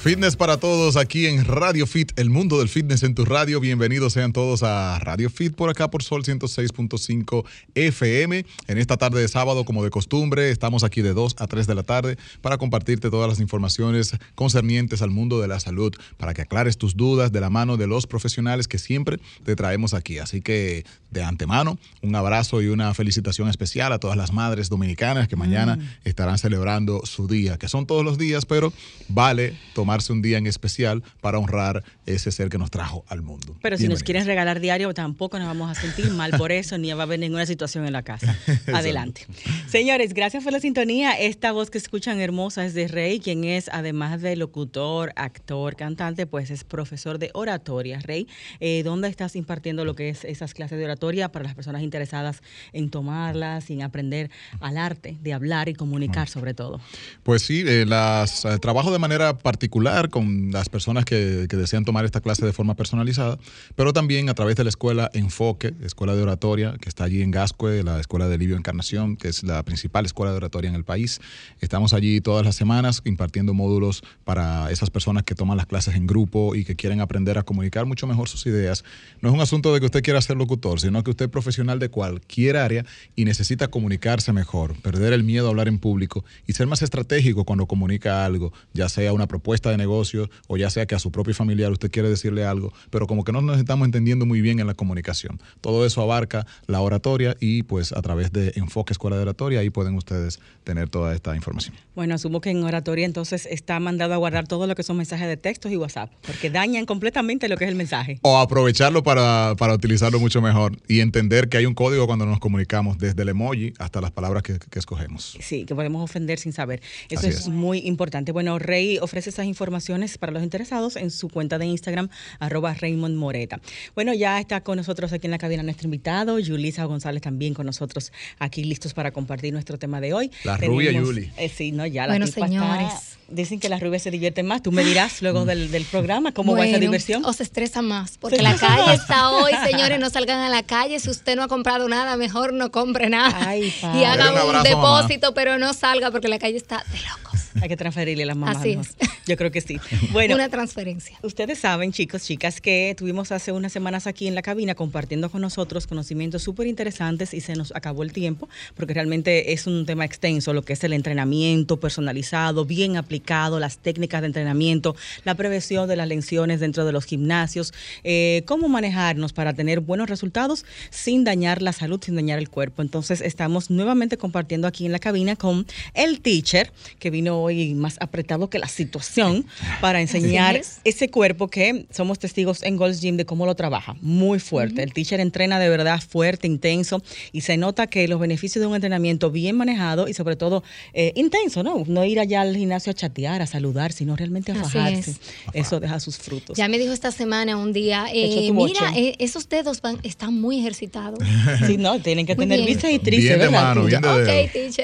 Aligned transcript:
Fitness 0.00 0.36
para 0.36 0.58
todos 0.58 0.96
aquí 0.96 1.26
en 1.26 1.44
Radio 1.44 1.84
Fit, 1.84 2.12
el 2.20 2.30
mundo 2.30 2.60
del 2.60 2.68
fitness 2.68 3.02
en 3.02 3.16
tu 3.16 3.24
radio. 3.24 3.58
Bienvenidos 3.58 4.12
sean 4.12 4.32
todos 4.32 4.62
a 4.62 4.96
Radio 5.00 5.28
Fit 5.28 5.56
por 5.56 5.70
acá 5.70 5.90
por 5.90 6.04
Sol 6.04 6.22
106.5 6.22 7.44
FM. 7.74 8.46
En 8.68 8.78
esta 8.78 8.96
tarde 8.96 9.20
de 9.20 9.26
sábado, 9.26 9.64
como 9.64 9.82
de 9.82 9.90
costumbre, 9.90 10.52
estamos 10.52 10.84
aquí 10.84 11.02
de 11.02 11.14
2 11.14 11.34
a 11.38 11.48
3 11.48 11.66
de 11.66 11.74
la 11.74 11.82
tarde 11.82 12.16
para 12.42 12.58
compartirte 12.58 13.10
todas 13.10 13.28
las 13.28 13.40
informaciones 13.40 14.16
concernientes 14.36 15.02
al 15.02 15.10
mundo 15.10 15.40
de 15.40 15.48
la 15.48 15.58
salud, 15.58 15.92
para 16.16 16.32
que 16.32 16.42
aclares 16.42 16.78
tus 16.78 16.96
dudas 16.96 17.32
de 17.32 17.40
la 17.40 17.50
mano 17.50 17.76
de 17.76 17.88
los 17.88 18.06
profesionales 18.06 18.68
que 18.68 18.78
siempre 18.78 19.18
te 19.42 19.56
traemos 19.56 19.94
aquí. 19.94 20.20
Así 20.20 20.40
que 20.40 20.86
de 21.10 21.24
antemano, 21.24 21.76
un 22.02 22.14
abrazo 22.14 22.62
y 22.62 22.68
una 22.68 22.94
felicitación 22.94 23.48
especial 23.48 23.92
a 23.92 23.98
todas 23.98 24.16
las 24.16 24.32
madres 24.32 24.68
dominicanas 24.68 25.26
que 25.26 25.34
mañana 25.34 25.74
mm. 25.74 25.80
estarán 26.04 26.38
celebrando 26.38 27.04
su 27.04 27.26
día, 27.26 27.58
que 27.58 27.66
son 27.66 27.84
todos 27.84 28.04
los 28.04 28.16
días, 28.16 28.46
pero 28.46 28.72
vale 29.08 29.56
tomar 29.74 29.87
tomarse 29.88 30.12
un 30.12 30.20
día 30.20 30.36
en 30.36 30.46
especial 30.46 31.02
para 31.22 31.38
honrar 31.38 31.82
ese 32.04 32.30
ser 32.30 32.50
que 32.50 32.58
nos 32.58 32.70
trajo 32.70 33.06
al 33.08 33.22
mundo. 33.22 33.56
Pero 33.62 33.78
si 33.78 33.88
nos 33.88 34.02
quieren 34.02 34.26
regalar 34.26 34.60
diario, 34.60 34.92
tampoco 34.92 35.38
nos 35.38 35.48
vamos 35.48 35.70
a 35.70 35.80
sentir 35.80 36.10
mal 36.10 36.32
por 36.36 36.52
eso, 36.52 36.76
ni 36.76 36.92
va 36.92 37.00
a 37.00 37.02
haber 37.04 37.18
ninguna 37.18 37.46
situación 37.46 37.86
en 37.86 37.94
la 37.94 38.02
casa. 38.02 38.36
Adelante. 38.74 39.26
Señores, 39.66 40.12
gracias 40.12 40.44
por 40.44 40.52
la 40.52 40.60
sintonía. 40.60 41.12
Esta 41.12 41.52
voz 41.52 41.70
que 41.70 41.78
escuchan 41.78 42.20
hermosa 42.20 42.66
es 42.66 42.74
de 42.74 42.86
Rey, 42.86 43.18
quien 43.18 43.44
es, 43.44 43.70
además 43.72 44.20
de 44.20 44.36
locutor, 44.36 45.14
actor, 45.16 45.74
cantante, 45.74 46.26
pues 46.26 46.50
es 46.50 46.64
profesor 46.64 47.18
de 47.18 47.30
oratoria. 47.32 47.98
Rey, 48.00 48.28
eh, 48.60 48.82
¿dónde 48.84 49.08
estás 49.08 49.36
impartiendo 49.36 49.86
lo 49.86 49.94
que 49.94 50.10
es 50.10 50.22
esas 50.24 50.52
clases 50.52 50.76
de 50.78 50.84
oratoria 50.84 51.32
para 51.32 51.46
las 51.46 51.54
personas 51.54 51.80
interesadas 51.80 52.42
en 52.74 52.90
tomarlas 52.90 53.70
y 53.70 53.72
en 53.72 53.82
aprender 53.84 54.30
al 54.60 54.76
arte 54.76 55.16
de 55.22 55.32
hablar 55.32 55.70
y 55.70 55.74
comunicar 55.74 56.28
sobre 56.28 56.52
todo? 56.52 56.78
Pues 57.22 57.40
sí, 57.40 57.64
eh, 57.66 57.86
las 57.86 58.44
eh, 58.44 58.58
trabajo 58.58 58.92
de 58.92 58.98
manera 58.98 59.38
particular 59.38 59.77
con 60.10 60.50
las 60.50 60.68
personas 60.68 61.04
que, 61.04 61.46
desean 61.48 61.84
tomar 61.84 62.04
esta 62.04 62.20
clase 62.20 62.44
de 62.44 62.52
forma 62.52 62.74
personalizada, 62.74 63.38
pero 63.76 63.92
también 63.92 64.28
a 64.28 64.34
través 64.34 64.56
de 64.56 64.64
la 64.64 64.70
escuela 64.70 65.10
Enfoque, 65.14 65.74
escuela 65.82 66.14
de 66.14 66.22
oratoria, 66.22 66.74
que 66.80 66.88
está 66.88 67.04
allí 67.04 67.22
en 67.22 67.30
Gascue, 67.30 67.82
la 67.82 68.00
escuela 68.00 68.28
de 68.28 68.38
Livio 68.38 68.56
Encarnación, 68.56 69.16
que 69.16 69.28
es 69.28 69.42
la 69.44 69.62
principal 69.62 70.04
escuela 70.04 70.32
de 70.32 70.38
oratoria 70.38 70.68
en 70.68 70.74
el 70.74 70.84
país. 70.84 71.20
Estamos 71.60 71.92
allí 71.92 72.20
todas 72.20 72.44
las 72.44 72.56
semanas 72.56 73.02
impartiendo 73.04 73.54
módulos 73.54 74.02
para 74.24 74.70
esas 74.70 74.90
personas 74.90 75.22
que 75.22 75.34
toman 75.34 75.56
las 75.56 75.66
clases 75.66 75.94
en 75.94 76.06
grupo 76.06 76.54
y 76.54 76.64
que 76.64 76.74
quieren 76.74 77.00
aprender 77.00 77.38
a 77.38 77.42
comunicar 77.42 77.86
mucho 77.86 78.06
mejor 78.06 78.28
sus 78.28 78.46
ideas. 78.46 78.84
No 79.20 79.28
es 79.28 79.34
un 79.34 79.40
asunto 79.40 79.72
de 79.72 79.80
que 79.80 79.86
usted 79.86 80.02
quiera 80.02 80.20
ser 80.20 80.36
locutor, 80.36 80.80
sino 80.80 81.02
que 81.04 81.10
usted 81.10 81.26
es 81.26 81.30
profesional 81.30 81.78
de 81.78 81.88
cualquier 81.88 82.56
área 82.56 82.84
y 83.16 83.24
necesita 83.24 83.68
comunicarse 83.68 84.32
mejor, 84.32 84.80
perder 84.80 85.12
el 85.12 85.24
miedo 85.24 85.46
a 85.46 85.50
hablar 85.50 85.68
en 85.68 85.78
público 85.78 86.24
y 86.46 86.52
ser 86.52 86.66
más 86.66 86.82
estratégico 86.82 87.44
cuando 87.44 87.66
comunica 87.66 88.24
algo, 88.24 88.52
ya 88.74 88.88
sea 88.88 89.12
una 89.12 89.26
propuesta 89.26 89.67
de 89.70 89.76
negocio 89.76 90.30
o 90.46 90.56
ya 90.56 90.70
sea 90.70 90.86
que 90.86 90.94
a 90.94 90.98
su 90.98 91.10
propio 91.10 91.34
familiar 91.34 91.70
usted 91.72 91.90
quiere 91.90 92.08
decirle 92.08 92.44
algo, 92.44 92.72
pero 92.90 93.06
como 93.06 93.24
que 93.24 93.32
no 93.32 93.40
nos 93.40 93.58
estamos 93.58 93.86
entendiendo 93.86 94.26
muy 94.26 94.40
bien 94.40 94.60
en 94.60 94.66
la 94.66 94.74
comunicación. 94.74 95.40
Todo 95.60 95.86
eso 95.86 96.02
abarca 96.02 96.46
la 96.66 96.80
oratoria 96.80 97.36
y 97.40 97.62
pues 97.62 97.92
a 97.92 98.02
través 98.02 98.32
de 98.32 98.52
Enfoque 98.56 98.92
Escuela 98.92 99.16
de 99.16 99.22
Oratoria 99.22 99.60
ahí 99.60 99.70
pueden 99.70 99.94
ustedes 99.94 100.40
tener 100.64 100.88
toda 100.88 101.14
esta 101.14 101.34
información. 101.34 101.74
Bueno, 101.94 102.14
asumo 102.14 102.40
que 102.40 102.50
en 102.50 102.62
oratoria 102.62 103.06
entonces 103.06 103.46
está 103.46 103.80
mandado 103.80 104.14
a 104.14 104.16
guardar 104.16 104.46
todo 104.46 104.66
lo 104.66 104.74
que 104.74 104.82
son 104.82 104.96
mensajes 104.96 105.26
de 105.26 105.36
textos 105.36 105.72
y 105.72 105.76
WhatsApp, 105.76 106.10
porque 106.26 106.50
dañan 106.50 106.86
completamente 106.86 107.48
lo 107.48 107.56
que 107.56 107.64
es 107.64 107.70
el 107.70 107.76
mensaje. 107.76 108.18
O 108.22 108.38
aprovecharlo 108.38 109.02
para, 109.02 109.54
para 109.58 109.74
utilizarlo 109.74 110.20
mucho 110.20 110.40
mejor 110.40 110.76
y 110.88 111.00
entender 111.00 111.48
que 111.48 111.58
hay 111.58 111.66
un 111.66 111.74
código 111.74 112.06
cuando 112.06 112.26
nos 112.26 112.38
comunicamos, 112.38 112.98
desde 112.98 113.22
el 113.22 113.30
emoji 113.30 113.74
hasta 113.78 114.00
las 114.00 114.10
palabras 114.10 114.42
que, 114.42 114.58
escogemos. 114.78 115.36
Sí, 115.40 115.64
que 115.64 115.74
podemos 115.74 116.02
ofender 116.02 116.38
sin 116.38 116.52
saber. 116.52 116.80
Eso 117.08 117.26
es, 117.26 117.48
muy 117.48 117.78
importante. 117.78 118.30
Bueno, 118.30 118.58
Rey 118.58 118.98
ofrece 118.98 119.30
esas 119.30 119.46
informaciones 119.46 119.57
informaciones 119.58 120.18
para 120.18 120.30
los 120.30 120.44
interesados 120.44 120.94
en 120.94 121.10
su 121.10 121.28
cuenta 121.28 121.58
de 121.58 121.66
Instagram, 121.66 122.08
arroba 122.38 122.74
Raymond 122.74 123.16
Moreta. 123.16 123.60
Bueno, 123.96 124.14
ya 124.14 124.38
está 124.38 124.60
con 124.60 124.76
nosotros 124.76 125.12
aquí 125.12 125.26
en 125.26 125.32
la 125.32 125.38
cabina 125.38 125.64
nuestro 125.64 125.86
invitado, 125.86 126.38
Yulisa 126.38 126.84
González 126.84 127.22
también 127.22 127.54
con 127.54 127.66
nosotros 127.66 128.12
aquí 128.38 128.62
listos 128.62 128.94
para 128.94 129.10
compartir 129.10 129.52
nuestro 129.52 129.76
tema 129.76 130.00
de 130.00 130.14
hoy. 130.14 130.30
La 130.44 130.56
rubia 130.58 130.92
Yuli. 130.92 131.32
Eh, 131.36 131.48
sí, 131.48 131.72
no, 131.72 131.86
ya 131.86 132.06
la 132.06 132.12
Bueno, 132.12 132.28
señores. 132.28 133.16
dicen 133.26 133.58
que 133.58 133.68
las 133.68 133.80
rubias 133.80 134.02
se 134.02 134.12
divierten 134.12 134.46
más. 134.46 134.62
Tú 134.62 134.70
me 134.70 134.84
dirás 134.84 135.22
luego 135.22 135.44
del, 135.44 135.68
programa 135.90 136.30
cómo 136.30 136.56
va 136.56 136.66
esa 136.66 136.78
diversión. 136.78 137.24
O 137.24 137.32
se 137.32 137.42
estresa 137.42 137.82
más, 137.82 138.16
porque 138.18 138.42
la 138.42 138.54
calle 138.54 138.94
está 138.94 139.30
hoy, 139.30 139.52
señores, 139.68 139.98
no 139.98 140.08
salgan 140.08 140.38
a 140.38 140.48
la 140.48 140.62
calle. 140.62 141.00
Si 141.00 141.10
usted 141.10 141.34
no 141.34 141.42
ha 141.42 141.48
comprado 141.48 141.88
nada, 141.88 142.16
mejor 142.16 142.52
no 142.52 142.70
compre 142.70 143.10
nada. 143.10 143.56
y 143.56 144.04
haga 144.04 144.44
un, 144.44 144.62
depósito, 144.62 145.34
pero 145.34 145.58
no 145.58 145.74
salga 145.74 146.12
porque 146.12 146.28
la 146.28 146.38
calle 146.38 146.56
está 146.56 146.84
de 146.92 146.98
locos. 147.08 147.47
Hay 147.60 147.68
que 147.68 147.76
transferirle 147.76 148.24
las 148.24 148.36
mamás. 148.36 148.58
Así 148.58 148.72
es. 148.72 148.96
Yo 149.26 149.36
creo 149.36 149.50
que 149.50 149.60
sí. 149.60 149.78
Bueno, 150.12 150.34
una 150.34 150.48
transferencia. 150.48 151.18
Ustedes 151.22 151.58
saben, 151.58 151.92
chicos, 151.92 152.22
chicas, 152.22 152.60
que 152.60 152.94
tuvimos 152.96 153.30
hace 153.32 153.52
unas 153.52 153.72
semanas 153.72 154.06
aquí 154.06 154.26
en 154.26 154.34
la 154.34 154.42
cabina 154.42 154.74
compartiendo 154.74 155.30
con 155.30 155.42
nosotros 155.42 155.86
conocimientos 155.86 156.42
súper 156.42 156.66
interesantes 156.66 157.34
y 157.34 157.40
se 157.40 157.54
nos 157.54 157.74
acabó 157.74 158.02
el 158.02 158.12
tiempo 158.12 158.48
porque 158.74 158.94
realmente 158.94 159.52
es 159.52 159.66
un 159.66 159.86
tema 159.86 160.04
extenso 160.04 160.52
lo 160.52 160.62
que 160.62 160.72
es 160.72 160.84
el 160.84 160.92
entrenamiento 160.92 161.78
personalizado, 161.78 162.64
bien 162.64 162.96
aplicado, 162.96 163.60
las 163.60 163.78
técnicas 163.78 164.20
de 164.22 164.28
entrenamiento, 164.28 164.96
la 165.24 165.34
prevención 165.34 165.88
de 165.88 165.96
las 165.96 166.08
lesiones 166.08 166.60
dentro 166.60 166.84
de 166.84 166.92
los 166.92 167.04
gimnasios, 167.04 167.72
eh, 168.04 168.42
cómo 168.46 168.68
manejarnos 168.68 169.32
para 169.32 169.52
tener 169.52 169.80
buenos 169.80 170.08
resultados 170.08 170.64
sin 170.90 171.24
dañar 171.24 171.62
la 171.62 171.72
salud, 171.72 172.00
sin 172.02 172.16
dañar 172.16 172.38
el 172.38 172.48
cuerpo. 172.48 172.82
Entonces 172.82 173.20
estamos 173.20 173.70
nuevamente 173.70 174.16
compartiendo 174.16 174.66
aquí 174.66 174.86
en 174.86 174.92
la 174.92 174.98
cabina 174.98 175.36
con 175.36 175.66
el 175.94 176.20
teacher 176.20 176.72
que 176.98 177.10
vino 177.10 177.47
hoy 177.48 177.74
más 177.74 177.96
apretado 178.00 178.48
que 178.50 178.58
la 178.58 178.68
situación 178.68 179.46
para 179.80 180.00
enseñar 180.00 180.60
ese 180.84 181.10
cuerpo 181.10 181.48
que 181.48 181.86
somos 181.90 182.18
testigos 182.18 182.62
en 182.62 182.76
Gold's 182.76 183.00
Gym 183.00 183.16
de 183.16 183.24
cómo 183.24 183.46
lo 183.46 183.54
trabaja. 183.54 183.96
Muy 184.00 184.38
fuerte. 184.38 184.82
El 184.82 184.92
teacher 184.92 185.20
entrena 185.20 185.58
de 185.58 185.68
verdad 185.68 186.00
fuerte, 186.00 186.46
intenso 186.46 187.02
y 187.32 187.42
se 187.42 187.56
nota 187.56 187.86
que 187.86 188.06
los 188.08 188.20
beneficios 188.20 188.60
de 188.60 188.66
un 188.66 188.74
entrenamiento 188.74 189.30
bien 189.30 189.56
manejado 189.56 190.08
y 190.08 190.14
sobre 190.14 190.36
todo 190.36 190.62
eh, 190.92 191.12
intenso, 191.16 191.62
¿no? 191.62 191.84
No 191.86 192.04
ir 192.04 192.20
allá 192.20 192.42
al 192.42 192.56
gimnasio 192.56 192.90
a 192.90 192.94
chatear, 192.94 193.42
a 193.42 193.46
saludar, 193.46 193.92
sino 193.92 194.16
realmente 194.16 194.52
a 194.52 194.54
fajarse. 194.54 195.14
Eso 195.52 195.80
deja 195.80 196.00
sus 196.00 196.18
frutos. 196.18 196.56
Ya 196.56 196.68
me 196.68 196.78
dijo 196.78 196.92
esta 196.92 197.10
semana 197.10 197.56
un 197.56 197.72
día, 197.72 198.06
eh, 198.12 198.50
mira, 198.52 198.92
eh, 198.96 199.14
esos 199.18 199.48
dedos 199.48 199.80
van, 199.80 199.98
están 200.02 200.34
muy 200.40 200.60
ejercitados. 200.60 201.18
sí, 201.66 201.76
no, 201.76 202.00
tienen 202.00 202.26
que 202.26 202.36
tener 202.36 202.64
vista 202.64 202.90
y 202.90 202.98
tríceps, 202.98 203.38
¿verdad? 203.38 203.76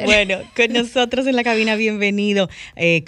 Bueno, 0.05 0.39
con 0.57 0.73
nosotros 0.73 1.27
en 1.27 1.37
la 1.37 1.45
cabina, 1.45 1.77
bienvenido, 1.77 2.44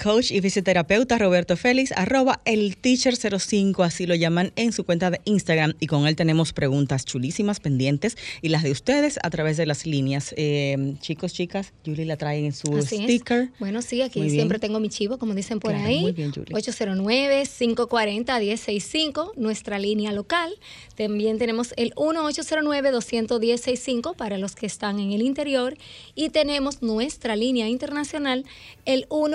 coach 0.03 0.31
y 0.31 0.41
fisioterapeuta 0.41 1.19
Roberto 1.19 1.57
Félix 1.57 1.93
arroba 1.93 2.41
el 2.45 2.81
teacher05, 2.81 3.85
así 3.85 4.07
lo 4.07 4.15
llaman 4.15 4.53
en 4.57 4.73
su 4.73 4.85
cuenta 4.85 5.11
de 5.11 5.21
Instagram. 5.25 5.75
Y 5.81 5.87
con 5.87 6.07
él 6.07 6.17
tenemos 6.17 6.53
preguntas 6.53 7.05
chulísimas 7.05 7.61
pendientes 7.61 8.17
y 8.43 8.49
las 8.49 8.63
de 8.63 8.71
ustedes 8.71 9.19
a 9.23 9.31
través 9.31 9.57
de 9.57 9.67
las 9.67 9.87
líneas. 9.87 10.35
Eh, 10.37 10.95
chicos, 11.01 11.33
chicas, 11.33 11.73
Julie 11.85 12.05
la 12.05 12.17
trae 12.17 12.45
en 12.45 12.53
su 12.53 12.81
sticker. 12.83 13.51
Bueno, 13.59 13.83
sí, 13.83 14.03
aquí 14.03 14.31
siempre 14.31 14.59
tengo 14.59 14.81
mi 14.81 14.89
chivo, 14.89 15.19
como 15.19 15.35
dicen 15.35 15.61
por 15.61 15.75
ahí. 15.75 16.01
Muy 16.01 16.13
bien, 16.13 16.33
Julie. 16.33 16.55
809-540-1065, 16.55 19.33
nuestra 19.37 19.79
línea 19.79 20.13
local. 20.13 20.55
También 20.97 21.39
tenemos 21.39 21.75
el 21.77 21.95
1809-210-65 21.95 24.17
para 24.17 24.39
los 24.39 24.55
que 24.55 24.65
están 24.67 24.99
en 24.99 25.13
el 25.13 25.21
interior. 25.23 25.77
Y 26.15 26.31
tenemos 26.31 26.83
nuestra 26.83 27.37
línea 27.37 27.69
internacional, 27.69 28.45
el 28.85 29.07
1833 29.11 29.26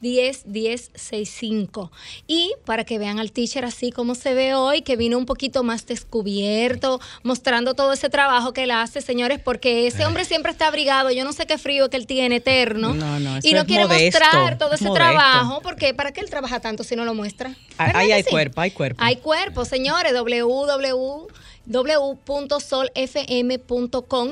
10 0.00 0.44
10 0.46 0.90
65. 0.94 1.90
Y 2.26 2.52
para 2.64 2.84
que 2.84 2.98
vean 2.98 3.18
al 3.18 3.32
teacher 3.32 3.64
así 3.64 3.92
como 3.92 4.14
se 4.14 4.34
ve 4.34 4.54
hoy, 4.54 4.82
que 4.82 4.96
vino 4.96 5.18
un 5.18 5.26
poquito 5.26 5.62
más 5.62 5.86
descubierto, 5.86 7.00
mostrando 7.22 7.74
todo 7.74 7.92
ese 7.92 8.08
trabajo 8.08 8.52
que 8.52 8.64
él 8.64 8.70
hace, 8.70 9.00
señores, 9.00 9.40
porque 9.40 9.86
ese 9.86 10.04
hombre 10.04 10.24
siempre 10.24 10.52
está 10.52 10.66
abrigado. 10.66 11.10
Yo 11.10 11.24
no 11.24 11.32
sé 11.32 11.46
qué 11.46 11.58
frío 11.58 11.90
que 11.90 11.96
él 11.96 12.06
tiene 12.06 12.36
eterno. 12.36 12.94
y 13.42 13.54
no 13.54 13.66
quiere 13.66 13.86
mostrar 13.86 14.58
todo 14.58 14.74
ese 14.74 14.90
trabajo, 14.90 15.60
porque 15.62 15.94
¿para 15.94 16.12
qué 16.12 16.20
él 16.20 16.30
trabaja 16.30 16.60
tanto 16.60 16.84
si 16.84 16.96
no 16.96 17.04
lo 17.04 17.14
muestra? 17.14 17.54
Ahí 17.78 18.12
hay 18.12 18.22
cuerpo, 18.22 18.60
hay 18.60 18.70
cuerpo. 18.70 19.02
Hay 19.02 19.16
cuerpo, 19.16 19.64
señores. 19.64 20.12
www 20.12 21.28
www.solfm.com 21.70 22.88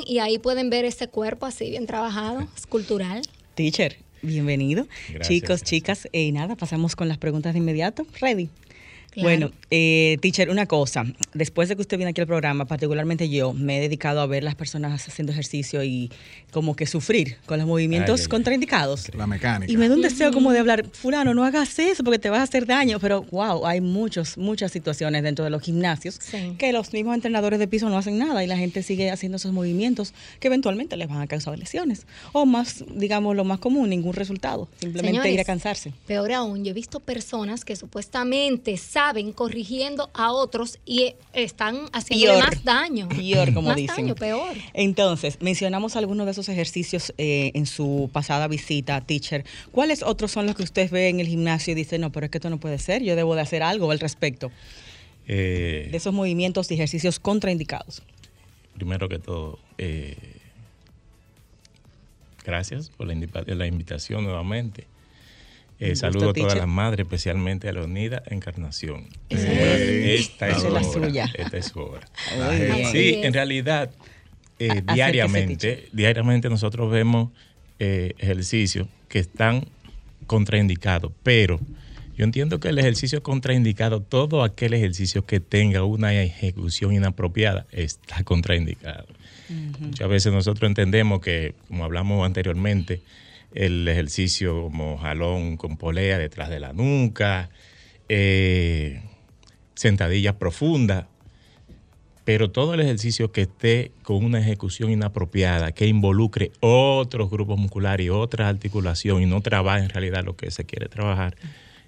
y 0.06 0.19
ahí 0.19 0.38
pueden 0.38 0.70
ver 0.70 0.85
ese 0.85 1.08
cuerpo 1.08 1.46
así 1.46 1.70
bien 1.70 1.87
trabajado, 1.87 2.46
escultural. 2.56 3.23
Teacher, 3.55 3.96
Bienvenido. 4.23 4.87
Chicos, 5.20 5.62
chicas, 5.62 6.08
y 6.12 6.32
nada, 6.32 6.56
pasamos 6.56 6.96
con 6.96 7.06
las 7.08 7.19
preguntas 7.19 7.52
de 7.52 7.61
inmediato. 7.61 8.05
Ready. 8.20 8.49
Bueno, 9.23 9.50
eh, 9.70 10.17
teacher, 10.20 10.50
una 10.50 10.67
cosa. 10.67 11.05
Después 11.35 11.69
de 11.69 11.76
que 11.76 11.82
usted 11.82 11.97
viene 11.97 12.11
aquí 12.11 12.20
al 12.20 12.26
programa, 12.26 12.65
particularmente 12.67 13.29
yo, 13.29 13.53
me 13.53 13.79
he 13.79 13.81
dedicado 13.81 14.20
a 14.20 14.26
ver 14.26 14.44
las 14.44 14.55
personas 14.55 15.06
haciendo 15.09 15.32
ejercicio 15.32 15.82
y 15.82 16.11
como 16.50 16.76
que 16.76 16.87
sufrir 16.87 17.37
con 17.47 17.59
los 17.59 17.67
movimientos 17.67 18.20
Ay, 18.20 18.23
ay, 18.23 18.25
ay. 18.25 18.29
contraindicados. 18.29 19.15
La 19.15 19.26
mecánica. 19.26 19.73
Y 19.73 19.76
me 19.76 19.88
da 19.88 19.94
un 19.97 20.03
deseo 20.03 20.32
como 20.32 20.53
de 20.53 20.61
hablar, 20.61 20.87
fulano, 20.93 21.35
no 21.35 21.44
hagas 21.44 21.79
eso 21.79 22.05
porque 22.05 22.19
te 22.19 22.31
vas 22.31 22.41
a 22.41 22.43
hacer 22.44 22.65
daño. 22.67 22.99
Pero, 23.00 23.23
wow, 23.31 23.67
hay 23.67 23.81
muchos, 23.81 24.38
muchas 24.38 24.70
situaciones 24.73 25.23
dentro 25.23 25.44
de 25.44 25.50
los 25.50 25.62
gimnasios 25.62 26.19
Sí. 26.20 26.55
que 26.59 26.73
los 26.73 26.93
mismos 26.93 27.15
entrenadores 27.15 27.59
de 27.59 27.67
piso 27.67 27.88
no 27.91 27.99
hacen 27.99 28.19
nada 28.19 28.44
y 28.44 28.47
la 28.47 28.56
gente 28.56 28.82
sigue 28.82 29.11
haciendo 29.11 29.37
esos 29.37 29.53
movimientos 29.53 30.15
que 30.41 30.47
eventualmente 30.49 30.97
les 30.97 31.09
van 31.09 31.20
a 31.20 31.26
causar 31.26 31.59
lesiones. 31.59 32.06
O 32.32 32.47
más, 32.47 32.85
digamos, 32.94 33.35
lo 33.35 33.44
más 33.44 33.59
común, 33.59 33.91
ningún 33.91 34.12
resultado. 34.15 34.69
Simplemente 34.81 35.17
ir 35.17 35.19
a 35.19 35.23
Señores, 35.23 35.47
cansarse. 35.47 35.93
Peor 36.06 36.32
aún, 36.32 36.65
yo 36.65 36.70
he 36.70 36.75
visto 36.75 37.00
personas 37.00 37.65
que 37.65 37.75
supuestamente 37.76 38.76
saben 38.76 39.07
corrigiendo 39.34 40.10
a 40.14 40.32
otros 40.32 40.78
y 40.84 41.02
eh, 41.02 41.16
están 41.32 41.88
haciéndole 41.93 42.32
Peor. 42.32 42.44
más 42.44 42.64
daño. 42.64 43.08
Peor, 43.08 43.55
como 43.55 43.69
más 43.69 43.76
dicen. 43.76 43.96
daño, 44.06 44.14
peor. 44.14 44.56
Entonces, 44.75 45.38
mencionamos 45.40 45.96
algunos 45.96 46.26
de 46.26 46.32
esos 46.32 46.49
ejercicios 46.49 47.12
eh, 47.19 47.50
en 47.55 47.66
su 47.66 48.10
pasada 48.12 48.49
visita, 48.49 49.00
teacher. 49.00 49.44
¿Cuáles 49.72 50.02
otros 50.02 50.31
son 50.32 50.46
los 50.46 50.55
que 50.55 50.62
usted 50.62 50.90
ve 50.90 51.08
en 51.08 51.20
el 51.20 51.26
gimnasio 51.26 51.72
y 51.72 51.75
dice, 51.75 51.99
no, 51.99 52.10
pero 52.12 52.26
es 52.26 52.31
que 52.31 52.38
esto 52.38 52.50
no 52.50 52.58
puede 52.58 52.78
ser, 52.78 53.02
yo 53.02 53.16
debo 53.16 53.34
de 53.34 53.43
hacer 53.43 53.62
algo 53.62 53.90
al 53.90 54.00
respecto 54.00 54.50
Eh, 55.26 55.88
de 55.90 55.96
esos 55.96 56.14
movimientos 56.14 56.70
y 56.70 56.75
ejercicios 56.75 57.19
contraindicados? 57.20 58.02
primero 58.75 59.08
que 59.08 59.19
todo, 59.19 59.58
eh, 59.76 60.16
gracias 62.44 62.90
por 62.90 63.06
la 63.08 63.66
invitación 63.66 64.22
nuevamente. 64.25 64.87
Eh, 65.80 65.94
saludo 65.94 66.30
a 66.30 66.32
todas 66.32 66.58
las 66.58 66.66
madres, 66.69 67.04
especialmente 67.04 67.69
a 67.69 67.72
Leonida 67.72 68.22
Encarnación. 68.26 69.06
Eh, 69.30 70.14
es- 70.19 70.20
esta 70.28 70.48
es 70.48 70.64
es 70.64 70.72
la 70.72 70.82
suya. 70.82 71.30
Esta 71.34 71.56
es 71.56 71.66
su. 71.66 71.88
Así 72.42 72.84
Sí, 72.92 73.20
en 73.22 73.32
realidad, 73.32 73.90
eh, 74.58 74.82
diariamente, 74.92 75.88
diariamente 75.92 76.48
nosotros 76.48 76.90
vemos 76.90 77.30
ejercicios 77.78 78.88
que 79.08 79.20
están 79.20 79.66
contraindicados, 80.26 81.12
pero 81.22 81.60
yo 82.16 82.24
entiendo 82.24 82.58
que 82.58 82.69
el 82.70 82.78
ejercicio 82.78 83.22
contraindicado, 83.22 84.02
todo 84.02 84.42
aquel 84.42 84.74
ejercicio 84.74 85.24
que 85.24 85.38
tenga 85.38 85.84
una 85.84 86.12
ejecución 86.20 86.92
inapropiada, 86.92 87.66
está 87.70 88.24
contraindicado. 88.24 89.06
Muchas 89.81 90.08
veces 90.08 90.32
nosotros 90.32 90.69
entendemos 90.69 91.20
que, 91.20 91.54
como 91.69 91.84
hablamos 91.84 92.26
anteriormente, 92.26 93.00
el 93.54 93.86
ejercicio 93.88 94.62
como 94.62 94.98
jalón 94.98 95.56
con 95.56 95.76
polea 95.76 96.18
detrás 96.18 96.50
de 96.50 96.60
la 96.60 96.72
nuca, 96.72 97.50
eh, 98.08 99.02
sentadillas 99.74 100.34
profundas, 100.34 101.06
pero 102.24 102.50
todo 102.50 102.74
el 102.74 102.80
ejercicio 102.80 103.32
que 103.32 103.42
esté 103.42 103.90
con 104.02 104.22
una 104.22 104.38
ejecución 104.38 104.90
inapropiada, 104.90 105.72
que 105.72 105.86
involucre 105.86 106.52
otros 106.60 107.30
grupos 107.30 107.58
musculares 107.58 108.06
y 108.06 108.10
otra 108.10 108.48
articulación 108.48 109.22
y 109.22 109.26
no 109.26 109.40
trabaje 109.40 109.84
en 109.84 109.88
realidad 109.90 110.24
lo 110.24 110.36
que 110.36 110.50
se 110.50 110.64
quiere 110.64 110.88
trabajar, 110.88 111.36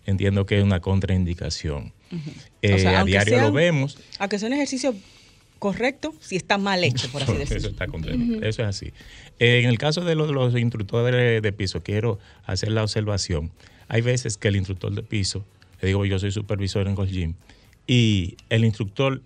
entiendo 0.06 0.46
que 0.46 0.56
es 0.58 0.64
una 0.64 0.80
contraindicación. 0.80 1.92
Eh, 2.62 2.74
O 2.74 2.78
sea, 2.78 3.00
a 3.00 3.04
diario 3.04 3.40
lo 3.40 3.52
vemos. 3.52 3.98
Aunque 4.18 4.38
sea 4.38 4.48
un 4.48 4.54
ejercicio 4.54 4.94
correcto, 5.60 6.12
si 6.18 6.34
está 6.34 6.58
mal 6.58 6.82
hecho, 6.82 7.08
por 7.12 7.22
así 7.22 7.30
Eso 7.34 7.38
decirlo. 7.40 7.68
está 7.68 7.86
contraindicado. 7.86 8.42
Eso 8.48 8.62
es 8.62 8.68
así. 8.68 8.86
Eh, 9.38 9.60
en 9.62 9.68
el 9.68 9.78
caso 9.78 10.00
de 10.00 10.16
los, 10.16 10.30
los 10.32 10.56
instructores 10.58 11.40
de 11.40 11.52
piso, 11.52 11.82
quiero 11.84 12.18
hacer 12.44 12.72
la 12.72 12.82
observación. 12.82 13.52
Hay 13.86 14.00
veces 14.00 14.36
que 14.36 14.48
el 14.48 14.56
instructor 14.56 14.92
de 14.92 15.02
piso, 15.04 15.44
le 15.80 15.88
digo, 15.88 16.04
yo 16.04 16.18
soy 16.18 16.32
supervisor 16.32 16.88
en 16.88 16.96
Gold 16.96 17.10
Gym, 17.12 17.34
y 17.86 18.36
el 18.48 18.64
instructor, 18.64 19.22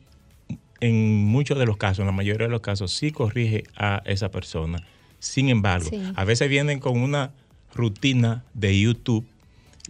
en 0.81 1.25
muchos 1.25 1.58
de 1.58 1.66
los 1.66 1.76
casos, 1.76 2.00
en 2.00 2.06
la 2.06 2.12
mayoría 2.12 2.46
de 2.46 2.52
los 2.52 2.60
casos, 2.60 2.92
sí 2.92 3.10
corrige 3.10 3.64
a 3.76 4.02
esa 4.04 4.31
persona. 4.31 4.86
Sin 5.19 5.48
embargo, 5.48 5.88
Sí. 5.88 6.00
a 6.14 6.25
veces 6.25 6.48
vienen 6.50 6.81
con 6.81 6.98
una 7.00 7.32
rutina 7.75 8.44
de 8.54 8.78
YouTube 8.78 9.26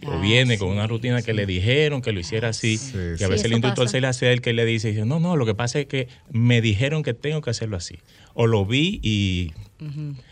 o 0.05 0.11
Ah, 0.11 0.17
viene 0.21 0.57
con 0.57 0.69
sí, 0.69 0.73
una 0.73 0.87
rutina 0.87 1.21
que 1.21 1.33
le 1.33 1.45
dijeron 1.45 2.01
que 2.01 2.11
lo 2.11 2.19
hiciera 2.19 2.49
así, 2.49 2.77
Sí, 2.77 2.97
y 2.97 3.23
a 3.23 3.27
sí. 3.27 3.31
veces 3.31 3.45
el 3.45 3.53
instructor 3.53 3.85
pasa. 3.85 3.91
se 3.97 4.01
le 4.01 4.07
acerca 4.07 4.49
y 4.49 4.53
le 4.53 4.65
dice, 4.65 4.89
dice, 4.89 5.05
no, 5.05 5.19
no, 5.19 5.37
lo 5.37 5.45
que 5.45 5.55
pasa 5.55 5.79
es 5.79 5.85
que 5.85 6.07
me 6.31 6.59
dijeron 6.61 7.01
que 7.03 7.13
tengo 7.13 7.41
que 7.41 7.49
hacerlo 7.49 7.77
así. 7.77 7.99
O 8.33 8.45
lo 8.47 8.65
vi 8.65 8.99
y 9.03 9.53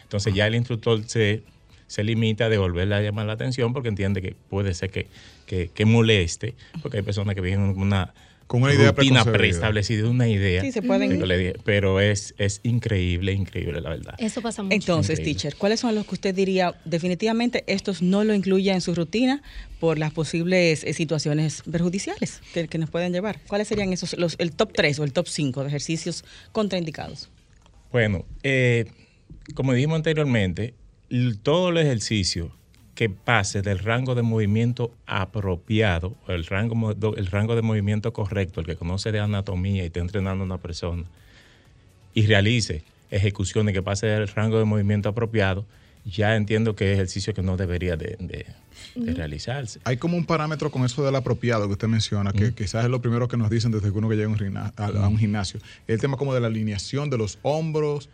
entonces 0.04 0.34
ya 0.34 0.48
el 0.48 0.56
instructor 0.56 1.04
se, 1.06 1.44
se 1.88 2.04
limita 2.04 2.46
a 2.46 2.50
devolverle 2.50 2.96
a 2.96 3.02
llamar 3.02 3.26
la 3.26 3.34
atención 3.34 3.74
porque 3.74 3.90
entiende 3.90 4.22
que 4.22 4.36
puede 4.50 4.74
ser 4.74 4.90
que, 4.90 5.08
que, 5.46 5.70
que 5.74 5.86
moleste, 5.86 6.56
porque 6.82 6.98
hay 6.98 7.04
personas 7.04 7.36
que 7.36 7.42
vienen 7.42 7.74
con 7.74 7.84
una, 7.84 8.14
Con 8.54 8.62
una 8.62 8.72
idea 8.72 8.92
rutina 8.92 9.26
preestablecida, 9.26 10.08
una 10.08 10.28
idea. 10.28 10.62
Sí, 10.62 10.72
se 10.72 10.84
pueden- 10.84 11.10
Pero, 11.10 11.26
le 11.26 11.38
dije- 11.40 11.56
pero 11.66 12.00
es, 12.00 12.36
es 12.38 12.60
increíble, 12.62 13.34
increíble 13.34 13.82
la 13.82 13.90
verdad. 13.90 14.14
Eso 14.20 14.44
pasa 14.44 14.62
mucho. 14.62 14.76
Entonces, 14.76 15.18
Increíble. 15.18 15.34
teacher, 15.42 15.56
¿cuáles 15.58 15.80
son 15.80 15.96
los 15.96 16.06
que 16.06 16.14
usted 16.14 16.36
diría 16.36 16.76
definitivamente 16.86 17.64
estos 17.66 18.04
no 18.04 18.24
lo 18.24 18.36
incluya 18.36 18.76
en 18.76 18.82
su 18.82 18.94
rutina 18.94 19.42
por 19.80 19.98
las 19.98 20.14
posibles 20.14 20.84
eh, 20.84 20.94
situaciones 20.94 21.64
perjudiciales 21.64 22.42
que, 22.54 22.68
que 22.68 22.78
nos 22.78 22.92
pueden 22.92 23.12
llevar? 23.12 23.40
¿Cuáles 23.48 23.68
serían 23.70 23.92
esos, 23.92 24.16
los, 24.20 24.36
el 24.38 24.52
top 24.52 24.72
3 24.72 25.00
o 25.00 25.04
el 25.04 25.14
top 25.14 25.28
5 25.30 25.62
de 25.64 25.70
ejercicios 25.70 26.24
contraindicados? 26.52 27.32
Bueno, 27.92 28.24
eh, 28.44 28.86
como 29.56 29.74
dijimos 29.74 29.96
anteriormente, 29.96 30.76
todo 31.42 31.70
el 31.70 31.78
ejercicio 31.80 32.56
que 32.96 33.10
pase 33.10 33.62
del 33.62 33.80
rango 33.80 34.14
de 34.16 34.22
movimiento 34.22 34.92
apropiado, 35.08 36.16
el 36.28 36.46
rango, 36.46 36.92
el 37.18 37.26
rango 37.28 37.56
de 37.56 37.62
movimiento 37.62 38.14
correcto, 38.14 38.60
el 38.62 38.66
que 38.68 38.76
conoce 38.76 39.12
de 39.12 39.20
anatomía 39.20 39.84
y 39.84 39.88
está 39.88 40.00
entrenando 40.00 40.44
a 40.44 40.46
una 40.46 40.58
persona, 40.60 41.04
y 42.14 42.26
realice 42.28 42.84
ejecuciones 43.10 43.74
que 43.74 43.82
pase 43.82 44.06
del 44.08 44.28
rango 44.28 44.60
de 44.60 44.66
movimiento 44.66 45.10
apropiado, 45.10 45.66
ya 46.06 46.36
entiendo 46.36 46.76
que 46.76 46.92
es 46.92 46.96
ejercicio 46.98 47.34
que 47.34 47.42
no 47.42 47.58
debería 47.58 47.96
de, 47.96 48.18
de- 48.20 48.46
de 48.96 49.14
realizarse. 49.14 49.80
Hay 49.86 49.98
como 49.98 50.18
un 50.18 50.26
parámetro 50.26 50.70
con 50.70 50.84
eso 50.84 51.04
del 51.06 51.16
apropiado 51.16 51.66
que 51.68 51.74
usted 51.74 51.88
menciona, 51.88 52.34
que 52.34 52.54
quizás 52.54 52.84
es 52.84 52.92
lo 52.92 53.02
primero 53.02 53.28
que 53.28 53.38
nos 53.38 53.50
dicen 53.50 53.72
desde 53.72 53.92
que 53.92 53.98
uno 53.98 54.10
que 54.10 54.16
llega 54.16 54.28
a 54.28 54.32
un, 54.92 55.16
a, 55.16 55.18
gimnasio. 55.18 55.60
El 55.88 56.00
tema 56.02 56.18
como 56.18 56.34
de 56.34 56.42
la 56.42 56.48
alineación 56.48 57.10
de 57.10 57.18
los 57.18 57.40
hombros, 57.44 58.10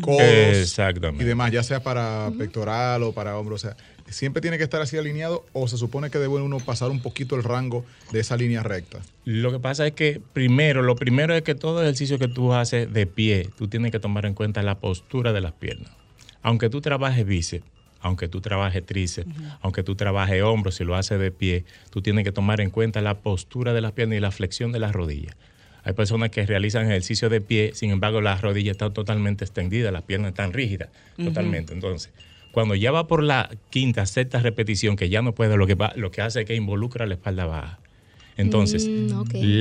codos 0.00 0.20
Exactamente. 0.22 1.22
y 1.22 1.26
demás, 1.26 1.52
ya 1.52 1.62
sea 1.62 1.82
para 1.82 2.30
pectoral 2.38 3.02
o 3.02 3.12
para 3.12 3.36
hombro. 3.36 3.56
O 3.56 3.58
sea, 3.58 3.76
siempre 4.08 4.40
tiene 4.40 4.58
que 4.58 4.64
estar 4.64 4.80
así 4.80 4.96
alineado 4.96 5.44
o 5.52 5.68
se 5.68 5.76
supone 5.76 6.10
que 6.10 6.18
debe 6.18 6.34
uno 6.34 6.58
pasar 6.58 6.90
un 6.90 7.00
poquito 7.00 7.36
el 7.36 7.42
rango 7.42 7.84
de 8.12 8.20
esa 8.20 8.36
línea 8.36 8.62
recta. 8.62 9.00
Lo 9.24 9.50
que 9.52 9.58
pasa 9.58 9.86
es 9.86 9.92
que 9.92 10.20
primero, 10.32 10.82
lo 10.82 10.96
primero 10.96 11.34
es 11.34 11.42
que 11.42 11.54
todo 11.54 11.82
ejercicio 11.82 12.18
que 12.18 12.28
tú 12.28 12.52
haces 12.52 12.92
de 12.92 13.06
pie, 13.06 13.48
tú 13.56 13.68
tienes 13.68 13.92
que 13.92 14.00
tomar 14.00 14.26
en 14.26 14.34
cuenta 14.34 14.62
la 14.62 14.78
postura 14.78 15.32
de 15.32 15.40
las 15.40 15.52
piernas. 15.52 15.90
Aunque 16.42 16.68
tú 16.68 16.80
trabajes 16.80 17.24
bíceps, 17.24 17.64
aunque 18.00 18.28
tú 18.28 18.42
trabajes 18.42 18.84
tríceps, 18.84 19.30
aunque 19.62 19.82
tú 19.82 19.94
trabajes 19.94 20.42
hombros, 20.42 20.74
si 20.74 20.84
lo 20.84 20.94
haces 20.94 21.18
de 21.18 21.30
pie, 21.30 21.64
tú 21.88 22.02
tienes 22.02 22.24
que 22.24 22.32
tomar 22.32 22.60
en 22.60 22.68
cuenta 22.68 23.00
la 23.00 23.14
postura 23.20 23.72
de 23.72 23.80
las 23.80 23.92
piernas 23.92 24.18
y 24.18 24.20
la 24.20 24.30
flexión 24.30 24.72
de 24.72 24.78
las 24.78 24.92
rodillas. 24.92 25.34
Hay 25.84 25.94
personas 25.94 26.28
que 26.28 26.44
realizan 26.44 26.84
ejercicio 26.84 27.30
de 27.30 27.40
pie, 27.40 27.72
sin 27.74 27.90
embargo, 27.90 28.20
las 28.20 28.42
rodillas 28.42 28.72
están 28.72 28.92
totalmente 28.92 29.44
extendidas, 29.44 29.90
las 29.92 30.02
piernas 30.02 30.30
están 30.30 30.52
rígidas, 30.52 30.90
totalmente. 31.16 31.72
Entonces, 31.72 32.12
cuando 32.54 32.74
ya 32.74 32.90
va 32.92 33.06
por 33.06 33.22
la 33.22 33.50
quinta, 33.70 34.06
sexta 34.06 34.38
repetición, 34.38 34.96
que 34.96 35.08
ya 35.10 35.20
no 35.20 35.34
puede, 35.34 35.56
lo 35.58 35.66
que, 35.66 35.74
va- 35.74 35.92
lo 35.96 36.10
que 36.10 36.22
hace 36.22 36.40
es 36.40 36.46
que 36.46 36.54
involucra 36.54 37.04
la 37.06 37.14
espalda 37.14 37.44
baja. 37.44 37.78
Entonces, 38.36 38.88
Mm, 38.88 39.08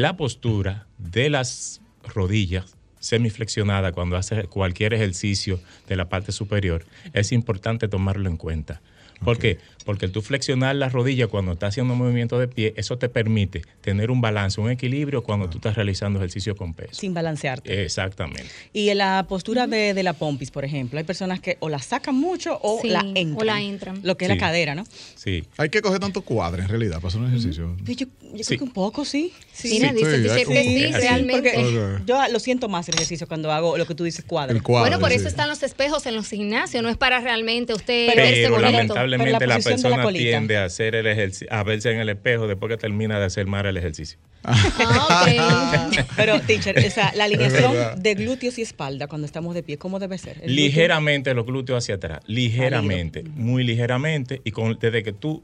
la 0.01 0.15
postura 0.15 0.87
de 0.97 1.29
las 1.29 1.81
rodillas 2.15 2.75
semiflexionada 2.99 3.91
cuando 3.91 4.15
hace 4.15 4.43
cualquier 4.45 4.93
ejercicio 4.93 5.59
de 5.89 5.95
la 5.95 6.07
parte 6.09 6.31
superior 6.31 6.85
es 7.13 7.31
importante 7.33 7.87
tomarlo 7.87 8.29
en 8.29 8.37
cuenta. 8.37 8.81
¿Por 9.23 9.37
qué? 9.37 9.57
Porque 9.85 10.07
tú 10.07 10.21
flexionar 10.21 10.75
la 10.77 10.87
rodilla 10.89 11.27
cuando 11.27 11.51
estás 11.53 11.69
haciendo 11.69 11.93
un 11.93 11.99
movimiento 11.99 12.39
de 12.39 12.47
pie, 12.47 12.73
eso 12.77 12.97
te 12.97 13.09
permite 13.09 13.63
tener 13.81 14.11
un 14.11 14.21
balance, 14.21 14.61
un 14.61 14.69
equilibrio 14.71 15.23
cuando 15.23 15.49
tú 15.49 15.57
estás 15.57 15.75
realizando 15.75 16.19
ejercicio 16.19 16.55
con 16.55 16.73
peso. 16.73 16.93
Sin 16.93 17.13
balancearte. 17.13 17.83
Exactamente. 17.83 18.45
Y 18.71 18.89
en 18.89 18.99
la 18.99 19.25
postura 19.27 19.67
de, 19.67 19.93
de 19.93 20.03
la 20.03 20.13
pompis, 20.13 20.51
por 20.51 20.63
ejemplo, 20.63 20.97
hay 20.99 21.03
personas 21.03 21.41
que 21.41 21.57
o 21.59 21.67
la 21.67 21.79
sacan 21.79 22.15
mucho 22.15 22.57
o 22.61 22.79
Sí, 22.81 22.89
la 22.89 23.01
o 23.01 23.11
entran. 23.15 23.45
la 23.45 23.61
entran. 23.61 23.99
Lo 24.03 24.15
que 24.15 24.25
es 24.25 24.31
Sí. 24.31 24.35
la 24.37 24.39
cadera, 24.39 24.73
¿no? 24.73 24.85
Sí. 25.15 25.43
Hay 25.57 25.67
que 25.69 25.81
coger 25.81 25.99
tanto 25.99 26.21
cuadre 26.21 26.61
en 26.63 26.69
realidad 26.69 26.95
para 26.97 27.07
hacer 27.09 27.19
un 27.21 27.27
ejercicio. 27.27 27.75
Yo, 27.83 27.93
yo 27.93 28.05
Sí. 28.37 28.43
creo 28.45 28.57
que 28.59 28.63
un 28.63 28.71
poco, 28.73 29.03
sí. 29.03 29.33
sí. 29.51 29.79
Realmente. 29.81 31.53
Yo 32.05 32.17
lo 32.31 32.39
siento 32.39 32.69
más 32.69 32.87
el 32.89 32.95
ejercicio 32.95 33.27
cuando 33.27 33.51
hago 33.51 33.77
lo 33.77 33.85
que 33.85 33.95
tú 33.95 34.03
dices 34.03 34.23
cuadro. 34.25 34.55
El 34.55 34.63
cuadro. 34.63 34.83
Bueno, 34.89 34.99
por 34.99 35.11
eso 35.11 35.27
están 35.27 35.49
los 35.49 35.61
espejos 35.63 36.05
en 36.05 36.15
los 36.15 36.29
gimnasios, 36.29 36.81
no 36.83 36.89
es 36.89 36.97
para 36.97 37.19
realmente 37.19 37.73
usted 37.73 38.07
Pero- 38.13 38.21
verse 38.23 38.49
bonito. 38.49 38.93
Lamentablemente 39.17 39.47
la 39.47 39.59
persona 39.59 40.07
tiende 40.11 40.57
a 40.57 40.65
hacer 40.65 40.95
el 40.95 41.07
ejercicio, 41.07 41.47
a 41.51 41.63
verse 41.63 41.91
en 41.91 41.99
el 41.99 42.09
espejo 42.09 42.47
después 42.47 42.69
que 42.71 42.77
termina 42.77 43.19
de 43.19 43.25
hacer 43.25 43.45
mal 43.47 43.65
el 43.65 43.77
ejercicio. 43.77 44.17
Ah. 44.43 45.89
Pero, 46.15 46.39
teacher, 46.41 46.77
o 46.77 46.89
sea, 46.89 47.13
la 47.15 47.25
alineación 47.25 48.01
de 48.01 48.15
glúteos 48.15 48.57
y 48.57 48.61
espalda 48.61 49.07
cuando 49.07 49.25
estamos 49.25 49.55
de 49.55 49.63
pie, 49.63 49.77
¿cómo 49.77 49.99
debe 49.99 50.17
ser? 50.17 50.37
Glúteo- 50.41 50.47
ligeramente 50.47 51.33
los 51.33 51.45
glúteos 51.45 51.83
hacia 51.83 51.95
atrás, 51.95 52.19
ligeramente, 52.27 53.23
muy 53.23 53.63
ligeramente, 53.63 54.41
y 54.43 54.51
con, 54.51 54.77
desde 54.79 55.03
que 55.03 55.13
tú 55.13 55.43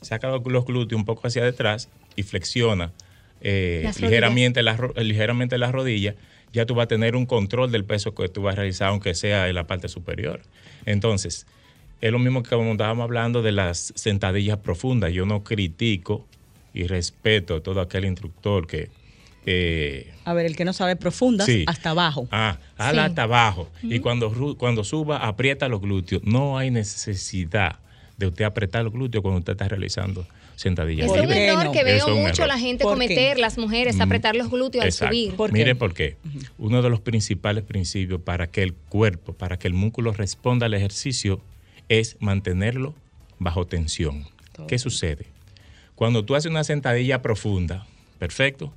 sacas 0.00 0.32
los- 0.44 0.64
glúteos 0.64 0.98
un 0.98 1.04
poco 1.04 1.26
hacia 1.28 1.44
detrás 1.44 1.88
y 2.16 2.22
flexiona 2.24 2.92
eh, 3.40 3.80
Las 3.84 4.00
ligeramente, 4.00 4.62
las, 4.62 4.76
ro- 4.78 4.94
ligeramente 4.96 5.58
las 5.58 5.72
rodillas, 5.72 6.14
ya 6.52 6.66
tú 6.66 6.74
vas 6.74 6.84
a 6.84 6.88
tener 6.88 7.16
un 7.16 7.26
control 7.26 7.72
del 7.72 7.84
peso 7.84 8.14
que 8.14 8.28
tú 8.28 8.42
vas 8.42 8.52
a 8.52 8.56
realizar, 8.56 8.88
aunque 8.88 9.14
sea 9.14 9.48
en 9.48 9.54
la 9.54 9.66
parte 9.66 9.88
superior. 9.88 10.42
Entonces, 10.86 11.46
es 12.02 12.12
lo 12.12 12.18
mismo 12.18 12.42
que 12.42 12.50
como 12.50 12.72
estábamos 12.72 13.04
hablando 13.04 13.40
de 13.40 13.52
las 13.52 13.92
sentadillas 13.96 14.58
profundas. 14.58 15.12
Yo 15.12 15.24
no 15.24 15.42
critico 15.42 16.26
y 16.74 16.86
respeto 16.86 17.54
a 17.56 17.60
todo 17.62 17.80
aquel 17.80 18.04
instructor 18.04 18.66
que... 18.66 18.90
eh, 19.46 20.12
A 20.24 20.34
ver, 20.34 20.46
el 20.46 20.54
que 20.56 20.64
no 20.64 20.72
sabe 20.72 20.96
profundas, 20.96 21.46
Sí. 21.46 21.64
hasta 21.66 21.90
abajo. 21.90 22.28
Ah, 22.30 22.58
ala 22.76 23.04
Sí. 23.04 23.08
hasta 23.10 23.22
abajo. 23.24 23.70
Y 23.82 23.98
cuando, 24.00 24.56
cuando 24.58 24.84
suba, 24.84 25.18
aprieta 25.26 25.68
los 25.68 25.80
glúteos. 25.80 26.22
No 26.24 26.58
hay 26.58 26.70
necesidad 26.70 27.78
de 28.18 28.26
usted 28.26 28.44
apretar 28.44 28.84
los 28.84 28.92
glúteos 28.92 29.22
cuando 29.22 29.38
usted 29.40 29.52
está 29.52 29.68
realizando 29.68 30.26
sentadillas. 30.54 31.06
Es 31.06 31.12
un 31.12 31.18
¿Por 31.18 31.28
qué 31.28 31.46
error 31.46 31.64
no? 31.64 31.72
que 31.72 31.82
veo 31.84 32.08
es 32.08 32.26
mucho 32.28 32.46
la 32.46 32.58
gente 32.58 32.84
¿Por 32.84 32.92
cometer, 32.94 33.34
qué? 33.36 33.40
las 33.40 33.58
mujeres, 33.58 33.96
Mm. 33.96 34.02
apretar 34.02 34.36
los 34.36 34.50
glúteos 34.50 34.84
Exacto. 34.84 35.06
al 35.06 35.10
subir. 35.22 35.34
¿Por 35.36 35.50
qué? 35.50 35.58
Mire 35.58 35.74
por 35.74 35.94
qué. 35.94 36.16
Uno 36.58 36.82
de 36.82 36.90
los 36.90 37.00
principales 37.00 37.64
principios 37.64 38.20
para 38.20 38.46
que 38.48 38.62
el 38.62 38.74
cuerpo, 38.74 39.32
para 39.32 39.58
que 39.58 39.66
el 39.68 39.74
músculo 39.74 40.12
responda 40.12 40.66
al 40.66 40.74
ejercicio, 40.74 41.40
es 41.88 42.16
mantenerlo 42.20 42.94
bajo 43.38 43.66
tensión. 43.66 44.26
¿Qué 44.68 44.78
sucede? 44.78 45.26
Cuando 45.94 46.24
tú 46.24 46.34
haces 46.34 46.50
una 46.50 46.64
sentadilla 46.64 47.22
profunda, 47.22 47.86
perfecto, 48.18 48.72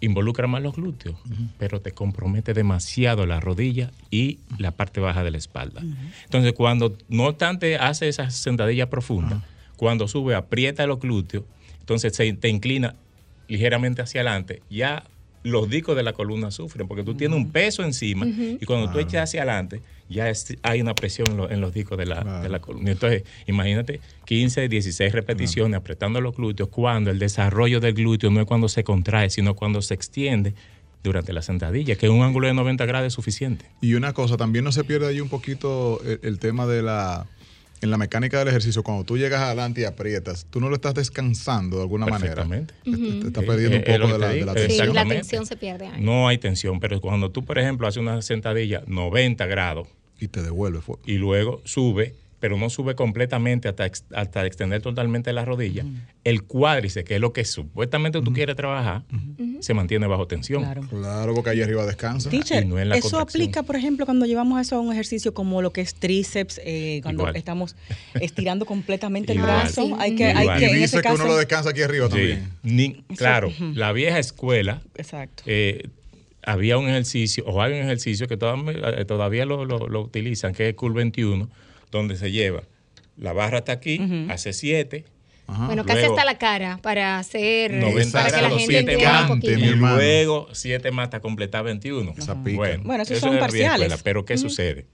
involucra 0.00 0.46
más 0.46 0.62
los 0.62 0.76
glúteos, 0.76 1.16
pero 1.58 1.80
te 1.80 1.92
compromete 1.92 2.54
demasiado 2.54 3.26
la 3.26 3.40
rodilla 3.40 3.90
y 4.10 4.38
la 4.58 4.70
parte 4.70 5.00
baja 5.00 5.24
de 5.24 5.30
la 5.30 5.38
espalda. 5.38 5.82
Entonces, 6.24 6.52
cuando 6.52 6.96
no 7.08 7.26
obstante 7.26 7.76
hace 7.76 8.08
esa 8.08 8.30
sentadilla 8.30 8.90
profunda, 8.90 9.42
cuando 9.76 10.08
sube, 10.08 10.34
aprieta 10.34 10.86
los 10.86 11.00
glúteos, 11.00 11.44
entonces 11.80 12.14
se, 12.14 12.32
te 12.34 12.48
inclina 12.48 12.94
ligeramente 13.48 14.02
hacia 14.02 14.20
adelante, 14.20 14.62
ya 14.68 15.04
los 15.46 15.68
discos 15.70 15.96
de 15.96 16.02
la 16.02 16.12
columna 16.12 16.50
sufren, 16.50 16.88
porque 16.88 17.02
tú 17.04 17.14
tienes 17.14 17.36
un 17.36 17.50
peso 17.50 17.82
encima 17.84 18.26
y 18.26 18.64
cuando 18.66 18.90
tú 18.90 18.98
echas 18.98 19.22
hacia 19.24 19.42
adelante, 19.42 19.80
ya 20.08 20.28
es- 20.28 20.56
hay 20.62 20.80
una 20.80 20.94
presión 20.94 21.26
en, 21.30 21.36
lo- 21.36 21.50
en 21.50 21.60
los 21.60 21.72
discos 21.72 21.96
de 21.98 22.06
la, 22.06 22.22
Claro. 22.22 22.42
de 22.42 22.48
la 22.48 22.58
columna. 22.60 22.90
Entonces, 22.92 23.22
imagínate 23.46 24.00
15, 24.24 24.68
16 24.68 25.12
repeticiones 25.12 25.76
apretando 25.78 26.20
los 26.20 26.34
glúteos, 26.36 26.68
cuando 26.68 27.10
el 27.10 27.18
desarrollo 27.18 27.80
del 27.80 27.94
glúteo 27.94 28.30
no 28.30 28.40
es 28.40 28.46
cuando 28.46 28.68
se 28.68 28.84
contrae, 28.84 29.30
sino 29.30 29.54
cuando 29.54 29.82
se 29.82 29.94
extiende 29.94 30.54
durante 31.02 31.32
la 31.32 31.42
sentadilla, 31.42 31.94
que 31.94 32.08
un 32.08 32.22
ángulo 32.22 32.48
de 32.48 32.54
90 32.54 32.84
grados 32.84 33.06
es 33.06 33.12
suficiente. 33.12 33.64
Y 33.80 33.94
una 33.94 34.12
cosa, 34.12 34.36
también 34.36 34.64
no 34.64 34.72
se 34.72 34.82
pierde 34.82 35.06
ahí 35.06 35.20
un 35.20 35.28
poquito 35.28 36.00
el, 36.04 36.18
el 36.22 36.38
tema 36.40 36.66
de 36.66 36.82
la... 36.82 37.26
En 37.82 37.90
la 37.90 37.98
mecánica 37.98 38.38
del 38.38 38.48
ejercicio, 38.48 38.82
cuando 38.82 39.04
tú 39.04 39.18
llegas 39.18 39.40
adelante 39.42 39.82
y 39.82 39.84
aprietas, 39.84 40.46
tú 40.48 40.60
no 40.60 40.68
lo 40.70 40.76
estás 40.76 40.94
descansando 40.94 41.76
de 41.76 41.82
alguna 41.82 42.06
manera. 42.06 42.34
Perfectamente. 42.46 42.74
Te, 42.84 42.90
te 43.20 43.26
estás 43.28 43.42
Eh, 43.42 43.46
perdiendo 43.46 43.76
eh, 43.76 43.84
un 43.94 44.00
lo 44.00 44.06
poco 44.06 44.12
de 44.12 44.18
la, 44.18 44.28
te 44.28 44.34
de 44.38 44.44
la 44.46 44.54
digo, 44.54 44.54
Sí, 44.54 44.54
tensión. 44.54 44.78
la 44.78 44.84
Exactamente. 45.02 45.14
tensión 45.16 45.46
se 45.46 45.56
pierde 45.56 45.86
ahí. 45.86 46.02
No 46.02 46.26
hay 46.28 46.38
tensión, 46.38 46.80
pero 46.80 47.00
cuando 47.00 47.30
tú, 47.30 47.44
por 47.44 47.58
ejemplo, 47.58 47.86
haces 47.86 48.00
una 48.00 48.22
sentadilla 48.22 48.82
90 48.86 49.44
grados 49.46 49.88
Y 50.18 50.28
te 50.28 50.42
devuelve. 50.42 50.80
y 51.04 51.14
luego 51.18 51.60
sube, 51.64 52.14
pero 52.38 52.58
no 52.58 52.68
sube 52.68 52.94
completamente 52.94 53.66
hasta, 53.68 53.88
hasta 54.14 54.44
extender 54.46 54.82
totalmente 54.82 55.32
la 55.32 55.44
rodilla, 55.44 55.84
el 56.22 56.42
cuádriceps, 56.42 57.06
que 57.08 57.14
es 57.14 57.20
lo 57.20 57.32
que 57.32 57.44
supuestamente 57.44 58.20
tú 58.20 58.32
quieres 58.32 58.56
trabajar, 58.56 59.04
se 59.60 59.72
mantiene 59.72 60.06
bajo 60.06 60.26
tensión. 60.26 60.62
Claro. 60.62 60.82
Claro, 60.88 61.34
porque 61.34 61.50
allá 61.50 61.64
arriba 61.64 61.86
descansa. 61.86 62.28
Teacher, 62.28 62.64
y 62.64 62.66
no 62.68 62.78
en 62.78 62.90
la 62.90 62.96
eso 62.96 63.08
contracción. 63.10 63.42
aplica, 63.42 63.62
por 63.62 63.76
ejemplo, 63.76 64.04
cuando 64.04 64.26
llevamos 64.26 64.60
eso 64.60 64.76
a 64.76 64.80
un 64.80 64.92
ejercicio 64.92 65.32
como 65.32 65.62
lo 65.62 65.72
que 65.72 65.80
es 65.80 65.94
tríceps, 65.94 66.60
eh, 66.64 67.00
cuando 67.02 67.22
Igual. 67.22 67.36
estamos 67.36 67.74
estirando 68.20 68.66
completamente 68.66 69.32
el 69.32 69.40
brazo. 69.40 69.86
Sí. 69.86 69.94
Hay 69.98 70.14
que, 70.14 70.24
hay 70.26 70.58
que 70.58 70.64
y 70.66 70.68
en 70.68 70.72
dice 70.74 70.84
ese 70.84 70.96
que 70.98 71.02
caso. 71.04 71.14
uno 71.16 71.26
lo 71.26 71.36
descansa 71.36 71.70
aquí 71.70 71.82
arriba 71.82 72.06
Sí. 72.06 72.10
también. 72.12 72.50
Ni- 72.62 73.02
claro, 73.16 73.50
la 73.74 73.92
vieja 73.92 74.18
escuela 74.18 74.82
Exacto. 74.96 75.42
eh, 75.46 75.88
había 76.42 76.78
un 76.78 76.88
ejercicio, 76.88 77.44
o 77.46 77.60
hay 77.62 77.72
un 77.72 77.78
ejercicio 77.80 78.28
que 78.28 78.36
todavía, 78.36 78.72
eh, 78.98 79.04
todavía 79.04 79.46
lo, 79.46 79.64
lo- 79.64 79.88
lo 79.88 80.00
utilizan, 80.02 80.52
que 80.52 80.68
es 80.68 80.74
Cool 80.76 80.92
21, 80.92 81.48
donde 81.90 82.16
se 82.16 82.30
lleva 82.32 82.62
la 83.16 83.32
barra 83.32 83.58
hasta 83.58 83.72
aquí, 83.72 84.00
hace 84.28 84.52
7, 84.52 85.04
Ajá. 85.48 85.66
Bueno, 85.66 85.84
casi 85.86 86.00
Luego- 86.00 86.14
hasta 86.16 86.24
la 86.24 86.38
cara 86.38 86.78
para 86.82 87.20
hacer, 87.20 87.72
90 87.72 88.10
para 88.12 88.24
que 88.26 88.32
la 88.32 88.40
grados, 88.48 88.60
gente 89.38 89.72
un 89.72 89.78
más. 89.80 89.92
y 89.92 89.96
luego 90.04 90.48
7 90.52 90.90
más 90.90 91.04
hasta 91.04 91.20
completar 91.20 91.62
21. 91.62 92.14
Esa 92.18 92.42
pica. 92.42 92.56
Bueno, 92.56 92.82
Bueno, 92.84 93.02
esos 93.04 93.18
eso 93.18 93.26
son 93.26 93.34
es 93.36 93.40
parciales. 93.40 93.82
escuela, 93.86 94.00
pero 94.02 94.24
¿qué 94.24 94.36
sucede? 94.38 94.86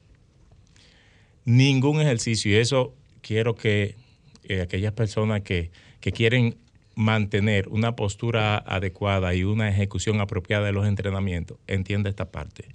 Ningún 1.45 2.01
ejercicio, 2.01 2.53
y 2.53 2.57
eso 2.57 2.95
quiero 3.21 3.55
que 3.55 3.97
eh, 4.45 4.61
aquellas 4.61 4.93
personas 4.93 5.41
que, 5.41 5.71
que 6.01 6.13
quieren 6.13 6.57
mantener 6.95 7.69
una 7.69 7.97
postura 7.97 8.59
adecuada 8.59 9.35
y 9.35 9.45
una 9.45 9.69
ejecución 9.71 10.21
apropiada 10.21 10.67
de 10.67 10.73
los 10.73 10.87
entrenamientos, 10.87 11.57
entienda 11.67 12.11
esta 12.11 12.31
parte. 12.31 12.67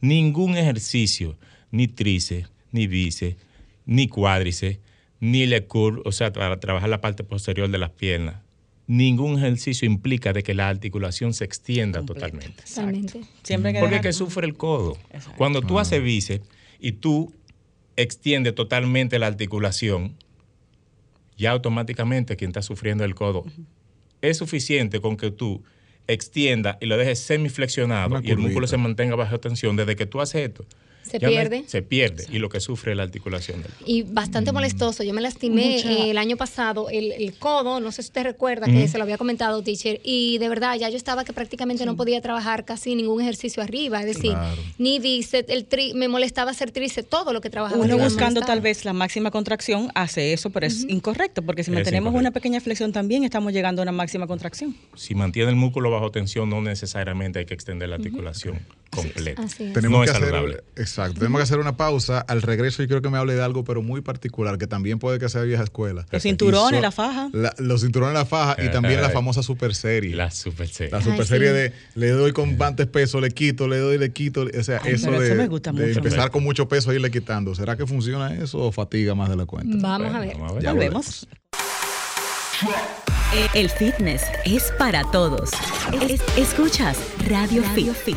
Ningún 0.00 0.56
ejercicio, 0.56 1.38
ni 1.70 1.86
tríceps, 1.86 2.50
ni 2.72 2.86
bíceps, 2.88 3.36
ni 3.86 4.08
cuádriceps, 4.08 4.78
ni 5.20 5.46
le 5.46 5.64
curl, 5.66 6.02
o 6.04 6.12
sea, 6.12 6.32
para 6.32 6.58
trabajar 6.60 6.88
la 6.88 7.00
parte 7.00 7.24
posterior 7.24 7.70
de 7.70 7.78
las 7.78 7.90
piernas, 7.90 8.36
ningún 8.86 9.38
ejercicio 9.38 9.86
implica 9.86 10.32
de 10.32 10.42
que 10.42 10.54
la 10.54 10.68
articulación 10.68 11.32
se 11.34 11.44
extienda 11.44 12.00
Completa. 12.00 12.26
totalmente. 12.28 12.62
Totalmente. 12.64 13.20
Siempre 13.42 13.72
que 13.72 13.78
Porque 13.80 13.96
es 13.96 14.00
dejar- 14.02 14.10
que 14.10 14.12
sufre 14.12 14.46
el 14.46 14.54
codo. 14.56 14.98
Exacto. 15.12 15.34
Cuando 15.38 15.62
tú 15.62 15.78
haces 15.78 16.02
bíceps 16.02 16.44
y 16.80 16.92
tú 16.92 17.32
extiendes 17.96 18.54
totalmente 18.54 19.18
la 19.18 19.28
articulación, 19.28 20.14
ya 21.36 21.52
automáticamente 21.52 22.36
quien 22.36 22.50
está 22.50 22.62
sufriendo 22.62 23.04
el 23.04 23.14
codo 23.14 23.44
es 24.20 24.36
suficiente 24.38 25.00
con 25.00 25.16
que 25.16 25.30
tú 25.30 25.62
extiendas 26.06 26.76
y 26.80 26.86
lo 26.86 26.96
dejes 26.96 27.18
semiflexionado 27.20 28.20
y 28.22 28.30
el 28.30 28.38
músculo 28.38 28.66
se 28.66 28.76
mantenga 28.76 29.14
bajo 29.16 29.38
tensión. 29.40 29.76
Desde 29.76 29.96
que 29.96 30.06
tú 30.06 30.20
haces 30.20 30.48
esto, 30.48 30.64
Se 31.02 31.18
ya 31.18 31.28
pierde. 31.28 31.64
se 31.66 31.82
pierde 31.82 32.26
y 32.30 32.38
lo 32.38 32.48
que 32.48 32.60
sufre 32.60 32.92
es 32.92 32.96
la 32.96 33.02
articulación 33.02 33.62
del 33.62 33.72
codo. 33.72 33.84
Y 33.86 34.02
bastante 34.02 34.52
molestoso. 34.52 35.02
Yo 35.02 35.12
me 35.12 35.20
lastimé 35.20 35.76
Mucha- 35.76 35.92
eh, 35.92 36.10
el 36.10 36.18
año 36.18 36.36
pasado 36.36 36.88
el, 36.90 37.12
el 37.12 37.34
codo, 37.38 37.80
no 37.80 37.92
sé 37.92 38.02
si 38.02 38.08
usted 38.08 38.22
recuerda 38.24 38.66
que 38.66 38.88
se 38.88 38.98
lo 38.98 39.04
había 39.04 39.18
comentado, 39.18 39.62
teacher, 39.62 40.00
y 40.04 40.38
de 40.38 40.48
verdad 40.48 40.76
ya 40.78 40.88
yo 40.88 40.96
estaba 40.96 41.24
que 41.24 41.32
prácticamente 41.32 41.84
no 41.86 41.96
podía 41.96 42.20
trabajar 42.20 42.64
casi 42.64 42.94
ningún 42.94 43.20
ejercicio 43.20 43.62
arriba, 43.62 44.00
es 44.00 44.06
decir, 44.06 44.32
Claro. 44.32 44.62
ni 44.78 44.98
bíceps, 44.98 45.48
el 45.50 45.64
tri, 45.66 45.92
me 45.94 46.08
molestaba 46.08 46.50
hacer 46.52 46.70
tríceps, 46.70 47.08
todo 47.08 47.32
lo 47.32 47.40
que 47.40 47.50
trabajaba. 47.50 47.80
Uno 47.82 47.92
arriba 47.94 48.04
buscando 48.08 48.40
tal 48.40 48.60
vez 48.60 48.84
la 48.84 48.92
máxima 48.92 49.30
contracción 49.30 49.90
hace 49.94 50.32
eso, 50.32 50.50
pero 50.50 50.66
es 50.66 50.84
incorrecto, 50.88 51.42
porque 51.42 51.62
si 51.64 51.70
Es 51.70 51.74
mantenemos 51.74 52.10
incorrecto. 52.10 52.20
una 52.20 52.30
pequeña 52.30 52.60
flexión 52.60 52.92
también 52.92 53.24
estamos 53.24 53.52
llegando 53.52 53.82
a 53.82 53.84
una 53.84 53.92
máxima 53.92 54.26
contracción. 54.26 54.76
Si 54.94 55.14
mantiene 55.14 55.50
el 55.50 55.56
músculo 55.56 55.90
bajo 55.90 56.10
tensión, 56.10 56.48
no 56.48 56.60
necesariamente 56.62 57.38
hay 57.40 57.44
que 57.46 57.54
extender 57.54 57.88
la 57.88 57.96
articulación 57.96 58.60
completa. 58.94 59.42
Así 59.42 59.64
es. 59.64 59.72
Tenemos 59.72 59.98
No 60.00 60.04
que 60.04 60.10
es 60.10 60.16
hacer, 60.16 60.28
saludable. 60.30 60.62
exacto, 60.76 61.14
tenemos 61.18 61.38
que 61.38 61.42
hacer 61.44 61.58
una 61.58 61.76
pausa. 61.76 62.20
Al 62.20 62.42
regreso, 62.42 62.82
yo 62.82 62.88
creo 62.88 63.02
que 63.02 63.08
me 63.08 63.18
hable 63.18 63.34
de 63.34 63.42
algo, 63.42 63.64
pero 63.64 63.82
muy 63.82 64.00
particular, 64.02 64.58
que 64.58 64.66
también 64.66 64.98
puede 64.98 65.18
que 65.18 65.28
sea 65.28 65.42
vieja 65.42 65.62
escuela. 65.64 66.06
Los 66.10 66.22
cinturones, 66.22 66.78
so- 66.78 66.82
la 66.82 66.90
faja. 66.92 67.28
la- 67.32 67.54
los 67.58 67.80
cinturones, 67.82 68.14
la 68.14 68.24
faja 68.26 68.62
y 68.62 68.70
también 68.70 69.00
la 69.00 69.10
famosa 69.10 69.42
super 69.42 69.74
serie. 69.74 70.14
La 70.14 70.30
super 70.30 70.68
serie. 70.68 70.92
La 70.92 71.00
super 71.02 71.26
serie 71.26 71.48
sí. 71.48 71.54
de 71.54 71.72
le 71.94 72.10
doy 72.10 72.32
con 72.32 72.58
bastantes 72.58 72.86
peso, 72.86 73.20
le 73.20 73.30
quito, 73.30 73.66
le 73.68 73.78
doy, 73.78 73.98
le 73.98 74.12
quito. 74.12 74.42
O 74.58 74.62
sea, 74.62 74.80
Ay, 74.84 74.92
eso 74.94 75.10
de, 75.10 75.26
eso 75.26 75.34
me 75.34 75.48
gusta 75.48 75.72
de 75.72 75.86
mucho. 75.86 75.98
empezar 75.98 76.30
con 76.30 76.42
mucho 76.44 76.68
peso 76.68 76.92
y 76.92 76.96
irle 76.96 77.10
quitando. 77.10 77.54
¿Será 77.54 77.76
que 77.76 77.86
funciona 77.86 78.34
eso 78.34 78.58
o 78.58 78.72
fatiga 78.72 79.14
más 79.14 79.28
de 79.30 79.36
la 79.36 79.46
cuenta? 79.46 79.76
Vamos 79.80 80.10
Bueno, 80.10 80.16
a 80.18 80.20
ver. 80.20 80.32
vamos 80.34 80.50
a 80.50 80.54
ver. 80.54 80.62
Ya 80.62 80.72
Volvemos. 80.72 81.26
El 83.54 83.68
fitness 83.70 84.22
es 84.44 84.72
para 84.78 85.02
todos. 85.10 85.50
Es- 86.08 86.20
escuchas 86.36 86.98
Radio, 87.28 87.62
Fit. 87.74 88.16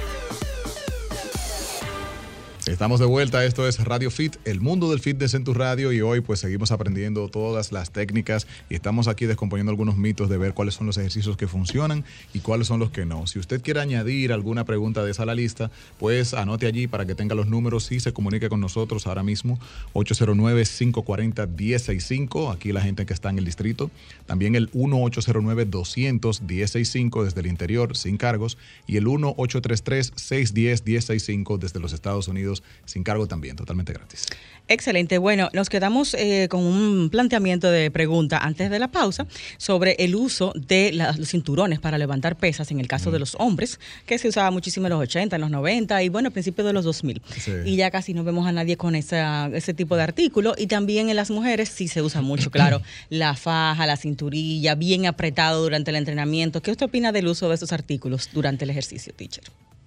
Estamos 2.67 3.00
de 3.00 3.05
vuelta, 3.05 3.45
esto 3.45 3.67
es 3.67 3.84
Radio 3.84 4.10
Fit, 4.10 4.38
el 4.43 4.60
mundo 4.60 4.89
del 4.89 5.00
fitness 5.00 5.36
en 5.36 5.43
tu 5.43 5.53
radio 5.53 5.93
y 5.93 6.01
hoy 6.01 6.22
pues 6.22 6.39
seguimos 6.39 6.72
aprendiendo 6.72 7.29
todas 7.29 7.72
las 7.72 7.91
técnicas 7.91 8.48
y 8.72 8.74
estamos 8.74 9.07
aquí 9.07 9.27
descomponiendo 9.27 9.69
algunos 9.69 9.98
mitos 9.98 10.29
de 10.29 10.39
ver 10.39 10.55
cuáles 10.55 10.74
son 10.74 10.88
los 10.88 10.98
ejercicios 10.98 11.38
que 11.38 11.48
funcionan 11.48 12.03
y 12.34 12.39
cuáles 12.39 12.65
son 12.65 12.79
los 12.79 12.89
que 12.89 13.05
no. 13.05 13.27
Si 13.27 13.38
usted 13.38 13.62
quiere 13.62 13.81
añadir 13.81 14.34
alguna 14.34 14.65
pregunta 14.65 15.05
de 15.05 15.12
esa 15.12 15.22
a 15.22 15.27
la 15.27 15.36
lista, 15.36 15.69
pues 16.00 16.34
anote 16.34 16.65
allí 16.65 16.88
para 16.88 17.05
que 17.05 17.13
tenga 17.13 17.36
los 17.36 17.45
números 17.45 17.91
y 17.91 18.00
se 18.00 18.13
comunique 18.13 18.50
con 18.50 18.62
nosotros 18.62 19.05
ahora 19.05 19.22
mismo. 19.22 19.60
809-540-1065, 19.93 22.51
aquí 22.51 22.72
la 22.72 22.81
gente 22.81 23.05
que 23.05 23.13
está 23.13 23.29
en 23.29 23.38
el 23.38 23.45
distrito, 23.45 23.91
también 24.25 24.55
el 24.55 24.72
1-809-200-1065 24.72 27.25
desde 27.25 27.41
el 27.41 27.45
interior 27.45 27.95
sin 27.95 28.17
cargos. 28.17 28.57
Y 28.88 28.98
el 28.98 29.05
1-833-610-1065 29.05 31.60
desde 31.60 31.79
los 31.79 31.93
Estados 31.93 32.27
Unidos 32.27 32.54
sin 32.85 33.03
cargo 33.03 33.27
también, 33.27 33.55
totalmente 33.55 33.93
gratis. 33.93 34.25
Excelente. 34.67 35.19
Bueno, 35.19 35.50
nos 35.53 35.69
quedamos 35.69 36.15
eh, 36.15 36.47
con 36.50 36.63
un 36.63 37.09
planteamiento 37.12 37.69
de 37.69 37.91
pregunta 37.91 38.39
antes 38.39 38.71
de 38.71 38.79
la 38.79 38.88
pausa 38.88 39.27
sobre 39.57 39.91
el 40.00 40.15
uso 40.15 40.53
de 40.55 40.91
la- 40.91 41.12
los 41.12 41.29
cinturones 41.29 41.79
para 41.79 42.00
levantar 42.00 42.35
pesas 42.35 42.71
en 42.71 42.79
el 42.79 42.88
caso 42.88 43.12
de 43.12 43.19
los 43.19 43.35
hombres, 43.38 43.79
que 44.07 44.17
se 44.17 44.27
usaba 44.27 44.50
muchísimo 44.50 44.88
en 44.88 44.93
los 44.93 45.01
80, 45.03 45.35
en 45.35 45.41
los 45.43 45.51
90 45.51 46.01
y 46.01 46.09
bueno, 46.09 46.29
a 46.29 46.31
principios 46.31 46.65
de 46.65 46.74
los 46.74 46.83
2000. 46.83 47.21
Sí. 47.39 47.51
Y 47.63 47.75
ya 47.75 47.91
casi 47.91 48.15
no 48.15 48.24
vemos 48.24 48.47
a 48.47 48.51
nadie 48.51 48.75
con 48.75 48.95
esa, 48.95 49.51
ese 49.53 49.75
tipo 49.75 49.95
de 49.97 50.01
artículo. 50.01 50.55
Y 50.57 50.65
también 50.65 51.09
en 51.09 51.15
las 51.15 51.29
mujeres 51.29 51.69
sí 51.69 51.88
se 51.88 52.01
usa 52.01 52.21
mucho, 52.21 52.50
claro, 52.50 52.81
la 53.09 53.35
faja, 53.35 53.85
la 53.85 53.97
cinturilla, 53.97 54.74
bien 54.74 55.05
apretado 55.05 55.62
durante 55.62 55.91
el 55.91 55.97
entrenamiento. 55.97 56.63
¿Qué 56.63 56.71
usted 56.71 56.88
opina 56.88 57.12
del 57.12 57.27
uso 57.27 57.50
de 57.50 57.55
esos 57.55 57.71
artículos 57.71 58.29
durante 58.33 58.63
el 58.63 58.71
ejercicio, 58.71 59.13
teacher? 59.15 59.43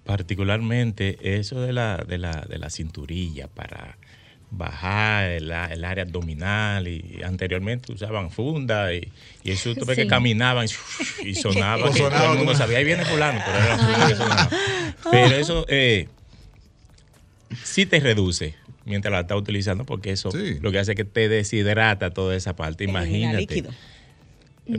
Particularmente 0.09 1.37
eso 1.37 1.61
de 1.61 1.71
la, 1.71 1.97
de 1.97 2.17
la, 2.17 2.41
de 2.49 2.57
la 2.57 2.71
cinturilla 2.71 3.47
para 3.47 3.95
bajar 4.49 5.25
el, 5.29 5.51
el 5.51 5.85
área 5.85 6.03
abdominal 6.03 6.87
y 6.87 7.21
anteriormente 7.23 7.93
usaban 7.93 8.31
funda 8.31 8.91
y, 8.91 9.07
y 9.43 9.51
eso 9.51 9.75
tuve 9.75 9.93
Sí. 9.93 10.01
que 10.01 10.07
caminaban 10.07 10.65
y, 10.65 10.69
y 11.29 11.33
que 11.35 11.41
sonaba 11.41 11.91
todo 11.91 12.31
el 12.31 12.37
mundo 12.39 12.55
sabía, 12.55 12.79
ahí 12.79 12.85
viene 12.85 13.05
fulano, 13.05 13.39
pero 13.45 13.57
era 13.59 13.67
la 13.69 13.77
funda 13.77 14.07
que 14.07 14.15
sonaba. 14.15 14.49
Pero 15.11 15.35
eso 15.35 15.65
eh, 15.69 16.07
sí 17.63 17.85
te 17.85 17.99
reduce 17.99 18.55
mientras 18.85 19.11
la 19.11 19.19
estás 19.19 19.37
utilizando 19.37 19.85
porque 19.85 20.09
eso 20.11 20.31
Sí. 20.31 20.57
lo 20.59 20.71
que 20.71 20.79
hace 20.79 20.93
es 20.93 20.95
que 20.95 21.05
te 21.05 21.29
deshidrata 21.29 22.09
toda 22.15 22.35
esa 22.35 22.55
parte, 22.55 22.85
Elimina 22.85 23.05
imagínate. 23.05 23.63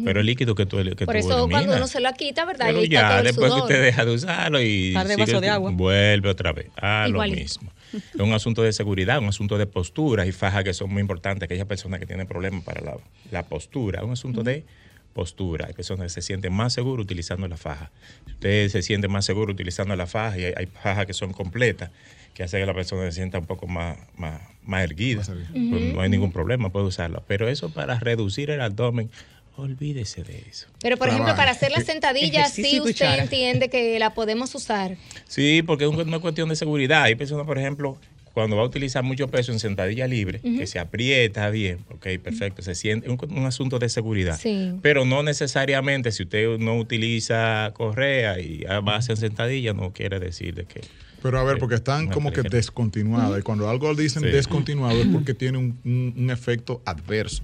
Pero 0.04 0.20
el 0.20 0.26
líquido 0.26 0.54
que 0.54 0.66
tú, 0.66 0.76
que 0.96 1.04
Por 1.06 1.14
tú 1.14 1.18
eso 1.18 1.48
cuando 1.48 1.74
uno 1.76 1.86
se 1.86 2.00
la 2.00 2.12
quita, 2.12 2.44
¿verdad? 2.44 2.66
Pero 2.66 2.84
ya, 2.84 3.18
el 3.18 3.24
después 3.24 3.52
sudor. 3.52 3.68
que 3.68 3.74
te 3.74 3.80
deja 3.80 4.04
de 4.04 4.12
usarlo 4.14 4.60
y 4.60 4.92
Par 4.92 5.06
de 5.08 5.14
sigue- 5.14 5.26
vasos 5.26 5.40
de 5.40 5.48
agua. 5.48 5.70
vuelve 5.72 6.28
otra 6.28 6.52
vez 6.52 6.66
a 6.76 7.06
Igualito. 7.08 7.36
lo 7.36 7.42
mismo. 7.42 7.72
Es 7.92 8.20
un 8.20 8.32
asunto 8.32 8.62
de 8.62 8.72
seguridad, 8.72 9.18
un 9.18 9.26
asunto 9.28 9.58
de 9.58 9.66
postura 9.66 10.26
y 10.26 10.32
faja 10.32 10.62
que 10.62 10.72
son 10.74 10.90
muy 10.92 11.00
importantes. 11.00 11.44
Aquellas 11.46 11.66
personas 11.66 11.98
que 12.00 12.06
tienen 12.06 12.26
problemas 12.26 12.62
para 12.62 12.80
la, 12.82 12.96
la 13.32 13.42
postura, 13.44 13.98
es 14.00 14.04
un 14.06 14.12
asunto 14.12 14.42
de 14.44 14.64
postura. 15.12 15.66
Hay 15.66 15.72
personas 15.72 16.04
que 16.04 16.10
se 16.10 16.22
sienten 16.22 16.52
más 16.52 16.72
seguros 16.72 17.02
utilizando 17.04 17.48
la 17.48 17.56
faja. 17.56 17.90
Usted 18.28 18.68
se 18.68 18.82
siente 18.82 19.08
más 19.08 19.24
seguro 19.24 19.52
utilizando 19.52 19.96
la 19.96 20.06
faja 20.06 20.38
y 20.38 20.44
hay, 20.44 20.52
hay 20.56 20.66
fajas 20.66 21.06
que 21.06 21.14
son 21.14 21.32
completas 21.32 21.90
que 22.32 22.44
hacen 22.44 22.60
que 22.60 22.66
la 22.66 22.74
persona 22.74 23.04
se 23.06 23.12
sienta 23.12 23.38
un 23.40 23.46
poco 23.46 23.66
más, 23.66 23.98
más, 24.16 24.40
más 24.62 24.84
erguida. 24.84 25.18
Más 25.18 25.28
erguida. 25.30 25.48
Pues 25.70 25.94
no 25.94 26.00
hay 26.00 26.08
ningún 26.08 26.30
problema, 26.30 26.70
puede 26.70 26.86
usarla. 26.86 27.22
Pero 27.26 27.48
eso 27.48 27.70
para 27.70 27.98
reducir 27.98 28.50
el 28.50 28.60
abdomen, 28.60 29.10
olvídese 29.56 30.22
de 30.22 30.44
eso. 30.48 30.66
Pero 30.80 30.96
por 30.96 31.08
ejemplo, 31.08 31.34
para 31.36 31.50
hacer 31.50 31.70
la 31.72 31.80
sentadilla, 31.80 32.40
Ejercicio 32.40 32.70
sí 32.70 32.76
usted 32.80 32.92
cuchara. 32.92 33.22
entiende 33.22 33.68
que 33.68 33.98
la 33.98 34.14
podemos 34.14 34.54
usar. 34.54 34.96
Sí, 35.28 35.62
porque 35.62 35.84
es 35.84 35.90
un- 35.90 36.00
una 36.00 36.18
cuestión 36.18 36.48
de 36.48 36.56
seguridad. 36.56 37.02
Hay 37.04 37.14
personas, 37.14 37.46
por 37.46 37.58
ejemplo, 37.58 37.98
cuando 38.32 38.56
va 38.56 38.62
a 38.62 38.66
utilizar 38.66 39.02
mucho 39.02 39.28
peso 39.28 39.50
en 39.52 39.58
sentadilla 39.58 40.06
libre, 40.06 40.40
que 40.40 40.66
se 40.66 40.78
aprieta 40.78 41.50
bien, 41.50 41.78
ok, 41.90 42.06
perfecto, 42.22 42.62
se 42.62 42.74
siente 42.76 43.10
un, 43.10 43.18
un 43.36 43.44
asunto 43.44 43.78
de 43.80 43.88
seguridad. 43.88 44.38
Sí. 44.40 44.72
Pero 44.82 45.04
no 45.04 45.22
necesariamente 45.24 46.12
si 46.12 46.22
usted 46.22 46.56
no 46.58 46.76
utiliza 46.78 47.72
correa 47.74 48.38
y 48.38 48.60
va 48.64 48.94
a 48.94 48.96
hacer 48.98 49.16
sentadilla, 49.16 49.72
no 49.74 49.92
quiere 49.92 50.20
decir 50.20 50.54
de 50.54 50.64
que... 50.64 50.80
Pero 51.22 51.38
a 51.38 51.44
ver, 51.44 51.56
Eh, 51.56 51.60
porque 51.60 51.74
están 51.74 52.04
una 52.06 52.14
como 52.14 52.32
que 52.32 52.40
descontinuadas. 52.42 53.40
Y 53.40 53.42
cuando 53.42 53.68
algo 53.68 53.94
dicen 53.94 54.22
Sí. 54.22 54.28
descontinuado 54.30 54.98
es 55.02 55.06
porque 55.12 55.34
tiene 55.34 55.58
un, 55.58 55.78
un- 55.84 56.14
un 56.16 56.30
efecto 56.30 56.80
adverso. 56.86 57.42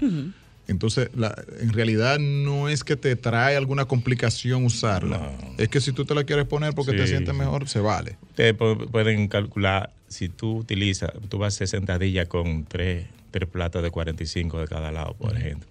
Entonces, 0.69 1.11
la- 1.15 1.35
en 1.61 1.73
realidad 1.73 2.19
no 2.19 2.69
es 2.69 2.83
que 2.83 2.97
te 2.97 3.15
trae 3.15 3.57
alguna 3.57 3.85
complicación 3.85 4.65
usarla. 4.65 5.31
Es 5.59 5.69
que 5.69 5.81
si 5.81 5.93
tú 5.93 6.05
te 6.05 6.15
la 6.15 6.25
quieres 6.25 6.47
poner 6.47 6.75
porque 6.75 6.93
te 6.93 7.07
sientes 7.07 7.35
mejor, 7.35 7.69
se 7.69 7.79
vale. 7.81 8.17
Ustedes 8.31 8.57
pu- 8.57 8.91
pueden 8.91 9.29
calcular, 9.29 9.93
si 10.09 10.29
tú 10.29 10.57
utilizas, 10.59 11.13
tú 11.29 11.39
vas 11.39 11.47
a 11.47 11.57
hacer 11.57 11.69
sentadilla 11.69 12.27
con 12.27 12.65
tres, 12.65 13.07
tres 13.31 13.49
platos 13.49 13.83
de 13.83 13.91
45 13.91 14.59
de 14.61 14.67
cada 14.67 14.91
lado, 14.91 15.15
por 15.15 15.37
ejemplo. 15.37 15.69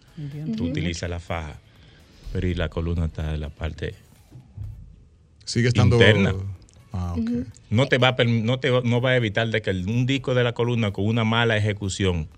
Tú 0.55 0.65
utilizas 0.67 1.09
la 1.09 1.19
faja, 1.19 1.59
pero 2.31 2.47
y 2.47 2.53
la 2.55 2.69
columna 2.69 3.05
está 3.05 3.33
en 3.33 3.41
la 3.41 3.49
parte 3.49 3.95
Sigue 5.43 5.67
estando. 5.67 5.97
Interna. 5.97 6.33
Ah, 6.93 7.13
ok. 7.17 7.29
no 7.69 7.87
te 7.87 7.97
va 7.97 8.15
a, 8.17 8.23
no 8.23 8.59
te 8.59 8.69
va- 8.69 8.81
no 8.85 9.01
va 9.01 9.09
a 9.11 9.15
evitar 9.17 9.49
de 9.49 9.61
que 9.61 9.69
el- 9.71 9.85
un 9.89 10.05
disco 10.05 10.33
de 10.33 10.43
la 10.45 10.53
columna 10.53 10.91
con 10.91 11.05
una 11.05 11.25
mala 11.25 11.57
ejecución 11.57 12.29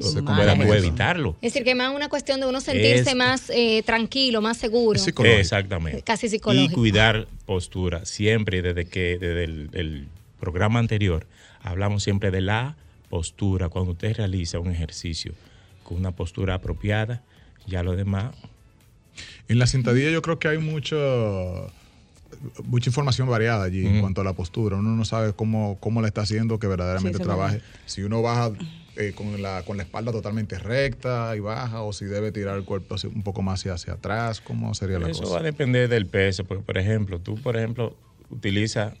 Se 0.00 0.22
pueda 0.22 0.52
tú 0.54 0.60
compensa. 0.60 0.76
evitarlo. 0.76 1.36
Es 1.42 1.52
decir, 1.52 1.64
que 1.64 1.74
más 1.74 1.94
una 1.94 2.08
cuestión 2.08 2.40
de 2.40 2.46
uno 2.46 2.60
sentirse 2.60 3.10
Es- 3.10 3.14
más 3.16 3.50
eh, 3.50 3.82
tranquilo, 3.84 4.40
más 4.40 4.56
seguro. 4.56 4.98
Exactamente. 5.24 6.02
Casi 6.02 6.26
Y 6.26 6.30
psicológico. 6.30 6.74
cuidar 6.74 7.26
postura. 7.44 8.04
Siempre 8.06 8.62
desde 8.62 8.86
que 8.86 9.18
desde 9.18 9.44
el, 9.44 9.68
el 9.74 10.08
programa 10.40 10.78
anterior 10.78 11.26
hablamos 11.62 12.02
siempre 12.02 12.30
de 12.30 12.40
la 12.40 12.76
postura. 13.10 13.68
Cuando 13.68 13.92
usted 13.92 14.16
realiza 14.16 14.58
un 14.58 14.70
ejercicio 14.70 15.34
con 15.84 15.98
una 15.98 16.10
postura 16.12 16.54
apropiada, 16.54 17.22
ya 17.66 17.82
lo 17.82 17.94
demás 17.96 18.34
En 19.48 19.58
la 19.58 19.66
sentadilla 19.66 20.10
yo 20.10 20.20
creo 20.22 20.38
que 20.38 20.48
hay 20.48 20.58
mucho, 20.58 21.70
mucha 22.64 22.90
información 22.90 23.28
variada 23.28 23.64
allí 23.64 23.86
en 23.86 24.00
cuanto 24.00 24.20
a 24.20 24.24
la 24.24 24.32
postura. 24.32 24.76
Uno 24.76 24.90
no 24.96 25.04
sabe 25.04 25.32
cómo, 25.32 25.78
cómo 25.80 26.00
la 26.02 26.08
está 26.08 26.22
haciendo 26.22 26.58
que 26.58 26.66
verdaderamente 26.66 27.18
Sí, 27.18 27.24
trabaje. 27.24 27.60
Si 27.86 28.02
uno 28.02 28.22
baja 28.22 28.52
eh, 28.96 29.12
con, 29.14 29.40
la, 29.42 29.62
con 29.64 29.76
la 29.76 29.82
espalda 29.82 30.10
totalmente 30.12 30.58
recta 30.58 31.34
y 31.36 31.40
baja 31.40 31.82
o 31.82 31.92
si 31.92 32.04
debe 32.06 32.32
tirar 32.32 32.56
el 32.56 32.64
cuerpo 32.64 32.96
un 33.14 33.22
poco 33.22 33.42
más 33.42 33.60
hacia, 33.60 33.74
hacia 33.74 33.92
atrás, 33.94 34.40
¿cómo 34.40 34.74
sería 34.74 34.98
la 34.98 35.08
Eso 35.10 35.22
va 35.24 35.28
cosa? 35.28 35.40
a 35.40 35.42
depender 35.42 35.88
del 35.88 36.06
peso. 36.06 36.44
Porque, 36.44 36.62
por 36.62 36.78
ejemplo, 36.78 37.20
tú, 37.20 37.34
por 37.36 37.56
ejemplo, 37.56 37.96
utilizas 38.30 38.94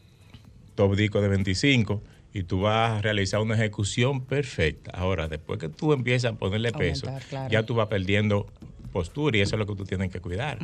top 0.74 0.94
disco 0.96 1.20
de 1.20 1.28
25 1.28 2.02
y 2.34 2.42
tú 2.42 2.60
vas 2.60 2.98
a 2.98 3.02
realizar 3.02 3.40
una 3.40 3.54
ejecución 3.54 4.24
perfecta. 4.26 4.90
Ahora, 4.92 5.28
después 5.28 5.58
que 5.58 5.68
tú 5.70 5.92
empiezas 5.94 6.32
a 6.32 6.36
ponerle 6.36 6.72
peso, 6.72 7.06
Aumentar, 7.06 7.28
claro. 7.30 7.50
ya 7.50 7.62
tú 7.64 7.74
vas 7.74 7.88
perdiendo 7.88 8.46
postura 8.92 9.38
y 9.38 9.40
eso 9.40 9.56
es 9.56 9.58
lo 9.58 9.66
que 9.66 9.74
tú 9.74 9.84
tienes 9.84 10.10
que 10.12 10.20
cuidar. 10.20 10.58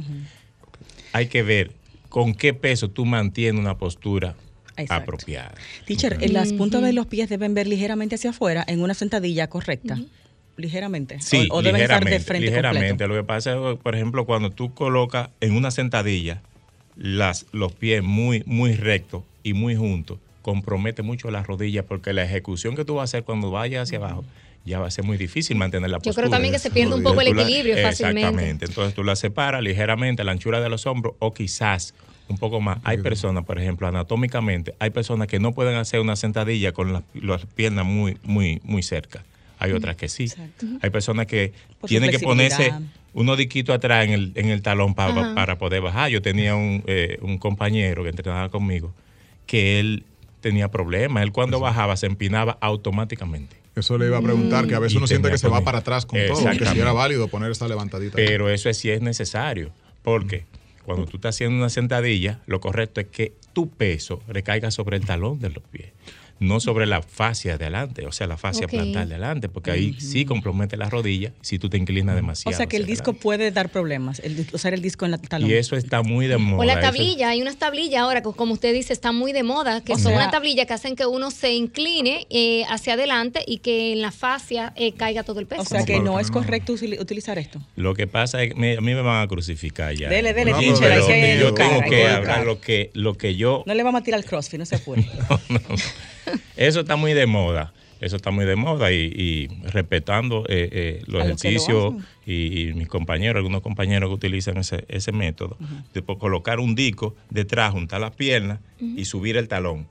Hay 1.13 1.29
que 1.29 1.43
ver 1.43 1.73
con 2.09 2.35
qué 2.35 2.53
peso 2.53 2.91
tú 2.91 3.07
mantienes 3.07 3.59
una 3.59 3.79
postura 3.79 4.35
Exacto. 4.77 4.95
apropiada. 5.13 5.53
Teacher, 5.87 6.19
las 6.31 6.53
puntas 6.53 6.83
de 6.83 6.93
los 6.93 7.07
pies 7.07 7.29
deben 7.29 7.55
ver 7.55 7.67
ligeramente 7.67 8.15
hacia 8.15 8.31
afuera 8.31 8.65
en 8.67 8.83
una 8.83 8.95
sentadilla 8.95 9.49
correcta. 9.49 9.99
Ligeramente. 10.57 11.21
Sí, 11.21 11.49
o, 11.51 11.57
o 11.57 11.63
deben 11.63 11.81
estar 11.81 12.05
de 12.05 12.21
frente 12.21 12.47
ligeramente. 12.47 12.89
completo. 12.91 13.09
Lo 13.09 13.15
que 13.21 13.27
pasa 13.27 13.53
es, 13.53 13.79
por 13.79 13.95
ejemplo, 13.95 14.27
cuando 14.27 14.51
tú 14.51 14.75
colocas 14.75 15.31
en 15.41 15.57
una 15.57 15.71
sentadilla 15.71 16.43
las, 16.97 17.47
los 17.53 17.73
pies 17.73 18.03
muy, 18.03 18.43
muy 18.47 18.75
rectos 18.75 19.23
y 19.43 19.55
muy 19.55 19.77
juntos, 19.77 20.19
compromete 20.43 21.03
mucho 21.03 21.31
las 21.31 21.47
rodillas 21.47 21.85
porque 21.87 22.13
la 22.13 22.25
ejecución 22.25 22.77
que 22.77 22.85
tú 22.85 22.97
vas 22.97 23.03
a 23.03 23.05
hacer 23.05 23.25
cuando 23.25 23.51
vayas 23.51 23.85
hacia 23.85 23.99
abajo 23.99 24.25
ya 24.65 24.79
va 24.79 24.87
a 24.89 24.91
ser 24.91 25.05
muy 25.05 25.17
difícil 25.17 25.57
mantener 25.57 25.91
la 25.91 25.97
Yo 25.97 26.03
postura. 26.03 26.25
creo 26.25 26.31
también 26.31 26.53
que 26.53 26.59
se 26.61 26.71
pierde 26.71 26.95
un 26.95 27.03
poco 27.03 27.21
el 27.21 27.29
equilibrio 27.29 27.75
fácilmente. 27.83 28.21
Exactamente. 28.21 28.65
Entonces 28.67 28.95
tú 28.95 29.03
la 29.05 29.17
separas 29.17 29.63
ligeramente 29.63 30.23
a 30.23 30.25
la 30.25 30.33
anchura 30.33 30.61
de 30.61 30.69
los 30.69 30.87
hombros 30.87 31.15
o 31.19 31.33
quizás 31.35 31.95
un 32.29 32.39
poco 32.39 32.61
más. 32.61 32.79
Hay 32.85 32.99
personas, 32.99 33.45
por 33.45 33.59
ejemplo, 33.59 33.87
anatómicamente, 33.87 34.75
hay 34.79 34.91
personas 34.91 35.29
que 35.29 35.39
no 35.39 35.53
pueden 35.53 35.75
hacer 35.77 36.01
una 36.01 36.17
sentadilla 36.17 36.73
con 36.73 36.93
las, 36.93 37.03
las 37.15 37.45
piernas 37.47 37.85
muy, 37.85 38.17
muy, 38.23 38.61
muy 38.65 38.83
cerca. 38.83 39.25
Hay 39.59 39.73
otras 39.73 39.97
que 39.97 40.09
sí. 40.09 40.25
Exacto. 40.25 40.67
Hay 40.81 40.91
personas 40.91 41.27
que 41.27 41.53
Por 41.81 41.89
tienen 41.89 42.11
que 42.11 42.19
ponerse 42.19 42.73
unos 43.13 43.37
diquitos 43.39 43.77
atrás 43.77 44.05
en 44.07 44.13
el, 44.13 44.33
en 44.35 44.49
el 44.49 44.61
talón 44.63 44.95
pa- 44.95 45.35
para 45.35 45.57
poder 45.59 45.83
bajar. 45.83 46.11
Yo 46.11 46.21
tenía 46.23 46.57
un, 46.57 46.83
eh, 46.87 47.19
un 47.21 47.39
compañero 47.39 48.03
que 48.03 48.09
entrenaba 48.11 48.49
conmigo 48.49 48.93
que 49.47 49.79
él 49.79 50.05
tenía 50.41 50.69
problemas. 50.69 51.23
Él 51.23 51.31
cuando 51.33 51.61
bajaba 51.61 51.97
se 51.97 52.07
empinaba 52.07 52.59
automáticamente. 52.61 53.57
Eso 53.77 53.97
le 53.99 54.07
iba 54.07 54.19
a 54.19 54.23
preguntar, 54.23 54.67
que 54.67 54.75
a 54.75 54.79
veces 54.79 54.95
Y 54.95 54.97
uno 54.99 55.07
siente 55.07 55.31
que 55.31 55.39
se 55.39 55.49
va 55.49 55.63
para 55.63 55.79
atrás 55.79 56.05
con 56.07 56.19
todo, 56.27 56.51
que 56.59 56.67
si 56.67 56.79
era 56.81 56.93
válido 56.93 57.29
poner 57.29 57.51
esa 57.53 57.69
levantadita. 57.69 58.17
Pero 58.17 58.51
eso 58.51 58.69
es, 58.69 58.77
sí 58.77 58.91
es 58.91 59.01
necesario. 59.01 59.71
Porque 60.03 60.45
cuando 60.85 61.07
tú 61.07 61.17
estás 61.17 61.37
haciendo 61.37 61.57
una 61.57 61.69
sentadilla, 61.69 62.41
lo 62.47 62.61
correcto 62.61 63.01
es 63.01 63.09
que 63.09 63.35
tu 63.53 63.71
peso 63.71 64.21
recaiga 64.29 64.71
sobre 64.71 64.97
el 64.97 65.05
talón 65.05 65.39
de 65.39 65.51
los 65.51 65.63
pies. 65.63 65.93
No 66.41 66.59
sobre 66.61 66.87
la 66.87 67.03
fascia 67.03 67.57
de 67.57 67.65
adelante, 67.67 68.05
o 68.07 68.13
sea, 68.13 68.27
la 68.27 68.37
fascia 68.37 68.67
Ok. 68.67 68.71
plantar 68.73 69.07
de 69.07 69.15
adelante, 69.15 69.49
porque 69.49 69.71
ahí 69.71 69.95
sí 70.01 70.25
compromete 70.25 70.77
la 70.77 70.91
rodilla 70.91 71.33
si 71.41 71.59
tú 71.59 71.69
te 71.69 71.77
inclinas 71.79 72.15
O 72.15 72.17
demasiado. 72.17 72.57
sea 72.57 72.67
que 72.67 72.77
el 72.77 72.85
disco 72.87 73.11
adelante. 73.11 73.23
puede 73.23 73.51
dar 73.53 73.69
problemas, 73.69 74.19
el, 74.21 74.47
usar 74.53 74.75
el 74.75 74.83
disco 74.83 75.05
en 75.05 75.13
la 75.13 75.19
talón. 75.19 75.49
Y 75.49 75.53
eso 75.55 75.77
está 75.77 76.03
muy 76.03 76.27
de 76.27 76.39
moda. 76.39 76.61
O 76.61 76.65
la 76.65 76.73
eso- 76.73 76.81
tablilla, 76.83 77.29
hay 77.31 77.41
unas 77.43 77.57
tablillas 77.57 78.01
ahora, 78.01 78.23
que 78.23 78.31
como 78.33 78.55
usted 78.55 78.73
dice, 78.75 78.93
está 78.93 79.13
muy 79.13 79.33
de 79.33 79.43
moda, 79.45 79.83
que 79.83 79.93
O 79.93 79.97
son 79.99 80.13
sea- 80.13 80.17
una 80.17 80.31
tablilla 80.31 80.67
que 80.67 80.73
hacen 80.75 80.97
que 80.97 81.07
uno 81.07 81.31
se 81.31 81.53
incline 81.55 82.27
eh, 82.31 82.65
hacia 82.69 82.95
adelante 82.95 83.45
y 83.47 83.59
que 83.59 83.93
en 83.93 84.01
la 84.03 84.11
fascia 84.11 84.73
eh, 84.77 84.93
caiga 84.95 85.23
todo 85.23 85.39
el 85.39 85.47
peso. 85.47 85.63
o 85.63 85.65
sea 85.65 85.85
que 85.85 86.01
no 86.01 86.19
es 86.19 86.29
no- 86.29 86.35
correcto 86.35 86.73
utilizar 86.73 87.39
esto. 87.39 87.61
Lo 87.77 87.95
que 87.95 88.07
pasa 88.09 88.43
es 88.43 88.53
que 88.53 88.59
me- 88.59 88.77
a 88.77 88.81
mí 88.81 88.95
me 88.95 89.03
van 89.03 89.23
a 89.23 89.29
crucificar 89.29 89.95
ya. 89.95 90.09
Dele, 90.09 90.33
dele, 90.35 90.51
No, 90.53 90.59
Sí, 90.59 90.67
teacher, 90.67 90.89
pero 90.89 91.07
hay 91.07 91.13
que 91.21 91.39
yo 91.41 91.47
educar, 91.49 91.69
tengo 91.69 91.83
que 91.91 92.09
hablar 92.09 92.45
lo 92.47 92.61
que, 92.61 92.91
lo 92.95 93.15
que 93.15 93.37
yo 93.37 93.63
No 93.67 93.75
le 93.75 93.83
vamos 93.83 94.01
a 94.01 94.05
tirar 94.05 94.19
al 94.19 94.25
crossfit, 94.25 94.59
no 94.59 94.67
se 94.67 94.77
apure. 94.77 95.07
Eso 96.57 96.81
está 96.81 96.97
muy 96.97 97.13
de 97.15 97.27
moda. 97.27 97.73
Eso 98.01 98.17
está 98.17 98.33
muy 98.33 98.45
de 98.45 98.57
moda 98.57 98.91
y, 98.91 98.97
y 99.15 99.47
respetando 99.69 100.45
eh, 100.49 100.69
eh, 100.73 101.03
los 101.07 101.13
lo 101.13 101.21
ejercicios 101.25 101.95
y, 102.27 102.69
y 102.71 102.73
mis 102.75 102.89
compañeros, 102.89 103.37
algunos 103.37 103.63
compañeros 103.63 104.11
que 104.11 104.15
utilizan 104.15 104.57
ese, 104.57 104.85
ese 104.89 105.13
método, 105.13 105.57
de 105.95 106.03
po- 106.03 106.19
colocar 106.19 106.59
un 106.59 106.75
disco 106.75 107.15
detrás, 107.31 107.71
juntar 107.71 108.01
las 108.01 108.11
piernas 108.17 108.59
y 108.81 109.05
subir 109.05 109.37
el 109.37 109.47
talón. 109.47 109.87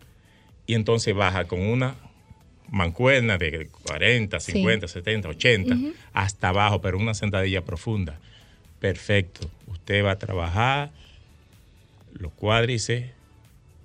y 0.67 0.73
entonces 0.73 1.15
baja 1.15 1.45
con 1.45 1.61
una 1.61 1.95
mancuerna 2.69 3.37
de 3.37 3.67
40, 3.83 4.39
50, 4.39 4.87
70, 4.89 5.29
80 5.29 5.75
hasta 6.13 6.49
abajo, 6.49 6.81
pero 6.81 6.97
una 6.97 7.13
sentadilla 7.13 7.63
profunda. 7.63 8.19
Perfecto. 8.79 9.49
Usted 9.67 10.03
va 10.03 10.11
a 10.11 10.19
trabajar 10.19 10.91
los 12.13 12.31
cuádriceps, 12.33 13.07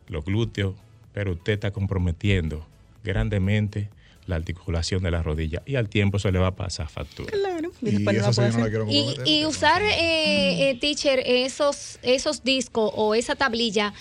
los 0.09 0.25
glúteos, 0.25 0.75
pero 1.17 1.33
usted 1.33 1.55
está 1.55 1.71
comprometiendo 1.71 2.67
grandemente 3.03 3.89
la 4.27 4.37
articulación 4.37 5.03
de 5.03 5.11
la 5.11 5.23
rodilla 5.23 5.63
y 5.65 5.77
al 5.77 5.89
tiempo 5.89 6.19
se 6.19 6.31
le 6.31 6.39
va 6.39 6.49
a 6.49 6.55
pasar 6.57 6.89
factura. 6.91 7.31
Claro. 7.33 7.71
Y, 7.81 8.03
Y 8.03 8.17
eso 8.17 8.33
sí 8.35 8.41
no 8.53 8.59
la 8.59 8.69
quiero 8.69 8.87
Y, 8.87 8.99
y 8.99 9.05
porque 9.15 9.47
usar, 9.47 9.81
no. 9.81 9.89
eh, 9.89 10.69
eh, 10.71 10.79
teacher, 10.79 11.23
esos, 11.25 11.99
esos 12.03 12.45
discos 12.45 12.91
o 12.95 13.15
esa 13.15 13.35
tablilla 13.35 13.95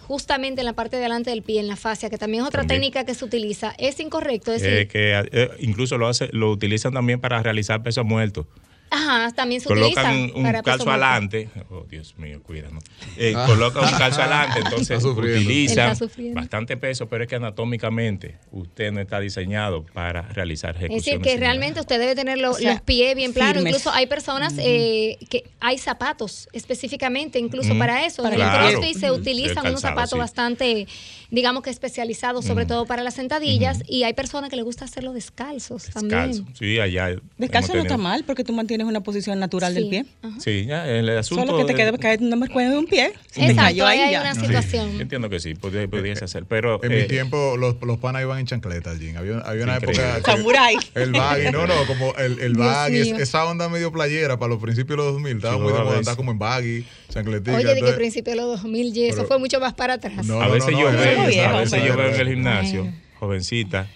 justamente 0.00 0.60
en 0.60 0.66
la 0.66 0.74
parte 0.74 0.96
de 0.96 1.02
delante 1.02 1.30
del 1.30 1.42
pie, 1.42 1.60
en 1.60 1.68
la 1.68 1.76
fascia, 1.76 2.10
que 2.10 2.18
también 2.18 2.42
es 2.42 2.48
otra 2.48 2.62
También. 2.62 2.80
técnica 2.82 3.04
que 3.06 3.14
se 3.14 3.24
utiliza, 3.24 3.74
es 3.78 3.98
incorrecto. 4.00 4.52
Es 4.52 4.60
decir, 4.60 4.78
Eh, 4.80 4.88
que 4.88 5.22
eh, 5.32 5.50
incluso 5.60 5.96
lo, 5.96 6.06
hace, 6.06 6.28
lo 6.32 6.50
utilizan 6.50 6.92
también 6.92 7.18
para 7.18 7.42
realizar 7.42 7.82
peso 7.82 8.04
muerto. 8.04 8.46
Ajá, 8.90 9.32
también 9.34 9.60
se 9.60 9.68
Colocan 9.68 10.30
un 10.34 10.52
calzo 10.64 10.88
adelante. 10.90 11.48
Oh, 11.70 11.84
Dios 11.90 12.14
mío, 12.18 12.40
cuídanos. 12.42 12.82
Eh, 13.16 13.34
Colocan 13.46 13.84
un 13.92 13.98
calzo 13.98 14.22
adelante, 14.22 14.60
entonces 14.64 15.04
utilizan 15.04 15.96
bastante 16.34 16.76
peso, 16.76 17.08
pero 17.08 17.24
es 17.24 17.28
que 17.30 17.36
anatómicamente 17.36 18.36
usted 18.52 18.92
no 18.92 19.00
está 19.00 19.20
diseñado 19.20 19.84
para 19.84 20.22
realizar 20.22 20.70
Es 20.76 20.82
ejecuciones. 20.84 21.20
decir, 21.22 21.34
que 21.34 21.40
realmente 21.40 21.80
usted 21.80 21.98
debe 21.98 22.14
tener 22.14 22.38
lo- 22.38 22.50
O 22.52 22.54
sea, 22.54 22.72
los 22.72 22.80
pies 22.82 23.14
bien 23.14 23.32
claros. 23.32 23.54
firmes. 23.54 23.72
Incluso 23.72 23.90
hay 23.94 24.06
personas 24.06 24.54
eh, 24.58 25.18
que 25.28 25.44
hay 25.60 25.78
zapatos 25.78 26.48
específicamente, 26.52 27.38
incluso 27.38 27.74
Mm. 27.74 27.78
para 27.78 28.04
eso. 28.06 28.22
Para 28.22 28.34
en 28.36 28.40
el 28.42 28.48
Claro. 28.48 28.68
CrossFit 28.78 28.98
se 28.98 29.10
utilizan 29.10 29.66
unos 29.66 29.80
zapatos 29.80 30.12
sí. 30.12 30.18
bastante, 30.18 30.86
digamos 31.30 31.62
que 31.62 31.70
especializados, 31.70 32.44
sobre 32.44 32.66
todo 32.66 32.86
para 32.86 33.02
las 33.02 33.14
sentadillas. 33.14 33.82
Y 33.86 34.04
hay 34.04 34.14
personas 34.14 34.50
que 34.50 34.56
les 34.56 34.64
gusta 34.64 34.84
hacerlo 34.84 35.12
descalzos 35.12 35.84
Descalzo. 35.84 36.08
también. 36.08 36.54
Sí, 36.58 36.78
allá. 36.78 37.16
Descalzo 37.36 37.74
no 37.74 37.80
está 37.82 37.96
mal 37.96 38.24
porque 38.24 38.44
tú 38.44 38.52
mantienes 38.52 38.77
una 38.86 39.00
posición 39.00 39.38
natural 39.40 39.74
del 39.74 39.88
pie. 39.88 40.04
Ajá. 40.22 40.38
Sí, 40.40 40.66
ya, 40.66 40.86
el 40.88 41.08
asunto. 41.16 41.46
Solo 41.46 41.58
que 41.58 41.64
te 41.72 41.74
quede 41.74 41.96
caer 41.98 42.20
no 42.20 42.36
me 42.36 42.48
cuelgue 42.48 42.70
de 42.72 42.78
un 42.78 42.86
pie. 42.86 43.12
Si 43.30 43.40
te 43.40 43.46
Exacto, 43.46 43.62
cayó 43.62 43.86
ahí 43.86 43.98
ahí 43.98 44.04
hay 44.06 44.12
ya. 44.12 44.20
una 44.22 44.34
situación. 44.34 45.00
entiendo 45.00 45.28
que 45.30 45.40
sí, 45.40 45.54
podría- 45.54 45.88
pudiese 45.88 46.24
hacer, 46.24 46.44
pero. 46.46 46.82
En 46.84 46.92
eh, 46.92 47.02
mi 47.02 47.08
tiempo, 47.08 47.56
los, 47.56 47.76
los 47.82 47.98
panas 47.98 48.22
iban 48.22 48.38
en 48.38 48.46
chancleta 48.46 48.90
al 48.90 48.98
gym. 48.98 49.16
Había, 49.16 49.38
había 49.40 49.64
una 49.64 49.74
Increíble. 49.76 50.02
época. 50.16 50.32
Samurai. 50.36 50.76
El 50.94 51.12
baggy, 51.12 51.50
no, 51.52 51.66
no, 51.66 51.74
como 51.86 52.14
el, 52.16 52.38
el 52.40 52.54
baggy, 52.54 53.10
esa 53.20 53.44
onda 53.46 53.68
medio 53.68 53.90
playera 53.92 54.38
para 54.38 54.50
los 54.50 54.62
principios 54.62 54.90
de 54.90 55.04
los 55.04 55.12
2000. 55.14 55.36
Estaba 55.36 55.54
Sí, 55.56 55.60
muy 55.60 55.72
de 55.72 55.78
moda 55.78 55.98
andar 55.98 56.16
como 56.16 56.32
en 56.32 56.38
baggy, 56.38 56.84
chancletica. 57.08 57.56
Oye, 57.56 57.64
de 57.64 57.72
que 57.72 57.78
entonces- 57.78 57.96
principio 57.98 58.32
de 58.32 58.36
los 58.36 58.46
2000 58.62 58.96
y 58.96 59.04
eso 59.06 59.24
fue 59.26 59.38
mucho 59.38 59.60
más 59.60 59.74
para 59.74 59.94
atrás. 59.94 60.26
No, 60.26 60.40
a 60.40 60.48
veces 60.48 60.72
no, 60.72 60.80
yo 60.80 60.92
no, 60.92 60.98
veo, 60.98 61.20
a 61.48 61.58
veces 61.60 61.84
yo 61.84 61.96
veo 61.96 62.08
en 62.14 62.20
el 62.20 62.28
gimnasio, 62.28 62.82
Bueno. 62.82 62.96
jovencitas, 63.18 63.88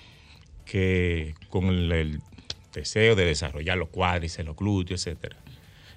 que 0.65 1.35
con 1.51 1.67
el, 1.67 2.21
el 2.75 2.83
deseo 2.83 3.15
de 3.15 3.25
desarrollar 3.25 3.77
los 3.79 3.89
cuádriceps, 3.89 4.47
los 4.47 4.57
glúteos, 4.57 5.07
etcétera, 5.07 5.37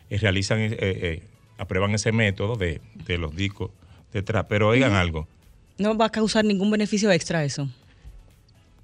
y 0.09 0.17
realizan, 0.17 0.59
eh, 0.59 0.69
eh, 0.79 1.23
aprueban 1.57 1.93
ese 1.95 2.11
método 2.11 2.55
de, 2.55 2.81
de 3.07 3.17
los 3.17 3.35
discos 3.35 3.71
detrás. 4.13 4.45
Pero 4.49 4.69
oigan 4.69 4.93
algo, 4.93 5.27
No 5.77 5.97
va 5.97 6.05
a 6.05 6.11
causar 6.11 6.45
ningún 6.45 6.69
beneficio 6.71 7.11
extra 7.11 7.43
eso. 7.43 7.67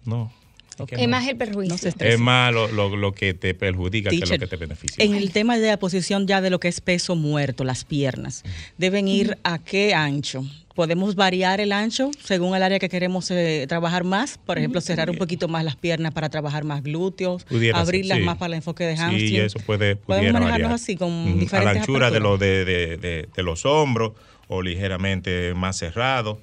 no. 0.05 0.31
es 0.79 0.85
que 0.97 1.07
más 1.07 1.27
el 1.27 1.37
perjuicio. 1.37 1.75
No. 1.99 2.05
Es 2.05 2.19
más 2.19 2.51
lo, 2.53 2.67
lo- 2.69 2.95
lo 2.95 3.11
que 3.13 3.33
te 3.35 3.53
perjudica 3.53 4.09
que 4.09 4.17
Teacher, 4.17 4.39
lo 4.39 4.39
que 4.39 4.47
te 4.47 4.55
beneficia. 4.57 5.03
En 5.03 5.13
el 5.13 5.31
tema 5.31 5.57
de 5.59 5.67
la 5.67 5.77
posición 5.77 6.25
ya 6.27 6.41
de 6.41 6.49
lo 6.49 6.59
que 6.59 6.69
es 6.69 6.81
peso 6.81 7.15
muerto, 7.15 7.63
las 7.63 7.85
piernas, 7.85 8.43
deben 8.77 9.07
ir 9.07 9.37
a 9.43 9.59
qué 9.59 9.93
ancho. 9.93 10.43
Podemos 10.81 11.13
variar 11.13 11.61
el 11.61 11.73
ancho 11.73 12.09
según 12.23 12.55
el 12.55 12.63
área 12.63 12.79
que 12.79 12.89
queremos 12.89 13.29
eh, 13.29 13.67
trabajar 13.69 14.03
más. 14.03 14.39
Por 14.39 14.57
ejemplo, 14.57 14.81
cerrar 14.81 15.11
un 15.11 15.17
poquito 15.17 15.47
más 15.47 15.63
las 15.63 15.75
piernas 15.75 16.11
para 16.11 16.27
trabajar 16.29 16.63
más 16.63 16.81
glúteos, 16.81 17.43
Pudiera 17.43 17.77
ser, 17.77 17.83
abrirlas 17.85 18.17
sí. 18.17 18.23
más 18.23 18.37
para 18.37 18.47
el 18.47 18.53
enfoque 18.55 18.85
de 18.85 18.95
Sí, 18.97 19.03
hamstring. 19.03 19.33
y 19.35 19.37
eso 19.37 19.59
puede 19.59 19.95
Podemos 19.95 20.33
manejarnos 20.33 20.51
variar. 20.69 20.73
así 20.73 20.95
con 20.95 21.11
Ujú, 21.11 21.39
diferentes 21.39 21.53
A 21.53 21.63
la 21.75 21.79
anchura 21.81 22.09
de, 22.09 22.17
aperturas. 22.17 22.31
los 22.31 22.39
de, 22.39 22.65
de- 22.65 22.87
de- 22.87 22.97
de- 22.97 23.29
de 23.35 23.43
los 23.43 23.63
hombros 23.67 24.13
o 24.47 24.63
ligeramente 24.63 25.53
más 25.53 25.77
cerrado. 25.77 26.41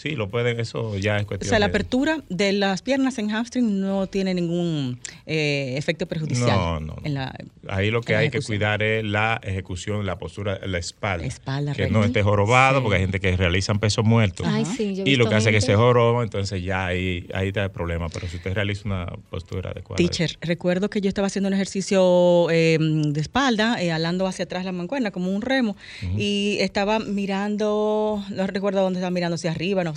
Sí, 0.00 0.10
lo 0.16 0.30
pueden, 0.30 0.58
eso 0.60 0.96
ya 0.96 1.16
es 1.18 1.24
O 1.24 1.26
cuestión 1.26 1.50
sea, 1.50 1.58
la 1.58 1.66
de- 1.66 1.70
apertura 1.70 2.22
de 2.30 2.52
las 2.52 2.80
piernas 2.80 3.18
en 3.18 3.28
hamstring 3.30 3.80
no 3.80 4.06
tiene 4.06 4.32
ningún 4.32 4.98
eh, 5.26 5.74
efecto 5.76 6.06
perjudicial. 6.06 6.56
No, 6.56 6.80
no, 6.80 6.86
no. 6.94 6.96
En 7.04 7.12
la, 7.14 7.34
Ahí 7.68 7.90
lo 7.90 8.00
que 8.00 8.16
hay 8.16 8.30
que 8.30 8.40
cuidar 8.40 8.82
es 8.82 9.04
la 9.04 9.38
ejecución, 9.42 10.06
la 10.06 10.18
postura, 10.18 10.58
la 10.66 10.78
espalda. 10.78 11.26
Espalda 11.26 11.74
que 11.74 11.90
no 11.90 12.02
esté 12.02 12.22
jorobado, 12.22 12.78
Sí. 12.78 12.82
porque 12.82 12.96
hay 12.96 13.02
gente 13.02 13.20
que 13.20 13.36
realizan 13.36 13.78
peso 13.78 14.02
muerto. 14.02 14.42
Ay, 14.46 14.64
sí, 14.64 14.94
yo 14.96 15.04
y 15.06 15.16
lo 15.16 15.28
que 15.28 15.34
hace 15.34 15.50
es 15.50 15.54
que 15.56 15.60
se 15.60 15.74
joroba, 15.74 16.22
entonces 16.22 16.62
ya 16.62 16.86
ahí, 16.86 17.26
ahí 17.34 17.48
está 17.48 17.64
el 17.64 17.70
problema. 17.70 18.08
Pero 18.08 18.26
si 18.26 18.36
usted 18.36 18.54
realiza 18.54 18.82
una 18.86 19.04
postura 19.28 19.70
adecuada. 19.72 19.96
Teacher, 19.98 20.36
recuerdo 20.40 20.88
que 20.88 21.02
yo 21.02 21.08
estaba 21.08 21.26
haciendo 21.26 21.48
un 21.48 21.54
ejercicio 21.54 22.46
eh, 22.50 22.78
de 22.80 23.20
espalda, 23.20 23.82
eh, 23.82 23.92
alando 23.92 24.26
hacia 24.26 24.46
atrás 24.46 24.64
la 24.64 24.72
mancuerna 24.72 25.10
como 25.10 25.30
un 25.30 25.42
remo, 25.42 25.76
y 26.16 26.56
estaba 26.60 26.98
mirando, 27.00 28.24
no 28.30 28.46
recuerdo 28.46 28.80
dónde 28.82 28.98
estaba 29.00 29.10
mirando, 29.10 29.34
hacia 29.34 29.50
arriba, 29.50 29.84
no 29.84 29.89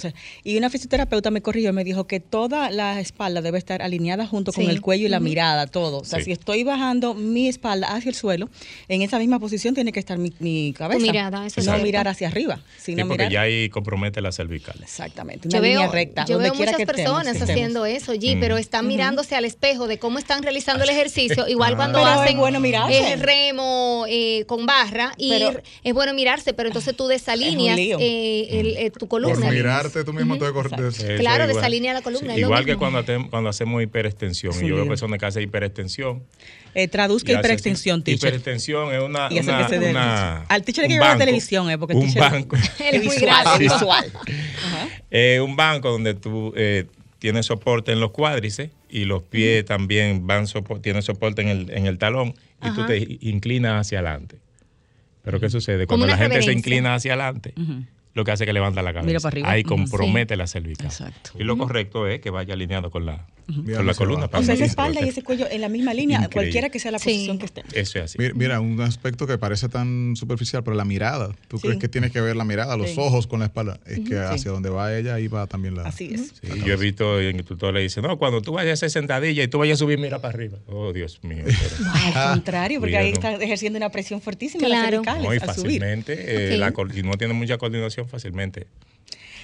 Y 0.44 0.58
una 0.58 0.70
fisioterapeuta 0.70 1.32
me 1.32 1.42
corrigió 1.42 1.70
y 1.70 1.74
me 1.74 1.84
dijo 1.84 2.06
que 2.08 2.20
toda 2.20 2.70
la 2.72 3.00
espalda 3.00 3.42
debe 3.42 3.58
estar 3.58 3.82
alineada 3.82 4.26
junto 4.28 4.52
con 4.54 4.64
Sí. 4.66 4.70
el 4.70 4.82
cuello 4.82 5.06
y 5.06 5.10
la 5.10 5.20
mirada, 5.20 5.68
todo. 5.68 6.00
O 6.00 6.04
sea, 6.06 6.20
Sí. 6.20 6.26
si 6.26 6.32
estoy 6.32 6.64
bajando 6.64 7.14
mi 7.14 7.48
espalda 7.48 7.94
hacia 7.94 8.10
el 8.10 8.16
suelo, 8.16 8.50
en 8.88 9.02
esa 9.02 9.20
misma 9.20 9.40
posición 9.40 9.74
tiene 9.76 9.92
que 9.92 10.00
estar 10.00 10.18
mi, 10.18 10.34
mi 10.40 10.74
cabeza. 10.74 11.00
mirada, 11.02 11.46
eso 11.46 11.60
es 11.60 11.66
no 11.66 11.72
cierto. 11.74 11.86
mirar 11.86 12.08
hacia 12.08 12.28
arriba, 12.28 12.62
Sí, 12.78 12.92
sino 12.94 13.08
porque 13.08 13.24
mirar. 13.26 13.32
ya 13.32 13.42
ahí 13.42 13.70
compromete 13.70 14.22
las 14.22 14.36
cervicales. 14.36 14.84
Exactamente, 14.84 15.48
una 15.48 15.58
Yo 15.58 15.64
línea 15.64 15.80
veo, 15.82 15.92
recta. 15.92 16.26
yo 16.26 16.34
donde 16.36 16.50
veo 16.50 16.58
quiera 16.58 16.72
muchas 16.74 16.88
que 16.88 16.94
personas 16.94 17.28
estemos. 17.28 17.50
haciendo 17.50 17.86
eso, 17.86 18.14
G, 18.14 18.36
Mm. 18.36 18.40
pero 18.40 18.58
están 18.58 18.88
mirándose 18.88 19.36
al 19.36 19.46
espejo 19.46 19.88
de 19.88 20.00
cómo 20.00 20.20
están 20.20 20.44
realizando 20.44 20.84
el 20.84 20.90
ejercicio. 20.90 21.48
Igual 21.48 21.76
cuando 21.76 22.00
Pero 22.00 22.12
es 22.14 22.20
hacen 22.20 22.38
bueno 22.38 22.60
mirarse. 22.60 23.14
el 23.14 23.20
remo 23.20 24.06
eh, 24.10 24.46
con 24.48 24.66
barra, 24.66 25.14
y 25.18 25.30
Pero- 25.30 25.62
es 25.84 25.94
bueno 25.94 26.14
mirarse, 26.14 26.54
pero 26.54 26.70
entonces 26.70 26.96
tú 26.96 27.08
desalineas 27.08 27.78
eh, 27.80 28.48
el- 28.60 28.78
eh, 28.78 28.92
tu 28.92 29.08
Por 29.08 29.22
columna. 29.22 29.48
Mirarte 29.84 30.04
tú 30.04 30.14
mismo 30.14 30.38
te 30.38 30.52
corres. 30.52 30.72
Eso 31.00 31.06
Claro, 31.20 31.44
igual. 31.44 31.56
desalinea 31.56 31.94
la 31.94 32.02
columna, 32.02 32.34
lo 32.34 32.40
igual 32.40 32.66
que 32.66 32.76
cuando, 32.76 33.04
cuando 33.30 33.50
hacemos 33.50 33.82
hiperextensión. 33.84 34.54
Y 34.64 34.68
yo 34.70 34.76
veo 34.76 34.88
personas 34.88 35.20
que 35.20 35.26
hacen 35.26 35.44
hiperextensión. 35.44 36.24
Eh, 36.76 36.88
traduzca 36.88 37.32
hiperextensión, 37.32 38.04
teacher. 38.04 38.30
Hiperextensión 38.30 38.94
es 38.94 39.02
una. 39.02 39.28
Y 39.30 39.40
una- 39.40 39.68
que 39.68 39.78
una- 39.78 40.42
Al 40.44 40.64
teacher 40.64 40.84
que 40.86 40.88
un 40.88 40.94
llevar 40.94 41.12
la 41.14 41.18
televisión, 41.26 41.70
eh, 41.70 41.78
porque 41.78 41.94
el 41.94 42.00
un 42.00 42.06
teacher- 42.12 42.32
banco. 42.32 42.56
Es 42.56 43.04
muy 43.04 43.16
visual, 43.16 43.20
grande. 43.44 43.66
es 43.66 43.72
visual. 43.74 44.12
Eh, 45.12 45.40
un 45.40 45.56
banco 45.56 45.92
donde 45.92 46.14
tú 46.16 46.52
eh, 46.56 46.86
tienes 47.20 47.46
soporte 47.46 47.92
en 47.92 48.00
los 48.00 48.12
cuádriceps 48.12 48.72
y 48.90 49.06
los 49.06 49.22
pies 49.24 49.66
también 49.66 50.26
van 50.28 50.46
sopo- 50.48 50.82
tienen 50.82 51.02
soporte 51.04 51.42
en 51.44 51.48
el, 51.50 51.70
en 51.72 51.86
el 51.86 51.98
talón 51.98 52.34
y 52.62 52.72
tú 52.74 52.86
te 52.86 53.18
inclinas 53.22 53.82
hacia 53.82 54.00
adelante. 54.00 54.38
Pero 55.24 55.40
¿qué 55.40 55.50
sucede? 55.50 55.86
Cuando 55.88 56.08
la 56.08 56.18
gente 56.18 56.42
se 56.42 56.52
inclina 56.52 56.96
hacia 56.96 57.14
adelante. 57.14 57.54
Lo 58.14 58.24
que 58.24 58.32
hace 58.32 58.44
es 58.44 58.48
que 58.48 58.54
levanta 58.54 58.82
la 58.82 58.94
cabeza. 58.94 59.08
Mira 59.08 59.20
para 59.20 59.34
arriba. 59.34 59.50
Ahí 59.52 59.64
compromete 59.64 60.36
la 60.36 60.48
cervical. 60.48 60.86
Exacto. 60.88 61.32
Y 61.40 61.44
lo 61.44 61.58
correcto 61.58 62.08
es 62.08 62.20
que 62.22 62.30
vaya 62.30 62.54
alineado 62.54 62.92
con 62.92 63.06
la, 63.08 63.26
con 63.48 63.66
Mira 63.66 63.82
la 63.82 63.92
hacia 63.92 64.06
columna. 64.06 64.28
para 64.28 64.42
O 64.42 64.44
sea, 64.44 64.54
no 64.54 64.58
esa 64.58 64.66
espalda 64.66 65.02
y 65.04 65.10
ese 65.10 65.24
cuello 65.24 65.48
en 65.50 65.62
la 65.62 65.68
misma 65.70 65.94
línea, 65.96 66.18
Increíble. 66.20 66.34
cualquiera 66.34 66.70
que 66.70 66.80
sea 66.80 66.92
la 66.92 67.00
Sí. 67.00 67.10
posición 67.10 67.40
que 67.40 67.46
esté. 67.46 67.64
Eso 67.74 67.98
es 68.00 68.06
así. 68.06 68.18
Mira, 68.20 68.34
mira, 68.36 68.60
un 68.60 68.80
aspecto 68.82 69.26
que 69.26 69.38
parece 69.40 69.68
tan 69.68 70.16
superficial, 70.16 70.64
pero 70.64 70.76
la 70.78 70.86
mirada. 70.86 71.30
¿Tú 71.48 71.58
Sí. 71.58 71.64
crees 71.68 71.80
que 71.80 71.88
tienes 71.90 72.12
que 72.12 72.22
ver 72.22 72.36
la 72.36 72.46
mirada, 72.46 72.78
los 72.78 72.92
Sí. 72.92 72.96
ojos 73.00 73.26
con 73.26 73.40
la 73.40 73.46
espalda? 73.46 73.80
Es 73.88 74.00
que 74.02 74.10
Sí. 74.10 74.16
hacia 74.16 74.52
donde 74.52 74.70
va 74.70 74.96
ella, 74.96 75.16
ahí 75.16 75.28
va 75.28 75.48
también 75.48 75.76
la. 75.76 75.82
Así 75.84 76.14
es. 76.14 76.34
Sí, 76.42 76.50
yo 76.66 76.74
he 76.74 76.78
visto 76.78 77.20
en 77.20 77.38
el 77.38 77.44
tutor 77.46 77.74
le 77.74 77.82
dice, 77.82 78.02
no, 78.04 78.20
cuando 78.20 78.42
tú 78.44 78.54
vayas 78.54 78.70
a 78.72 78.74
hacer 78.74 78.92
sentadilla 78.92 79.42
y 79.44 79.48
tú 79.48 79.58
vayas 79.58 79.78
a 79.78 79.80
subir, 79.80 79.98
mira 79.98 80.20
para 80.22 80.36
arriba. 80.36 80.60
Oh, 80.68 80.94
Dios 80.94 81.20
mío. 81.24 81.44
pero- 81.46 81.92
Al 82.16 82.34
contrario, 82.36 82.80
porque 82.80 82.96
ahí 82.98 83.10
está 83.12 83.34
ejerciendo 83.34 83.78
una 83.78 83.90
presión 83.90 84.22
fuertísima 84.22 84.66
en 84.66 84.70
las 84.70 84.80
Claro. 84.82 84.98
cervicales 85.04 85.24
No, 85.24 85.34
y 85.34 85.40
fácilmente, 85.40 86.54
eh, 86.54 86.58
la 86.58 86.72
si 86.94 87.02
no 87.02 87.14
tiene 87.18 87.34
mucha 87.34 87.58
coordinación, 87.58 88.03
fácilmente. 88.06 88.68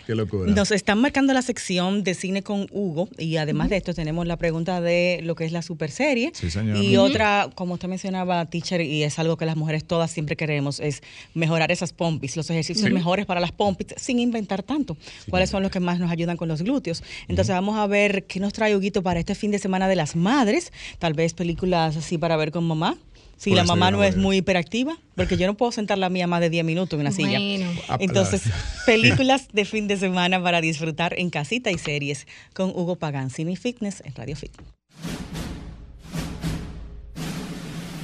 Qué 0.10 0.15
locura. 0.15 0.52
Nos 0.52 0.72
están 0.72 1.00
marcando 1.00 1.34
la 1.34 1.43
sección 1.43 2.04
de 2.04 2.15
cine 2.15 2.41
con 2.41 2.65
Hugo 2.72 3.10
y 3.19 3.38
además 3.38 3.69
de 3.69 3.78
esto 3.78 3.93
tenemos 3.93 4.26
la 4.26 4.38
pregunta 4.38 4.82
de 4.82 5.19
lo 5.24 5.36
que 5.36 5.45
es 5.45 5.52
la 5.52 5.62
super 5.62 5.91
serie. 5.91 6.32
Sí, 6.34 6.50
señor. 6.50 6.78
Y 6.78 6.98
otra, 6.98 7.50
como 7.54 7.76
usted 7.76 7.88
mencionaba, 7.88 8.43
teacher, 8.48 8.82
y 8.82 9.04
es 9.04 9.19
algo 9.19 9.38
que 9.38 9.45
las 9.45 9.56
mujeres 9.56 9.86
todas 9.86 10.10
siempre 10.10 10.36
queremos, 10.36 10.80
es 10.80 11.04
mejorar 11.36 11.72
esas 11.72 11.93
pompis, 11.93 12.36
los 12.36 12.50
ejercicios 12.50 12.89
mejores 12.89 13.28
para 13.28 13.39
las 13.39 13.52
pompis, 13.52 13.89
sin 13.98 14.17
inventar 14.17 14.63
tanto. 14.63 14.98
¿Cuáles 15.30 15.52
son 15.52 15.62
los 15.62 15.72
que 15.72 15.80
más 15.80 16.00
nos 16.00 16.10
ayudan 16.10 16.38
con 16.38 16.48
los 16.48 16.63
glúteos? 16.63 17.04
Entonces 17.28 17.54
vamos 17.54 17.78
a 17.78 17.86
ver 17.86 18.24
qué 18.24 18.39
nos 18.39 18.52
trae 18.52 18.76
Huguito 18.76 19.04
para 19.04 19.19
este 19.19 19.36
fin 19.36 19.52
de 19.52 19.60
semana 19.60 19.88
de 19.88 19.95
las 19.95 20.15
madres, 20.15 20.74
tal 20.98 21.13
vez 21.13 21.36
películas 21.36 21.95
así 21.98 22.17
para 22.17 22.36
ver 22.36 22.52
con 22.52 22.63
mamá. 22.63 22.98
Si 23.39 23.52
la 23.52 23.63
mamá 23.63 23.89
no 23.89 24.04
es 24.04 24.17
muy 24.17 24.38
hiperactiva, 24.38 24.97
porque 25.15 25.38
yo 25.38 25.47
no 25.47 25.56
puedo 25.56 25.71
sentar 25.71 25.97
la 25.97 26.10
mía 26.10 26.28
más 26.28 26.41
de 26.41 26.49
10 26.49 26.65
minutos 26.65 26.95
en 26.95 26.99
una 26.99 27.12
silla. 27.13 27.39
Bueno. 27.39 27.71
Ah, 27.88 27.95
Entonces, 27.97 28.41
películas 28.86 29.47
de 29.54 29.63
fin 29.63 29.88
de 29.88 29.95
semana 29.95 30.43
para 30.43 30.60
disfrutar 30.60 31.17
en 31.17 31.30
casita 31.30 31.71
y 31.71 31.78
series 31.78 32.28
con 32.54 32.71
Hugo 32.71 32.97
Pagán, 32.97 33.30
Cine 33.30 33.56
Fitness 33.56 34.04
en 34.06 34.13
Radio 34.13 34.36
Fit. 34.36 34.52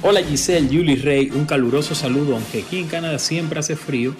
Hola 0.00 0.22
Giselle, 0.22 0.68
Julie 0.68 0.96
Rey, 0.96 1.30
un 1.30 1.44
caluroso 1.44 1.94
saludo, 1.94 2.36
aunque 2.36 2.62
aquí 2.62 2.78
en 2.78 2.86
Canadá 2.86 3.18
siempre 3.18 3.60
hace 3.60 3.76
frío. 3.76 4.16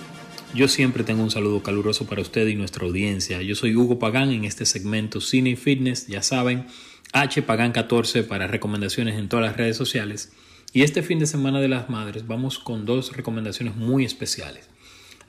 Yo 0.53 0.69
siempre 0.69 1.03
tengo 1.03 1.23
un 1.23 1.31
saludo 1.31 1.63
caluroso 1.63 2.05
para 2.05 2.21
usted 2.21 2.47
y 2.47 2.57
nuestra 2.57 2.85
audiencia. 2.85 3.41
Yo 3.41 3.55
soy 3.55 3.75
Hugo 3.75 3.99
Pagán 3.99 4.33
en 4.33 4.45
este 4.45 4.67
segmento 4.67 5.23
Cine 5.23 5.51
y 5.51 5.57
Fitness, 5.57 6.09
ya 6.09 6.21
saben, 6.21 6.67
H 7.15 7.41
Pagán 7.41 7.73
14 7.73 8.23
para 8.23 8.47
recomendaciones 8.47 9.19
en 9.19 9.31
todas 9.31 9.47
las 9.47 9.57
redes 9.57 9.79
sociales. 9.79 10.33
Y 10.77 10.83
este 10.83 11.03
fin 11.03 11.19
de 11.19 11.25
semana 11.25 11.59
de 11.59 11.69
las 11.69 11.89
madres 11.89 12.27
vamos 12.27 12.59
con 12.59 12.85
dos 12.85 13.17
recomendaciones 13.17 13.77
muy 13.77 14.05
especiales. 14.05 14.69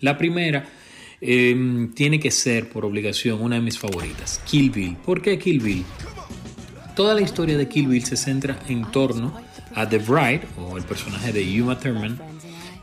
La 0.01 0.17
primera 0.17 0.67
eh, 1.21 1.87
tiene 1.95 2.19
que 2.19 2.31
ser 2.31 2.67
por 2.67 2.83
obligación 2.83 3.41
una 3.41 3.55
de 3.55 3.61
mis 3.61 3.79
favoritas, 3.79 4.41
Kill 4.45 4.71
Bill. 4.71 4.97
¿Por 4.97 5.21
qué 5.21 5.39
Kill 5.39 5.61
Bill? 5.61 5.85
Toda 6.97 7.15
la 7.15 7.21
historia 7.21 7.57
de 7.57 7.65
Kill 7.69 7.87
Bill 7.87 8.03
se 8.03 8.17
centra 8.17 8.59
en 8.67 8.91
torno 8.91 9.39
a 9.73 9.87
The 9.87 9.99
Bride, 9.99 10.41
o 10.57 10.75
el 10.77 10.83
personaje 10.83 11.31
de 11.31 11.61
Uma 11.61 11.79
Thurman, 11.79 12.19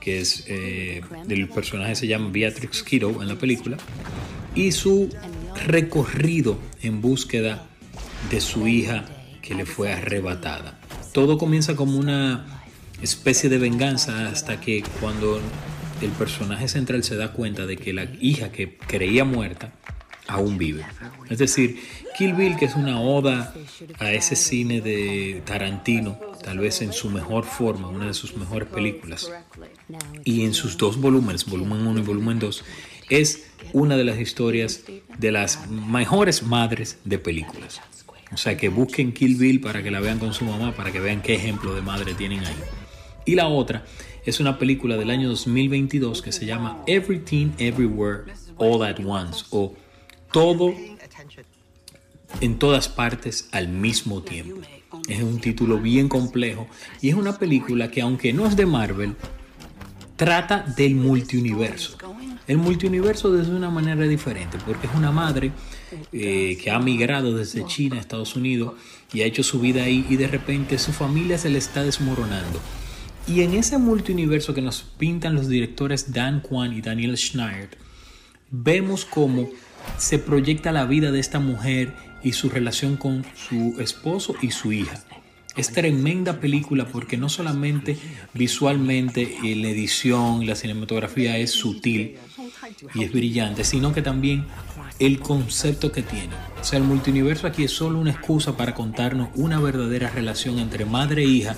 que 0.00 0.20
es 0.20 0.46
eh, 0.48 1.02
el 1.28 1.48
personaje 1.50 1.94
se 1.94 2.06
llama 2.06 2.30
Beatrix 2.32 2.82
Kiddo 2.82 3.20
en 3.20 3.28
la 3.28 3.36
película, 3.36 3.76
y 4.54 4.72
su 4.72 5.10
recorrido 5.66 6.58
en 6.80 7.02
búsqueda 7.02 7.66
de 8.30 8.40
su 8.40 8.66
hija 8.66 9.04
que 9.42 9.54
le 9.54 9.66
fue 9.66 9.92
arrebatada. 9.92 10.80
Todo 11.14 11.38
comienza 11.38 11.76
como 11.76 11.96
una 11.96 12.44
especie 13.00 13.48
de 13.48 13.58
venganza 13.58 14.26
hasta 14.26 14.60
que 14.60 14.82
cuando 15.00 15.40
el 16.02 16.10
personaje 16.10 16.66
central 16.66 17.04
se 17.04 17.14
da 17.14 17.30
cuenta 17.30 17.66
de 17.66 17.76
que 17.76 17.92
la 17.92 18.08
hija 18.20 18.50
que 18.50 18.76
creía 18.76 19.24
muerta 19.24 19.72
aún 20.26 20.58
vive. 20.58 20.84
Es 21.30 21.38
decir, 21.38 21.78
Kill 22.18 22.34
Bill, 22.34 22.56
que 22.56 22.64
es 22.64 22.74
una 22.74 23.00
oda 23.00 23.54
a 24.00 24.10
ese 24.10 24.34
cine 24.34 24.80
de 24.80 25.40
Tarantino, 25.46 26.18
tal 26.42 26.58
vez 26.58 26.82
en 26.82 26.92
su 26.92 27.10
mejor 27.10 27.44
forma, 27.44 27.86
una 27.86 28.06
de 28.06 28.14
sus 28.14 28.36
mejores 28.36 28.68
películas, 28.68 29.30
y 30.24 30.42
en 30.42 30.52
sus 30.52 30.76
dos 30.76 31.00
volúmenes, 31.00 31.46
volumen 31.46 31.86
1 31.86 32.00
y 32.00 32.02
volumen 32.02 32.40
2, 32.40 32.64
es 33.08 33.46
una 33.72 33.96
de 33.96 34.02
las 34.02 34.18
historias 34.18 34.82
de 35.16 35.30
las 35.30 35.70
mejores 35.70 36.42
madres 36.42 36.98
de 37.04 37.20
películas. 37.20 37.80
O 38.34 38.36
sea, 38.36 38.56
que 38.56 38.68
busquen 38.68 39.12
Kill 39.12 39.36
Bill 39.36 39.60
para 39.60 39.82
que 39.82 39.90
la 39.90 40.00
vean 40.00 40.18
con 40.18 40.34
su 40.34 40.44
mamá, 40.44 40.72
para 40.72 40.90
que 40.90 41.00
vean 41.00 41.22
qué 41.22 41.34
ejemplo 41.34 41.74
de 41.74 41.82
madre 41.82 42.14
tienen 42.14 42.44
ahí. 42.44 42.56
Y 43.24 43.36
la 43.36 43.46
otra 43.46 43.84
es 44.26 44.40
una 44.40 44.58
película 44.58 44.96
del 44.96 45.10
año 45.10 45.28
2022 45.28 46.20
que 46.20 46.32
se 46.32 46.44
llama 46.44 46.82
Everything 46.86 47.52
Everywhere 47.58 48.24
All 48.56 48.82
at 48.82 48.98
Once 49.04 49.44
o 49.50 49.74
Todo 50.32 50.74
en 52.40 52.58
todas 52.58 52.88
partes 52.88 53.48
al 53.52 53.68
mismo 53.68 54.22
tiempo. 54.22 54.60
Es 55.08 55.22
un 55.22 55.40
título 55.40 55.78
bien 55.78 56.08
complejo 56.08 56.66
y 57.00 57.10
es 57.10 57.14
una 57.14 57.38
película 57.38 57.90
que 57.90 58.00
aunque 58.00 58.32
no 58.32 58.46
es 58.46 58.56
de 58.56 58.66
Marvel, 58.66 59.14
trata 60.16 60.64
del 60.76 60.94
multiuniverso. 60.96 61.96
El 62.46 62.58
multiuniverso 62.58 63.32
desde 63.32 63.54
una 63.54 63.70
manera 63.70 64.06
diferente, 64.06 64.58
porque 64.66 64.86
es 64.86 64.94
una 64.94 65.12
madre 65.12 65.52
eh, 66.12 66.58
que 66.62 66.70
ha 66.70 66.78
migrado 66.78 67.34
desde 67.34 67.66
China 67.66 67.96
a 67.96 68.00
Estados 68.00 68.36
Unidos 68.36 68.74
y 69.12 69.22
ha 69.22 69.26
hecho 69.26 69.42
su 69.42 69.60
vida 69.60 69.84
ahí 69.84 70.04
y 70.08 70.16
de 70.16 70.26
repente 70.26 70.78
su 70.78 70.92
familia 70.92 71.38
se 71.38 71.50
le 71.50 71.58
está 71.58 71.82
desmoronando. 71.82 72.60
Y 73.26 73.40
en 73.40 73.54
ese 73.54 73.78
multiuniverso 73.78 74.52
que 74.52 74.60
nos 74.60 74.82
pintan 74.82 75.34
los 75.34 75.48
directores 75.48 76.12
Dan 76.12 76.40
Kwan 76.40 76.74
y 76.74 76.82
Daniel 76.82 77.16
Schneider, 77.16 77.70
vemos 78.50 79.04
cómo 79.04 79.48
se 79.98 80.18
proyecta 80.18 80.72
la 80.72 80.84
vida 80.84 81.10
de 81.10 81.20
esta 81.20 81.40
mujer 81.40 81.94
y 82.22 82.32
su 82.32 82.48
relación 82.48 82.96
con 82.96 83.24
su 83.34 83.80
esposo 83.80 84.34
y 84.42 84.50
su 84.50 84.72
hija. 84.72 85.04
Es 85.56 85.72
tremenda 85.72 86.40
película 86.40 86.86
porque 86.86 87.16
no 87.16 87.28
solamente 87.28 87.96
visualmente 88.32 89.36
la 89.42 89.68
edición, 89.68 90.46
la 90.46 90.56
cinematografía 90.56 91.38
es 91.38 91.52
sutil 91.52 92.16
y 92.94 93.04
es 93.04 93.12
brillante, 93.12 93.62
sino 93.62 93.92
que 93.92 94.02
también 94.02 94.46
el 94.98 95.20
concepto 95.20 95.92
que 95.92 96.02
tiene. 96.02 96.34
O 96.60 96.64
sea, 96.64 96.78
el 96.78 96.84
multiuniverso 96.84 97.46
aquí 97.46 97.64
es 97.64 97.70
solo 97.70 98.00
una 98.00 98.10
excusa 98.10 98.56
para 98.56 98.74
contarnos 98.74 99.28
una 99.34 99.60
verdadera 99.60 100.10
relación 100.10 100.58
entre 100.58 100.84
madre 100.86 101.22
e 101.22 101.26
hija, 101.26 101.56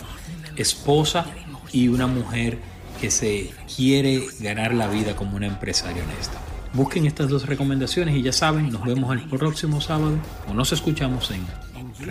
esposa 0.57 1.27
y 1.73 1.89
una 1.89 2.07
mujer 2.07 2.59
que 3.01 3.11
se 3.11 3.51
quiere 3.77 4.27
ganar 4.41 4.75
la 4.75 4.89
vida 4.89 5.17
como 5.17 5.37
una 5.37 5.47
empresaria 5.47 6.03
honesta. 6.03 6.41
Busquen 6.73 7.07
estas 7.07 7.29
dos 7.29 7.47
recomendaciones 7.47 8.15
y 8.15 8.23
ya 8.23 8.33
saben, 8.33 8.71
nos 8.71 8.85
vemos 8.85 9.11
el 9.15 9.23
próximo 9.23 9.81
sábado 9.81 10.19
o 10.49 10.55
nos 10.55 10.73
escuchamos 10.73 11.31
en 11.31 11.47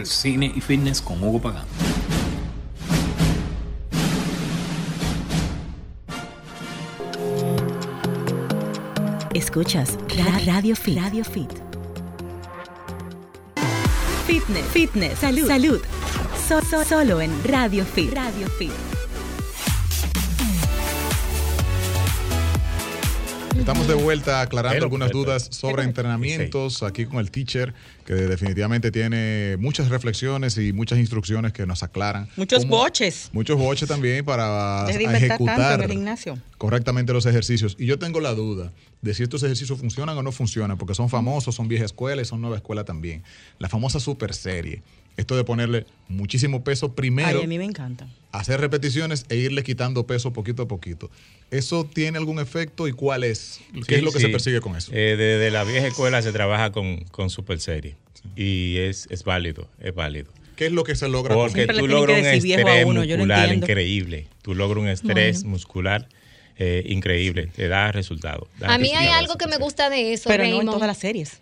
Cine 0.03 0.51
y 0.55 0.61
Fitness 0.61 1.01
con 1.01 1.23
Hugo 1.23 1.41
Pagán. 1.41 1.65
Escuchas 9.33 9.97
Radio 10.45 10.75
Fit. 10.75 10.97
Radio 10.97 11.23
Fit. 11.23 11.49
Fitness, 14.25 14.65
fitness, 14.71 15.19
salud, 15.19 15.47
salud. 15.47 15.81
So- 16.47 16.61
so- 16.61 16.83
solo 16.83 17.21
en 17.21 17.31
Radio 17.43 17.85
Fit. 17.85 18.13
Radio 18.13 18.47
Fit. 18.57 18.71
Estamos 23.65 23.87
de 23.87 23.95
vuelta 23.95 24.41
aclarando 24.41 24.75
Pero, 24.75 24.85
algunas 24.85 25.09
dudas 25.09 25.47
sobre 25.49 25.81
entrenamientos 25.81 26.83
aquí 26.83 27.07
con 27.07 27.17
el 27.17 27.31
teacher, 27.31 27.73
que 28.05 28.13
definitivamente 28.13 28.91
tiene 28.91 29.57
muchas 29.57 29.89
reflexiones 29.89 30.59
y 30.59 30.71
muchas 30.71 30.99
instrucciones 30.99 31.51
que 31.51 31.65
nos 31.65 31.81
aclaran. 31.81 32.29
Muchos 32.35 32.59
cómo- 32.59 32.77
boches. 32.77 33.31
Muchos 33.33 33.57
boches 33.57 33.89
también 33.89 34.23
para 34.23 34.85
tanto 34.85 35.09
ejecutar 35.15 35.81
el 35.81 35.89
gimnasio. 35.89 36.37
correctamente 36.59 37.11
los 37.11 37.25
ejercicios. 37.25 37.75
Y 37.79 37.87
yo 37.87 37.97
tengo 37.97 38.19
la 38.19 38.35
duda 38.35 38.71
de 39.01 39.15
si 39.15 39.23
estos 39.23 39.41
ejercicios 39.41 39.79
funcionan 39.79 40.15
o 40.15 40.21
no 40.21 40.31
funcionan, 40.31 40.77
porque 40.77 40.93
son 40.93 41.09
famosos, 41.09 41.55
son 41.55 41.67
vieja 41.67 41.85
escuela 41.85 42.21
y 42.21 42.25
son 42.25 42.41
nueva 42.41 42.57
escuela 42.57 42.83
también. 42.83 43.23
La 43.57 43.67
famosa 43.67 43.99
super 43.99 44.35
serie. 44.35 44.83
Esto 45.17 45.35
de 45.37 45.43
ponerle 45.43 45.85
muchísimo 46.09 46.63
peso 46.63 46.93
primero 46.93 47.39
Ay, 47.39 47.45
a 47.45 47.47
mí 47.47 47.57
me 47.57 47.63
encanta. 47.65 48.07
hacer 48.31 48.59
repeticiones 48.59 49.25
e 49.29 49.37
irle 49.37 49.63
quitando 49.63 50.05
peso 50.05 50.33
poquito 50.33 50.63
a 50.63 50.67
poquito. 50.67 51.09
¿Eso 51.51 51.85
tiene 51.85 52.17
algún 52.17 52.39
efecto 52.39 52.87
y 52.87 52.91
cuál 52.91 53.23
es? 53.23 53.61
¿Qué 53.73 53.81
Sí, 53.83 53.95
es 53.95 54.03
lo 54.03 54.11
que 54.11 54.19
sí. 54.19 54.25
se 54.25 54.31
persigue 54.31 54.59
con 54.61 54.75
eso? 54.75 54.91
Eh, 54.93 55.15
desde 55.17 55.51
la 55.51 55.63
vieja 55.63 55.87
escuela 55.87 56.21
se 56.21 56.31
trabaja 56.33 56.71
con, 56.71 56.97
con 57.11 57.29
super 57.29 57.59
serie 57.59 57.95
y 58.35 58.77
es, 58.77 59.07
es 59.09 59.23
válido, 59.23 59.67
es 59.79 59.95
válido. 59.95 60.31
¿Qué 60.55 60.65
es 60.67 60.71
lo 60.71 60.83
que 60.83 60.95
se 60.95 61.07
logra 61.07 61.35
con 61.35 61.47
Porque 61.47 61.67
tú 61.67 61.87
logras 61.87 62.19
un 62.19 62.25
estrés 62.25 62.85
uno, 62.85 63.03
yo 63.03 63.17
no 63.17 63.23
muscular 63.25 63.53
increíble. 63.53 64.27
Tú 64.41 64.55
logras 64.55 64.81
un 64.81 64.87
estrés 64.89 65.43
muscular 65.43 66.07
eh, 66.57 66.83
increíble, 66.87 67.47
te 67.47 67.67
da 67.67 67.91
resultado. 67.91 68.47
da 68.59 68.73
A 68.73 68.77
mí 68.77 68.91
hay 68.93 69.07
algo 69.07 69.35
que 69.35 69.47
me 69.47 69.57
gusta 69.57 69.89
de 69.89 70.13
eso, 70.13 70.29
Pero 70.29 70.45
no 70.47 70.61
en 70.61 70.67
todas 70.67 70.87
las 70.87 70.97
series. 70.97 71.39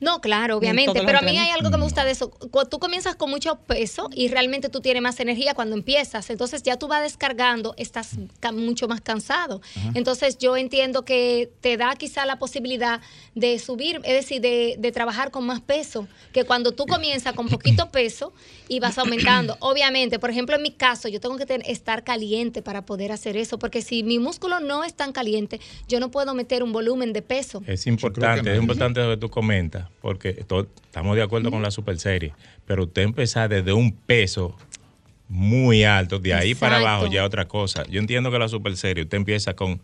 No, 0.00 0.20
claro, 0.20 0.54
en 0.54 0.58
obviamente, 0.58 1.02
pero 1.04 1.18
a 1.18 1.22
mí 1.22 1.36
hay 1.38 1.50
algo 1.50 1.70
que 1.70 1.76
me 1.76 1.82
gusta 1.82 2.04
de 2.04 2.12
eso. 2.12 2.30
Cuando 2.30 2.68
tú 2.70 2.78
comienzas 2.78 3.16
con 3.16 3.30
mucho 3.30 3.56
peso 3.56 4.08
y 4.14 4.28
realmente 4.28 4.68
tú 4.68 4.80
tienes 4.80 5.02
más 5.02 5.18
energía 5.18 5.54
cuando 5.54 5.74
empiezas, 5.74 6.30
entonces 6.30 6.62
ya 6.62 6.76
tú 6.78 6.86
vas 6.86 7.02
descargando, 7.02 7.74
estás 7.76 8.16
mucho 8.54 8.86
más 8.86 9.00
cansado. 9.00 9.60
Entonces 9.94 10.38
yo 10.38 10.56
entiendo 10.56 11.04
que 11.04 11.50
te 11.60 11.76
da 11.76 11.96
quizá 11.96 12.26
la 12.26 12.38
posibilidad 12.38 13.00
de 13.34 13.58
subir, 13.58 14.00
es 14.04 14.14
decir, 14.14 14.40
de, 14.40 14.76
de 14.78 14.92
trabajar 14.92 15.30
con 15.32 15.44
más 15.46 15.60
peso, 15.60 16.06
que 16.32 16.44
cuando 16.44 16.72
tú 16.72 16.86
comienzas 16.86 17.32
con 17.34 17.48
poquito 17.48 17.90
peso 17.90 18.32
y 18.68 18.78
vas 18.80 18.98
aumentando. 18.98 19.56
Obviamente, 19.60 20.18
por 20.18 20.30
ejemplo, 20.30 20.54
en 20.56 20.62
mi 20.62 20.70
caso, 20.70 21.08
yo 21.08 21.18
tengo 21.20 21.36
que 21.36 21.46
ten- 21.46 21.62
estar 21.66 22.04
caliente 22.04 22.62
para 22.62 22.86
poder 22.86 23.10
hacer 23.10 23.36
eso, 23.36 23.58
porque 23.58 23.82
si 23.82 24.02
mi 24.04 24.18
músculo 24.20 24.60
no 24.60 24.84
es 24.84 24.94
tan 24.94 25.12
caliente, 25.12 25.60
yo 25.88 25.98
no 25.98 26.10
puedo 26.10 26.34
meter 26.34 26.62
un 26.62 26.72
volumen 26.72 27.12
de 27.12 27.22
peso. 27.22 27.62
Es 27.66 27.86
importante, 27.86 28.52
es 28.52 28.60
importante 28.60 29.00
lo 29.00 29.10
que 29.10 29.16
tú 29.16 29.28
comentas, 29.30 29.87
porque 30.00 30.36
estamos 30.38 31.16
de 31.16 31.22
acuerdo 31.22 31.50
con 31.50 31.62
la 31.62 31.70
super 31.70 31.98
serie, 31.98 32.32
pero 32.66 32.84
usted 32.84 33.02
empezar 33.02 33.48
desde 33.48 33.72
un 33.72 33.92
peso 33.92 34.56
muy 35.28 35.84
alto, 35.84 36.18
de 36.18 36.34
ahí 36.34 36.54
para 36.54 36.78
abajo 36.78 37.06
ya 37.06 37.24
otra 37.24 37.46
cosa. 37.46 37.84
Yo 37.88 38.00
entiendo 38.00 38.30
que 38.30 38.38
la 38.38 38.48
super 38.48 38.76
serie, 38.76 39.04
usted 39.04 39.18
empieza 39.18 39.54
con, 39.54 39.80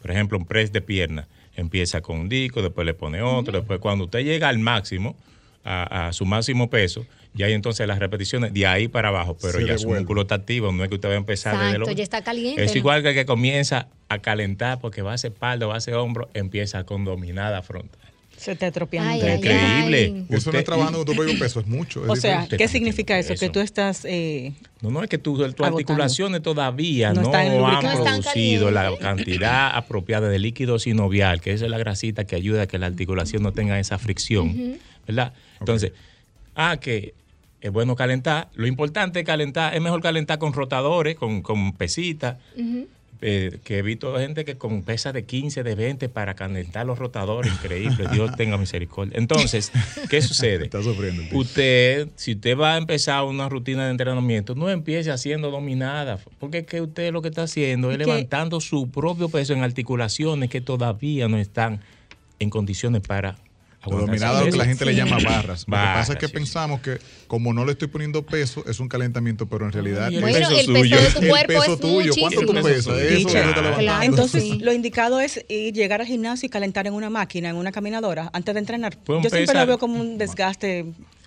por 0.00 0.10
ejemplo, 0.10 0.38
un 0.38 0.46
press 0.46 0.72
de 0.72 0.80
pierna, 0.80 1.26
empieza 1.56 2.00
con 2.00 2.20
un 2.20 2.28
disco, 2.28 2.62
después 2.62 2.86
le 2.86 2.94
pone 2.94 3.22
otro, 3.22 3.58
después 3.58 3.80
cuando 3.80 4.04
usted 4.04 4.20
llega 4.20 4.48
al 4.48 4.58
máximo, 4.58 5.16
a, 5.64 6.08
a 6.08 6.12
su 6.12 6.26
máximo 6.26 6.68
peso, 6.68 7.06
ya 7.34 7.46
hay 7.46 7.52
entonces 7.52 7.86
las 7.88 7.98
repeticiones 7.98 8.52
de 8.52 8.66
ahí 8.66 8.86
para 8.86 9.08
abajo, 9.08 9.36
pero 9.40 9.58
Se 9.58 9.66
ya 9.66 9.76
su 9.76 9.88
músculo 9.88 10.22
está 10.22 10.36
activo, 10.36 10.70
no 10.70 10.84
es 10.84 10.88
que 10.88 10.94
usted 10.94 11.08
va 11.08 11.14
a 11.14 11.16
empezar 11.16 11.54
desde 11.54 11.66
Exacto, 11.70 11.90
lo... 11.90 11.96
ya 11.96 12.02
está 12.02 12.22
caliente. 12.22 12.62
Es 12.62 12.76
igual 12.76 13.02
que 13.02 13.08
el 13.08 13.14
que 13.14 13.26
comienza 13.26 13.88
a 14.08 14.18
calentar 14.18 14.80
porque 14.80 15.02
va 15.02 15.12
a 15.12 15.14
hacer 15.14 15.32
espalda, 15.32 15.66
va 15.66 15.74
a 15.74 15.78
hacer 15.78 15.94
hombro, 15.94 16.28
empieza 16.34 16.84
con 16.84 17.04
dominada 17.04 17.62
frontal. 17.62 18.00
Se 18.44 18.56
te 18.56 18.70
poco. 18.70 18.96
Increíble. 19.36 20.12
ay. 20.14 20.26
Eso 20.28 20.52
no 20.52 20.58
es 20.58 20.64
trabajando 20.64 20.98
con 20.98 21.06
tu 21.06 21.14
propio 21.14 21.38
peso, 21.38 21.60
es 21.60 21.66
mucho. 21.66 22.04
es 22.04 22.10
O 22.10 22.16
sea, 22.16 22.30
diferente. 22.42 22.56
¿qué 22.58 22.68
significa 22.68 23.18
eso? 23.18 23.34
Que 23.34 23.48
tú 23.48 23.60
estás... 23.60 24.04
eh, 24.04 24.52
No, 24.82 24.90
no, 24.90 25.02
es 25.02 25.08
que 25.08 25.18
tu, 25.18 25.36
tu 25.52 25.64
articulaciones 25.64 26.42
todavía 26.42 27.12
No 27.14 27.22
no, 27.22 27.32
han 27.66 27.80
producido 27.80 28.70
la 28.70 28.94
cantidad 28.98 29.70
apropiada 29.74 30.28
de 30.28 30.38
líquido 30.38 30.78
sinovial, 30.78 31.40
que 31.40 31.52
esa 31.52 31.64
es 31.64 31.70
la 31.70 31.78
grasita 31.78 32.24
que 32.24 32.36
ayuda 32.36 32.62
a 32.62 32.66
que 32.66 32.78
la 32.78 32.86
articulación 32.86 33.42
no 33.42 33.52
tenga 33.52 33.78
esa 33.80 33.98
fricción, 33.98 34.76
¿verdad? 35.06 35.32
Entonces, 35.60 35.92
ah, 36.54 36.76
que 36.78 37.14
es 37.62 37.72
bueno 37.72 37.96
calentar. 37.96 38.48
Lo 38.54 38.66
importante 38.66 39.20
es 39.20 39.24
calentar, 39.26 39.74
es 39.74 39.80
mejor 39.80 40.02
calentar 40.02 40.38
con 40.38 40.52
rotadores, 40.52 41.16
con, 41.16 41.40
con 41.40 41.72
pesitas, 41.72 42.36
eh, 43.26 43.58
que 43.64 43.78
he 43.78 43.82
visto 43.82 44.18
gente 44.18 44.44
que 44.44 44.58
con 44.58 44.82
pesas 44.82 45.14
de 45.14 45.24
15, 45.24 45.62
de 45.62 45.74
20 45.74 46.10
para 46.10 46.34
calentar 46.34 46.84
los 46.84 46.98
rotadores, 46.98 47.50
increíble, 47.50 48.06
Dios 48.12 48.30
tenga 48.36 48.58
misericordia. 48.58 49.16
Entonces, 49.16 49.72
¿qué 50.10 50.20
sucede? 50.20 50.64
Está 50.64 50.82
sufriendo. 50.82 51.22
Usted, 51.32 52.08
si 52.16 52.32
usted 52.32 52.54
va 52.54 52.74
a 52.74 52.76
empezar 52.76 53.24
una 53.24 53.48
rutina 53.48 53.86
de 53.86 53.92
entrenamiento, 53.92 54.54
no 54.54 54.68
empiece 54.68 55.10
haciendo 55.10 55.50
dominadas, 55.50 56.20
porque 56.38 56.58
es 56.58 56.66
que 56.66 56.82
usted 56.82 57.14
lo 57.14 57.22
que 57.22 57.28
está 57.28 57.44
haciendo 57.44 57.90
es 57.90 57.96
levantando 57.96 58.60
su 58.60 58.90
propio 58.90 59.30
peso 59.30 59.54
en 59.54 59.62
articulaciones 59.62 60.50
que 60.50 60.60
todavía 60.60 61.26
no 61.26 61.38
están 61.38 61.80
en 62.40 62.50
condiciones 62.50 63.00
para 63.00 63.36
Dominado 63.90 64.36
ese 64.38 64.44
lo 64.46 64.50
que 64.52 64.56
la 64.58 64.64
peso. 64.64 64.68
gente 64.68 64.84
le 64.86 64.94
llama 64.94 65.18
barras. 65.24 65.64
Lo 65.68 65.76
que 65.76 65.82
pasa 65.82 66.12
es 66.14 66.18
que 66.18 66.26
sí. 66.28 66.32
pensamos 66.32 66.80
que 66.80 66.98
como 67.26 67.52
no 67.52 67.64
le 67.64 67.72
estoy 67.72 67.88
poniendo 67.88 68.24
peso, 68.24 68.64
es 68.66 68.80
un 68.80 68.88
calentamiento, 68.88 69.46
pero 69.46 69.64
en 69.66 69.72
realidad 69.72 70.10
y 70.10 70.16
el 70.16 70.20
Bueno, 70.20 70.38
peso 70.48 70.50
el 70.60 70.66
peso 70.66 70.78
suyo. 70.78 70.96
de 71.00 71.10
tu 71.10 71.18
el 71.20 71.28
cuerpo 71.28 71.46
peso 71.60 71.72
es 71.74 71.80
tuyo. 71.80 72.12
¿Cuánto 72.18 72.40
tú 72.40 72.52
pesas? 72.54 72.98
Eso 72.98 73.28
Claro. 73.78 74.02
Entonces, 74.02 74.42
Sí. 74.42 74.58
lo 74.60 74.72
indicado 74.72 75.20
es 75.20 75.44
ir, 75.48 75.74
llegar 75.74 76.00
al 76.00 76.06
gimnasio 76.06 76.46
y 76.46 76.50
calentar 76.50 76.86
en 76.86 76.94
una 76.94 77.10
máquina, 77.10 77.48
en 77.50 77.56
una 77.56 77.72
caminadora, 77.72 78.30
antes 78.32 78.54
de 78.54 78.60
entrenar. 78.60 78.96
Yo 79.06 79.20
siempre 79.30 79.54
lo 79.58 79.66
veo 79.66 79.78
como 79.78 80.00
un 80.00 80.18
desgaste 80.18 80.86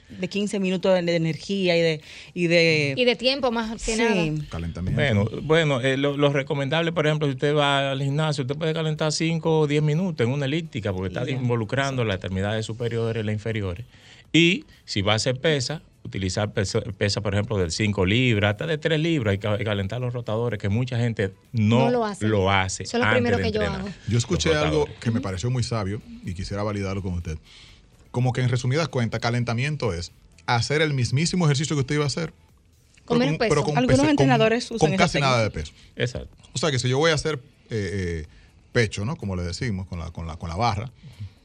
de 0.10 0.28
15 0.28 0.60
minutos 0.60 0.94
de, 0.94 1.02
de 1.02 1.16
energía 1.16 1.76
y 1.78 1.82
de... 1.82 2.02
Y 2.34 2.48
de, 2.48 2.94
Y 2.98 3.06
de 3.06 3.16
tiempo 3.16 3.52
más 3.52 3.72
que 3.84 3.96
Sí. 3.96 3.98
nada. 4.02 4.48
Calentamiento. 4.50 4.96
Bueno, 5.02 5.30
bueno 5.44 5.82
eh, 5.82 5.98
lo, 5.98 6.16
lo 6.18 6.32
recomendable, 6.32 6.92
por 6.92 7.06
ejemplo, 7.08 7.28
si 7.28 7.34
usted 7.34 7.56
va 7.56 7.92
al 7.92 8.02
gimnasio, 8.02 8.44
usted 8.44 8.56
puede 8.56 8.74
calentar 8.74 9.12
5 9.12 9.60
o 9.60 9.68
10 9.68 9.84
minutos 9.84 10.26
en 10.26 10.32
una 10.32 10.46
elíptica 10.46 10.94
porque 10.94 11.10
está 11.14 11.30
involucrando 11.30 12.04
las 12.06 12.16
extremidades 12.16 12.66
superiores 12.66 13.22
y 13.22 13.26
las 13.26 13.34
inferiores. 13.34 13.86
Y 14.34 14.66
si 14.86 15.02
va 15.02 15.14
a 15.14 15.16
hacer 15.18 15.40
pesa, 15.40 15.82
utilizar 16.04 16.54
pesa, 16.54 16.80
pesa, 16.98 17.20
por 17.22 17.34
ejemplo, 17.34 17.58
de 17.58 17.70
5 17.70 18.06
libras, 18.06 18.52
hasta 18.52 18.66
de 18.66 18.78
3 18.78 19.00
libras, 19.00 19.36
y 19.36 19.38
ca- 19.40 19.58
y 19.60 19.64
calentar 19.66 20.00
los 20.00 20.14
rotadores, 20.14 20.58
que 20.60 20.70
mucha 20.70 20.98
gente 20.98 21.34
no, 21.52 21.80
No 21.80 21.90
lo 21.90 22.06
hace. 22.06 22.28
lo 22.28 22.50
hace. 22.50 22.84
Eso 22.84 22.98
es 22.98 23.04
lo 23.04 23.12
primero 23.12 23.38
que 23.40 23.52
yo 23.52 23.62
hago. 23.62 23.90
Yo 24.08 24.18
escuché 24.18 24.54
algo 24.56 24.88
que 25.02 25.12
me 25.12 25.20
pareció 25.20 25.50
muy 25.50 25.64
sabio 25.64 26.02
y 26.26 26.34
quisiera 26.34 26.64
validarlo 26.64 27.02
con 27.02 27.14
usted. 27.14 27.38
Como 28.18 28.34
que 28.34 28.42
en 28.42 28.50
resumidas 28.50 28.88
cuentas, 28.88 29.20
calentamiento 29.20 29.94
es 29.94 30.12
hacer 30.48 30.82
el 30.82 30.92
mismísimo 30.96 31.46
ejercicio 31.46 31.76
que 31.76 31.82
usted 31.82 31.94
iba 31.94 32.04
a 32.04 32.08
hacer. 32.08 32.34
Con 33.06 33.20
pero 33.20 33.20
menos 33.20 33.38
peso. 33.38 33.50
pero 33.64 33.78
Algunos 33.78 34.00
pese- 34.00 34.10
entrenadores 34.10 34.72
usan 34.72 34.90
con 34.90 34.98
casi 34.98 35.20
nada 35.20 35.44
de 35.44 35.52
peso. 35.52 35.72
Exacto. 35.96 36.36
O 36.52 36.58
sea 36.58 36.72
que 36.72 36.80
si 36.80 36.90
yo 36.90 36.98
voy 36.98 37.12
a 37.12 37.14
hacer 37.14 37.36
eh, 37.70 38.24
eh, 38.24 38.28
pecho, 38.72 39.06
¿no? 39.06 39.18
Como 39.18 39.36
le 39.36 39.44
decimos, 39.44 39.86
con 39.86 40.00
la, 40.00 40.10
con 40.10 40.26
la, 40.26 40.36
con 40.38 40.50
la 40.50 40.56
barra, 40.56 40.90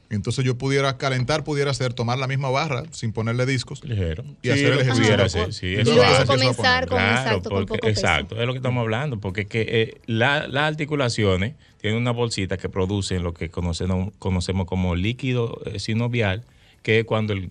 entonces 0.09 0.43
yo 0.43 0.57
pudiera 0.57 0.97
calentar, 0.97 1.43
pudiera 1.43 1.69
hacer, 1.69 1.93
tomar 1.93 2.17
la 2.17 2.25
misma 2.27 2.49
barra 2.49 2.85
sin 2.91 3.13
ponerle 3.13 3.45
discos. 3.45 3.83
Ligero. 3.83 4.23
Y 4.41 4.49
hacer 4.49 4.65
el 4.73 4.79
ejercicio 4.79 5.03
pudiera 5.03 5.25
hacer, 5.25 5.53
sí, 5.53 5.75
eso 5.75 5.91
a 6.03 6.25
comenzar 6.25 6.87
poner. 6.87 6.89
con- 6.89 6.99
exacto, 7.17 7.49
con 7.51 7.51
porque- 7.59 7.65
poco 7.75 7.87
peso. 7.87 7.99
exacto, 7.99 8.41
es 8.41 8.47
lo 8.47 8.53
que 8.53 8.57
estamos 8.57 8.81
hablando, 8.81 9.19
porque 9.19 9.41
es 9.41 9.47
que 9.47 9.61
eh, 9.69 9.97
la- 10.07 10.47
las 10.47 10.63
articulaciones 10.63 11.53
tienen 11.81 11.99
una 12.01 12.11
bolsita 12.11 12.57
que 12.57 12.67
producen 12.67 13.21
lo 13.21 13.35
que 13.35 13.49
conocemos, 13.49 14.11
conocemos 14.17 14.65
como 14.65 14.95
líquido 14.95 15.61
eh, 15.65 15.77
sinovial, 15.79 16.43
que 16.83 16.99
es 16.99 17.05
cuando 17.05 17.33
el- 17.33 17.49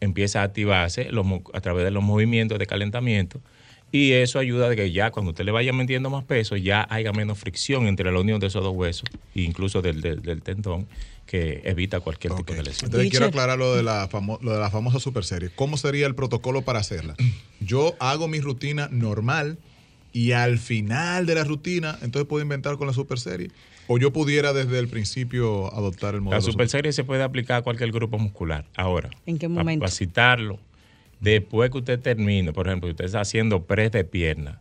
empieza 0.00 0.42
a 0.42 0.44
activarse 0.44 1.10
los 1.10 1.26
a 1.54 1.60
través 1.60 1.84
de 1.84 1.90
los 1.90 2.04
movimientos 2.04 2.58
de 2.58 2.66
calentamiento. 2.66 3.40
Y 3.92 4.12
eso 4.12 4.38
ayuda 4.38 4.68
de 4.68 4.76
que 4.76 4.90
ya 4.92 5.10
cuando 5.10 5.30
usted 5.30 5.44
le 5.44 5.52
vaya 5.52 5.72
metiendo 5.72 6.10
más 6.10 6.24
peso, 6.24 6.56
ya 6.56 6.86
haya 6.90 7.12
menos 7.12 7.38
fricción 7.38 7.86
entre 7.86 8.10
la 8.12 8.20
unión 8.20 8.40
de 8.40 8.48
esos 8.48 8.62
dos 8.62 8.74
huesos, 8.74 9.08
e 9.34 9.42
incluso 9.42 9.80
del, 9.80 10.00
del- 10.00 10.22
del 10.22 10.42
tendón, 10.42 10.86
que 11.24 11.62
evita 11.64 12.00
cualquier 12.00 12.34
tipo 12.34 12.52
de 12.52 12.62
lesión. 12.64 12.86
Entonces 12.88 13.10
quiero 13.10 13.26
aclarar 13.26 13.58
lo 13.58 13.74
de, 13.74 13.82
la 13.82 14.08
famo- 14.08 14.38
lo 14.42 14.52
de 14.52 14.58
la 14.58 14.70
famosa 14.70 15.00
super 15.00 15.24
serie. 15.24 15.50
¿Cómo 15.54 15.76
sería 15.76 16.06
el 16.06 16.14
protocolo 16.14 16.62
para 16.62 16.80
hacerla? 16.80 17.14
Yo 17.60 17.96
hago 18.00 18.28
mi 18.28 18.40
rutina 18.40 18.88
normal 18.92 19.56
y 20.16 20.32
al 20.32 20.56
final 20.56 21.26
de 21.26 21.34
la 21.34 21.44
rutina, 21.44 21.98
entonces 22.00 22.26
puedo 22.26 22.42
inventar 22.42 22.78
con 22.78 22.86
la 22.86 22.94
super 22.94 23.18
serie. 23.18 23.50
O 23.86 23.98
yo 23.98 24.14
pudiera 24.14 24.54
desde 24.54 24.78
el 24.78 24.88
principio 24.88 25.70
adoptar 25.74 26.14
el 26.14 26.22
modelo. 26.22 26.40
La 26.40 26.40
super 26.40 26.70
serie 26.70 26.90
se 26.94 27.04
puede 27.04 27.22
aplicar 27.22 27.58
a 27.58 27.62
cualquier 27.62 27.92
grupo 27.92 28.16
muscular. 28.18 28.64
Ahora, 28.76 29.10
¿En 29.26 29.36
qué 29.36 29.46
momento? 29.46 29.82
Para 29.82 29.92
citarlo, 29.92 30.58
después 31.20 31.70
que 31.70 31.76
usted 31.76 32.00
termine, 32.00 32.54
por 32.54 32.66
ejemplo, 32.66 32.88
usted 32.88 33.04
está 33.04 33.20
haciendo 33.20 33.64
press 33.64 33.92
de 33.92 34.04
pierna, 34.04 34.58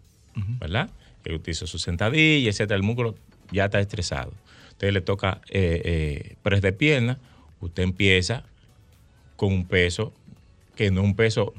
¿verdad? 0.60 0.90
Que 1.24 1.36
usted 1.36 1.54
hizo 1.54 1.68
su 1.68 1.80
sentadilla, 1.80 2.50
etcétera, 2.50 2.76
el 2.76 2.84
músculo 2.84 3.16
ya 3.50 3.64
está 3.66 3.80
estresado. 3.80 4.34
Usted 4.72 4.92
le 4.92 5.00
toca 5.00 5.40
eh, 5.48 5.82
eh, 5.86 6.36
press 6.44 6.62
de 6.62 6.74
pierna, 6.74 7.18
usted 7.62 7.84
empieza 7.84 8.44
con 9.38 9.54
un 9.54 9.66
peso 9.66 10.12
que 10.76 10.92
no 10.92 11.00
es 11.00 11.08
un 11.08 11.16
peso 11.16 11.54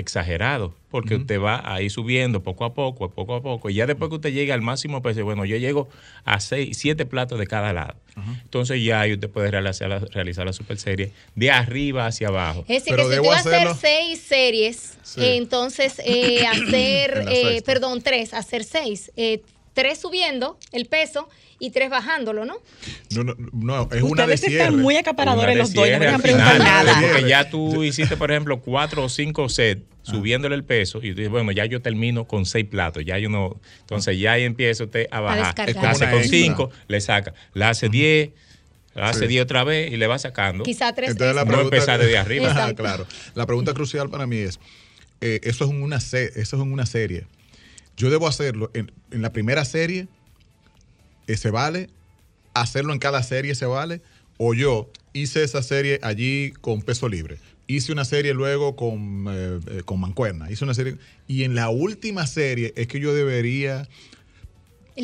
exagerado, 0.00 0.74
porque 0.90 1.14
usted 1.14 1.40
va 1.40 1.62
ahí 1.64 1.88
subiendo 1.90 2.42
poco 2.42 2.64
a 2.64 2.74
poco, 2.74 3.08
poco 3.10 3.34
a 3.36 3.42
poco, 3.42 3.70
y 3.70 3.74
ya 3.74 3.86
después 3.86 4.08
que 4.08 4.16
usted 4.16 4.32
llegue 4.32 4.52
al 4.52 4.62
máximo 4.62 5.00
peso, 5.02 5.24
bueno, 5.24 5.44
yo 5.44 5.56
llego 5.56 5.88
a 6.24 6.40
seis, 6.40 6.76
siete 6.78 7.06
platos 7.06 7.38
de 7.38 7.46
cada 7.46 7.72
lado. 7.72 7.94
Entonces 8.42 8.82
ya 8.82 9.00
ahí 9.00 9.14
usted 9.14 9.30
puede 9.30 9.50
realizar 9.50 9.88
la, 9.88 9.98
realizar 10.00 10.44
la 10.44 10.52
super 10.52 10.76
serie 10.78 11.12
de 11.36 11.50
arriba 11.50 12.06
hacia 12.06 12.28
abajo. 12.28 12.60
Es 12.68 12.84
decir, 12.84 12.94
Pero 12.96 13.08
que 13.08 13.16
si 13.16 13.22
tú 13.22 13.28
vas 13.28 13.46
a 13.46 13.48
hacer 13.56 13.68
seis 13.80 14.20
series, 14.20 14.98
Sí. 15.02 15.20
eh, 15.22 15.36
entonces 15.36 16.00
eh, 16.04 16.44
hacer, 16.50 17.18
En 17.18 17.28
eh, 17.28 17.62
perdón, 17.64 18.02
tres, 18.02 18.34
hacer 18.34 18.64
seis. 18.64 19.10
Eh, 19.16 19.42
tres 19.72 20.00
subiendo 20.00 20.58
el 20.72 20.86
peso 20.86 21.28
y 21.60 21.70
tres 21.70 21.90
bajándolo, 21.90 22.44
¿no? 22.44 22.56
No, 23.14 23.22
no, 23.22 23.34
no, 23.52 23.88
es 23.92 24.02
una 24.02 24.26
de 24.26 24.34
Ustedes 24.34 24.40
cierre. 24.40 24.56
están 24.64 24.76
muy 24.80 24.96
acaparadores 24.96 25.56
los 25.56 25.72
dos 25.72 25.88
no 25.88 25.98
me 25.98 26.04
dejan 26.06 26.20
preguntar 26.22 26.54
final, 26.56 26.86
nada. 26.86 27.00
Porque 27.00 27.28
ya 27.28 27.48
tú 27.48 27.84
hiciste, 27.84 28.16
por 28.16 28.32
ejemplo, 28.32 28.60
cuatro 28.60 29.04
o 29.04 29.08
cinco 29.08 29.48
sets 29.48 29.82
subiéndole 30.02 30.54
el 30.56 30.64
peso 30.64 30.98
y 30.98 31.10
tú 31.10 31.16
dices, 31.18 31.28
bueno, 31.30 31.52
ya 31.52 31.66
yo 31.66 31.82
termino 31.82 32.26
con 32.26 32.46
seis 32.46 32.64
platos, 32.66 33.04
ya 33.04 33.18
yo 33.18 33.28
no, 33.28 33.60
entonces 33.80 34.18
ya 34.18 34.32
ahí 34.32 34.44
empieza 34.44 34.84
usted 34.84 35.06
a 35.12 35.20
bajar. 35.20 35.54
como 35.74 35.86
hace 35.88 36.10
con 36.10 36.24
cinco, 36.24 36.70
le 36.88 37.00
saca, 37.00 37.34
la 37.52 37.68
hace 37.68 37.88
diez, 37.90 38.30
la 38.94 39.10
hace 39.10 39.20
Sí. 39.20 39.26
diez 39.28 39.42
otra 39.44 39.62
vez 39.62 39.92
y 39.92 39.96
le 39.98 40.06
va 40.06 40.18
sacando. 40.18 40.64
Quizá 40.64 40.92
tres. 40.94 41.10
Entonces 41.10 41.34
la 41.36 41.42
extra. 41.42 41.44
No 41.44 41.56
pregunta, 41.68 41.76
empezar 41.76 42.00
desde 42.00 42.18
arriba. 42.18 42.50
Ajá, 42.50 42.74
claro. 42.74 43.06
La 43.34 43.44
pregunta 43.46 43.74
crucial 43.74 44.08
para 44.10 44.26
mí 44.26 44.38
es, 44.38 44.58
eh, 45.20 45.40
eso 45.44 45.64
es 45.66 45.70
en 45.70 45.82
una 45.82 46.00
se- 46.00 46.32
eso 46.40 46.56
es 46.56 46.62
una 46.62 46.86
serie. 46.86 47.26
Yo 47.96 48.08
debo 48.10 48.26
hacerlo 48.26 48.70
en, 48.72 48.90
en 49.10 49.20
la 49.22 49.30
primera 49.32 49.64
serie, 49.66 50.08
se 51.36 51.50
vale, 51.50 51.88
hacerlo 52.54 52.92
en 52.92 52.98
cada 52.98 53.22
serie 53.22 53.54
se 53.54 53.66
vale, 53.66 54.00
o 54.38 54.54
yo 54.54 54.88
hice 55.12 55.42
esa 55.44 55.62
serie 55.62 55.98
allí 56.02 56.52
con 56.60 56.82
peso 56.82 57.08
libre. 57.08 57.38
Hice 57.66 57.92
una 57.92 58.04
serie 58.04 58.34
luego 58.34 58.74
con, 58.74 59.26
eh, 59.30 59.60
eh, 59.70 59.82
con 59.84 60.00
mancuerna. 60.00 60.50
Hice 60.50 60.64
una 60.64 60.74
serie. 60.74 60.96
Y 61.28 61.44
en 61.44 61.54
la 61.54 61.68
última 61.68 62.26
serie 62.26 62.72
es 62.76 62.88
que 62.88 62.98
yo 62.98 63.14
debería 63.14 63.86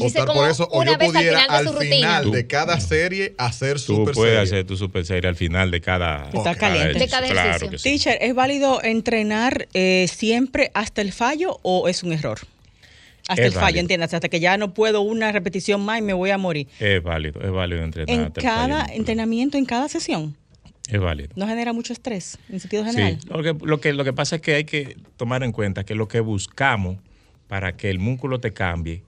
optar 0.01 0.27
por 0.27 0.49
eso. 0.49 0.67
O 0.73 0.81
una 0.81 0.93
yo 0.93 0.99
vez 0.99 1.09
al 1.09 1.15
pudiera 1.15 1.41
final 1.43 1.49
de 1.65 1.69
al 1.69 1.75
su 1.75 1.81
final, 1.81 2.31
de 2.33 2.47
cada 2.49 2.81
serie 2.81 3.35
hacer 3.39 3.75
Tú 3.75 3.95
super 3.97 4.15
puedes 4.15 4.35
serie. 4.35 4.59
hacer 4.61 4.67
tu 4.67 4.77
super 4.77 5.07
serie 5.07 5.29
al 5.29 5.37
final 5.37 5.71
de 5.71 5.81
cada, 5.81 6.29
Está 6.31 6.55
caliente. 6.57 6.99
De 6.99 7.09
cada 7.09 7.29
Claro 7.29 7.49
ejercicio. 7.51 7.71
que 7.71 7.79
sí. 7.79 7.85
Teacher, 7.85 8.19
¿es 8.21 8.35
válido 8.35 8.83
entrenar 8.83 9.69
eh, 9.75 10.09
siempre 10.13 10.71
hasta 10.75 11.03
el 11.03 11.13
fallo 11.13 11.61
o 11.63 11.89
es 11.89 12.03
un 12.03 12.13
error? 12.13 12.41
Hasta 13.29 13.43
Es 13.43 13.55
el 13.55 13.61
fallo. 13.61 13.81
¿entiendes? 13.81 14.15
Hasta 14.15 14.29
que 14.29 14.41
ya 14.41 14.57
no 14.57 14.73
puedo 14.75 15.01
una 15.01 15.33
repetición 15.33 15.81
más 15.85 15.99
y 15.99 16.03
me 16.03 16.13
voy 16.13 16.31
a 16.31 16.39
morir. 16.39 16.69
Es 16.79 17.03
válido, 17.03 17.41
es 17.43 17.51
válido 17.51 17.83
entrenar. 17.83 18.15
En 18.15 18.33
fallo 18.33 18.41
cada 18.43 18.87
entrenamiento, 18.95 19.59
en 19.59 19.65
cada 19.65 19.89
sesión, 19.89 20.37
Es 20.89 21.01
válido. 21.01 21.31
¿no 21.37 21.47
genera 21.49 21.73
mucho 21.73 21.93
estrés 21.93 22.39
en 22.49 22.61
sentido 22.61 22.85
general? 22.85 23.19
Sí, 23.21 23.29
lo 23.29 23.43
que, 23.43 23.67
lo, 23.67 23.81
que, 23.81 23.93
lo 23.93 24.05
que 24.05 24.13
pasa 24.13 24.37
es 24.37 24.43
que 24.43 24.55
hay 24.55 24.65
que 24.65 24.97
tomar 25.17 25.43
en 25.43 25.53
cuenta 25.53 25.85
que 25.85 25.95
lo 25.95 26.07
que 26.09 26.21
buscamos 26.21 26.99
para 27.49 27.77
que 27.77 27.91
el 27.91 27.99
músculo 27.99 28.39
te 28.41 28.53
cambie 28.53 29.03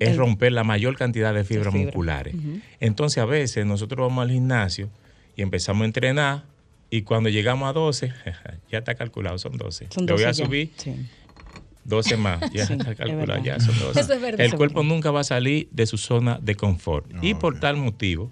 es 0.00 0.10
El- 0.10 0.16
romper 0.16 0.52
la 0.52 0.64
mayor 0.64 0.96
cantidad 0.96 1.32
de 1.34 1.44
fibras 1.44 1.72
fibra. 1.72 1.86
musculares. 1.86 2.34
Entonces 2.80 3.18
a 3.18 3.26
veces 3.26 3.64
nosotros 3.66 4.06
vamos 4.08 4.22
al 4.24 4.30
gimnasio 4.30 4.90
y 5.36 5.42
empezamos 5.42 5.82
a 5.82 5.84
entrenar 5.86 6.44
y 6.90 7.02
cuando 7.02 7.28
llegamos 7.28 7.68
a 7.68 7.72
12, 7.72 8.12
ya 8.70 8.78
está 8.78 8.94
calculado, 8.94 9.38
son 9.38 9.56
12. 9.56 9.88
Son 9.90 10.06
Le 10.06 10.12
voy 10.12 10.22
a 10.24 10.26
12 10.28 10.38
ya. 10.40 10.44
subir 10.46 10.70
Sí. 10.76 10.94
12 11.84 12.16
más, 12.16 12.40
ya 12.52 12.66
Sí, 12.66 12.74
está 12.74 12.92
es 12.92 12.96
calculado, 12.98 13.42
ya 13.42 13.60
son 13.60 13.78
12. 13.78 14.00
Eso 14.00 14.12
es 14.14 14.20
verdad. 14.20 14.40
El 14.40 14.54
cuerpo 14.54 14.80
verdad. 14.80 14.94
nunca 14.94 15.10
va 15.10 15.20
a 15.20 15.24
salir 15.24 15.68
de 15.70 15.86
su 15.86 15.96
zona 15.98 16.38
de 16.42 16.54
confort. 16.54 17.06
y 17.22 17.34
por 17.34 17.60
tal 17.60 17.76
motivo, 17.76 18.30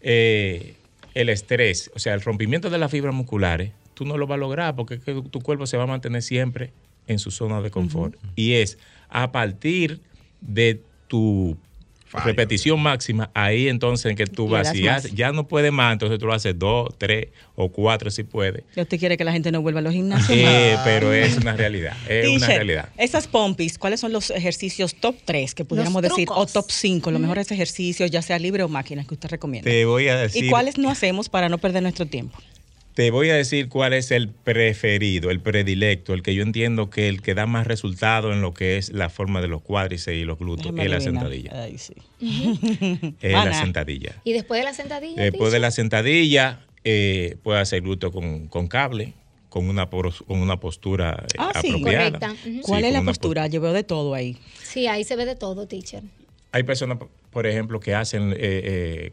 eh, 0.00 0.74
el 1.14 1.28
estrés, 1.28 1.90
o 1.94 1.98
sea, 1.98 2.14
el 2.14 2.20
rompimiento 2.20 2.70
de 2.70 2.78
las 2.78 2.90
fibras 2.90 3.14
musculares, 3.14 3.72
tú 3.94 4.04
no 4.04 4.16
lo 4.16 4.26
vas 4.26 4.36
a 4.36 4.40
lograr 4.40 4.76
porque 4.76 4.94
es 4.94 5.00
que 5.00 5.20
tu 5.30 5.40
cuerpo 5.40 5.66
se 5.66 5.76
va 5.76 5.84
a 5.84 5.86
mantener 5.86 6.22
siempre 6.22 6.72
en 7.06 7.18
su 7.18 7.30
zona 7.30 7.60
de 7.60 7.70
confort. 7.70 8.14
Y 8.36 8.52
es 8.54 8.78
a 9.08 9.32
partir 9.32 10.00
de 10.40 10.80
tu 11.08 11.56
Fallo. 12.10 12.24
repetición 12.24 12.80
máxima, 12.80 13.30
ahí 13.34 13.68
entonces 13.68 14.10
en 14.10 14.16
que 14.16 14.26
tú 14.26 14.48
vas, 14.48 14.72
si 14.72 14.82
ya, 14.82 14.98
ya 15.14 15.30
no 15.30 15.46
puedes 15.46 15.70
más, 15.70 15.92
entonces 15.92 16.18
tú 16.18 16.26
lo 16.26 16.32
haces 16.32 16.58
dos, 16.58 16.88
tres 16.98 17.28
o 17.54 17.70
cuatro 17.70 18.10
si 18.10 18.24
puedes. 18.24 18.64
¿Y 18.74 18.80
¿Usted 18.80 18.98
quiere 18.98 19.16
que 19.16 19.22
la 19.24 19.30
gente 19.30 19.52
no 19.52 19.62
vuelva 19.62 19.78
a 19.78 19.82
los 19.82 19.92
gimnasios? 19.94 20.36
Eh, 20.36 20.76
pero 20.82 21.12
es 21.12 21.36
una 21.36 21.54
realidad, 21.54 21.96
es 22.08 22.36
una 22.36 22.48
realidad. 22.48 22.88
Esas 22.96 23.28
pompis, 23.28 23.78
¿cuáles 23.78 24.00
son 24.00 24.12
los 24.12 24.30
ejercicios 24.30 24.96
top 24.96 25.14
3 25.24 25.54
que 25.54 25.64
pudiéramos 25.64 26.02
decir? 26.02 26.26
O 26.30 26.46
top 26.46 26.66
5, 26.68 27.12
los 27.12 27.20
mejores 27.20 27.50
ejercicios, 27.52 28.10
ya 28.10 28.22
sea 28.22 28.40
libre 28.40 28.64
o 28.64 28.68
máquina, 28.68 29.04
que 29.04 29.14
usted 29.14 29.28
recomienda. 29.28 29.70
Te 29.70 29.84
voy 29.84 30.08
a 30.08 30.16
decir. 30.16 30.44
¿Y 30.44 30.50
cuáles 30.50 30.78
no 30.78 30.90
hacemos 30.90 31.28
para 31.28 31.48
no 31.48 31.58
perder 31.58 31.84
nuestro 31.84 32.06
tiempo? 32.06 32.36
Te 32.94 33.10
voy 33.10 33.30
a 33.30 33.34
decir 33.34 33.68
cuál 33.68 33.92
es 33.92 34.10
el 34.10 34.28
preferido, 34.28 35.30
el 35.30 35.40
predilecto, 35.40 36.12
el 36.12 36.22
que 36.22 36.34
yo 36.34 36.42
entiendo 36.42 36.90
que 36.90 37.08
el 37.08 37.22
que 37.22 37.34
da 37.34 37.46
más 37.46 37.66
resultado 37.66 38.32
en 38.32 38.42
lo 38.42 38.52
que 38.52 38.76
es 38.76 38.90
la 38.92 39.08
forma 39.08 39.40
de 39.40 39.48
los 39.48 39.62
cuádriceps 39.62 40.16
y 40.16 40.24
los 40.24 40.38
glúteos, 40.38 40.74
es 40.76 40.90
la 40.90 41.00
sentadilla. 41.00 41.52
Ay, 41.64 41.78
sí. 41.78 41.94
Es 43.20 43.32
la 43.32 43.52
sentadilla. 43.54 44.20
Y 44.24 44.32
después 44.32 44.60
de 44.60 44.64
la 44.64 44.74
sentadilla. 44.74 45.22
Después 45.22 45.52
de 45.52 45.58
la 45.60 45.70
sentadilla, 45.70 46.66
eh, 46.84 47.36
puede 47.42 47.60
hacer 47.60 47.82
glúteo 47.82 48.10
con, 48.10 48.48
con 48.48 48.66
cable, 48.68 49.14
con 49.48 49.68
una, 49.68 49.88
pos- 49.88 50.22
con 50.26 50.40
una 50.40 50.58
postura 50.60 51.24
eh, 51.32 51.36
Ah, 51.38 51.52
sí. 51.60 51.68
apropiada. 51.68 52.10
Correcta. 52.18 52.34
Sí, 52.42 52.60
¿Cuál 52.62 52.84
es 52.84 52.92
la 52.92 53.02
postura? 53.02 53.46
Yo 53.46 53.60
veo 53.60 53.72
de 53.72 53.84
todo 53.84 54.14
ahí. 54.14 54.36
Sí, 54.62 54.86
ahí 54.88 55.04
se 55.04 55.16
ve 55.16 55.26
de 55.26 55.36
todo, 55.36 55.66
teacher. 55.66 56.02
Hay 56.52 56.64
personas, 56.64 56.98
por 57.30 57.46
ejemplo, 57.46 57.78
que 57.80 57.94
hacen 57.94 58.32
eh, 58.32 58.36
eh, 58.40 59.12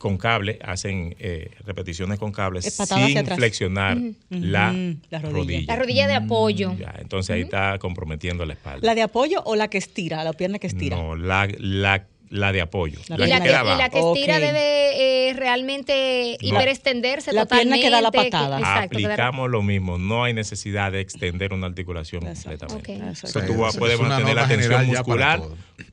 con 0.00 0.16
cable, 0.16 0.58
hacen 0.64 1.14
eh, 1.18 1.50
repeticiones 1.66 2.18
con 2.18 2.32
cable 2.32 2.62
sin 2.62 3.26
flexionar 3.26 3.98
la, 4.30 4.70
rodilla. 4.72 5.20
rodilla. 5.30 5.74
La 5.74 5.76
rodilla 5.76 6.06
de 6.08 6.14
apoyo. 6.14 6.74
Ya, 6.78 6.94
entonces 6.98 7.34
ahí 7.34 7.42
está 7.42 7.78
comprometiendo 7.78 8.46
la 8.46 8.54
espalda. 8.54 8.80
¿La 8.86 8.94
de 8.94 9.02
apoyo 9.02 9.42
o 9.44 9.56
la 9.56 9.68
que 9.68 9.76
estira, 9.76 10.24
la 10.24 10.32
pierna 10.32 10.58
que 10.58 10.68
estira? 10.68 10.96
No, 10.96 11.16
la, 11.16 11.46
la, 11.58 12.06
la 12.30 12.50
de 12.50 12.62
apoyo. 12.62 12.98
La 13.08 13.16
que 13.18 13.26
la 13.26 13.40
que, 13.40 13.46
queda 13.48 13.74
y 13.74 13.76
la 13.78 13.90
que 13.90 13.98
estira 14.00 14.38
debe 14.40 15.28
eh, 15.28 15.34
realmente 15.34 16.38
No. 16.40 16.48
hiperextenderse 16.48 17.34
La 17.34 17.44
pierna 17.44 17.76
totalmente. 17.76 17.86
que 17.86 17.90
da 17.90 18.00
la 18.00 18.10
patada. 18.10 18.58
exacto. 18.58 18.98
la- 18.98 19.08
Aplicamos 19.08 19.50
lo 19.50 19.62
mismo. 19.62 19.98
No 19.98 20.24
hay 20.24 20.32
necesidad 20.32 20.92
de 20.92 21.00
extender 21.00 21.52
una 21.52 21.66
articulación 21.66 22.26
Exacto. 22.26 22.68
completamente. 22.68 23.02
Ok. 23.04 23.08
Exacto. 23.10 23.38
Entonces, 23.40 23.72
tú 23.74 23.78
puedes 23.78 24.00
mantener 24.00 24.34
la 24.34 24.48
tensión 24.48 24.86
muscular 24.86 25.42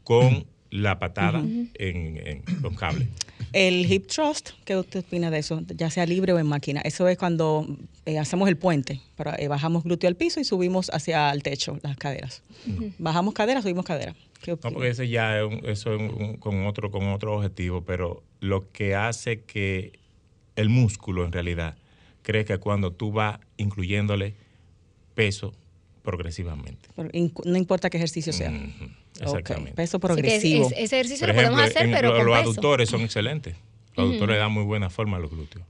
con 0.04 0.46
la 0.82 1.00
patada 1.00 1.40
en, 1.40 2.18
en- 2.28 2.42
con 2.62 2.76
cable. 2.76 3.08
El 3.54 3.92
hip 3.92 4.08
thrust, 4.08 4.52
¿qué 4.66 4.76
usted 4.78 5.00
opina 5.00 5.32
de 5.32 5.40
eso? 5.40 5.62
Ya 5.76 5.90
sea 5.90 6.06
libre 6.06 6.34
o 6.34 6.40
en 6.40 6.46
máquina. 6.48 6.82
Eso 6.82 7.08
es 7.08 7.18
cuando 7.18 7.66
eh, 8.06 8.20
hacemos 8.20 8.48
el 8.50 8.58
puente. 8.58 9.00
Para, 9.16 9.36
eh, 9.36 9.48
bajamos 9.48 9.84
glúteo 9.84 10.08
al 10.10 10.16
piso 10.16 10.40
y 10.40 10.44
subimos 10.44 10.90
hacia 10.94 11.32
el 11.32 11.44
techo 11.44 11.80
las 11.82 11.98
caderas. 11.98 12.44
Bajamos 13.00 13.34
cadera, 13.34 13.62
subimos 13.62 13.86
cadera. 13.86 14.16
¿Qué 14.42 14.52
No, 14.52 14.58
porque 14.58 14.90
ese 14.90 15.08
ya 15.08 15.40
es, 15.40 15.46
un- 15.46 15.62
eso 15.66 15.96
es 15.96 16.02
un- 16.12 16.38
con, 16.38 16.66
otro, 16.68 16.92
con 16.92 17.08
otro 17.08 17.36
objetivo, 17.38 17.82
pero 17.84 18.22
lo 18.42 18.72
que 18.72 18.96
hace 18.96 19.42
que 19.42 19.94
el 20.56 20.70
músculo 20.70 21.26
en 21.26 21.32
realidad 21.32 21.76
crezca 22.22 22.58
cuando 22.60 22.92
tú 22.92 23.12
vas 23.12 23.40
incluyéndole 23.58 24.34
peso 25.16 25.54
progresivamente. 26.04 26.90
No 27.46 27.58
importa 27.58 27.90
qué 27.90 27.98
ejercicio 27.98 28.32
sea. 28.34 28.52
Exactamente. 29.26 29.74
Peso 29.74 30.00
progresivo. 30.00 30.68
es- 30.68 30.72
es- 30.74 30.78
ese 30.86 30.96
ejercicio 30.98 31.28
Por 31.28 31.36
lo 31.36 31.42
podemos 31.42 31.62
hacer, 31.62 31.84
en 31.86 31.92
pero 31.92 32.10
lo- 32.12 32.18
con 32.18 32.26
los 32.28 32.38
peso. 32.38 32.50
aductores 32.52 32.90
son 32.90 33.02
excelentes. 33.02 33.56
Los 33.96 34.10
aductores 34.10 34.38
dan 34.38 34.52
muy 34.52 34.64
buena 34.64 34.90
forma 34.90 35.18
a 35.18 35.20
los 35.20 35.32
glúteos. 35.32 35.64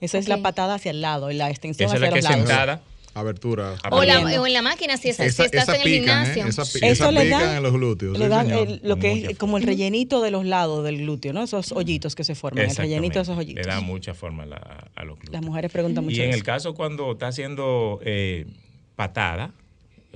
Esa 0.00 0.18
es 0.18 0.28
la 0.28 0.38
patada 0.42 0.74
hacia 0.74 0.90
el 0.90 1.00
lado 1.00 1.30
y 1.30 1.34
la 1.34 1.50
extensión 1.50 1.86
Esa 1.88 1.96
es 1.96 2.02
hacia 2.02 2.10
la 2.10 2.14
que 2.14 2.22
los 2.22 2.24
es 2.30 2.30
lados. 2.30 2.48
sentada. 2.48 2.82
Abertura. 3.12 3.74
O, 3.90 4.04
la- 4.04 4.20
en 4.20 4.52
la 4.52 4.62
máquina, 4.62 4.96
si, 4.96 5.08
es- 5.08 5.16
si 5.16 5.24
Esa- 5.24 5.44
estás 5.44 5.64
esa 5.64 5.74
en 5.74 5.80
el 5.82 6.00
pican, 6.00 6.22
¿eh? 6.30 6.34
gimnasio. 6.34 6.46
Esa 6.46 6.62
Eso 6.62 6.78
esa 6.86 7.10
le 7.10 7.24
pican 7.24 7.40
da, 7.40 7.56
en 7.56 7.62
los 7.64 7.72
glúteos. 7.72 8.16
le 8.16 8.24
sí, 8.26 8.30
da 8.30 8.42
señor. 8.44 8.68
el- 8.68 8.80
lo 8.84 8.96
que 8.98 9.26
es 9.30 9.36
como 9.38 9.56
el 9.58 9.64
rellenito 9.64 10.22
de 10.22 10.30
los 10.30 10.44
lados 10.46 10.84
del 10.84 10.98
glúteo, 10.98 11.32
¿no? 11.32 11.42
Esos 11.42 11.72
hoyitos 11.72 12.14
que 12.14 12.22
se 12.22 12.36
forman, 12.36 12.70
el 12.70 12.76
rellenito 12.76 13.14
de 13.18 13.22
esos 13.22 13.36
hoyitos. 13.36 13.66
Le 13.66 13.72
da 13.72 13.80
mucha 13.80 14.14
forma 14.14 14.44
a, 14.44 14.46
la- 14.46 14.90
a 14.94 15.04
los 15.04 15.16
glúteos. 15.18 15.32
Las 15.32 15.42
mujeres 15.42 15.72
preguntan 15.72 16.04
mucho 16.04 16.16
Y 16.18 16.20
en 16.20 16.28
eso. 16.30 16.36
el 16.38 16.44
caso 16.44 16.74
cuando 16.74 17.10
está 17.12 17.26
haciendo 17.26 17.98
eh, 18.04 18.46
patada, 18.94 19.50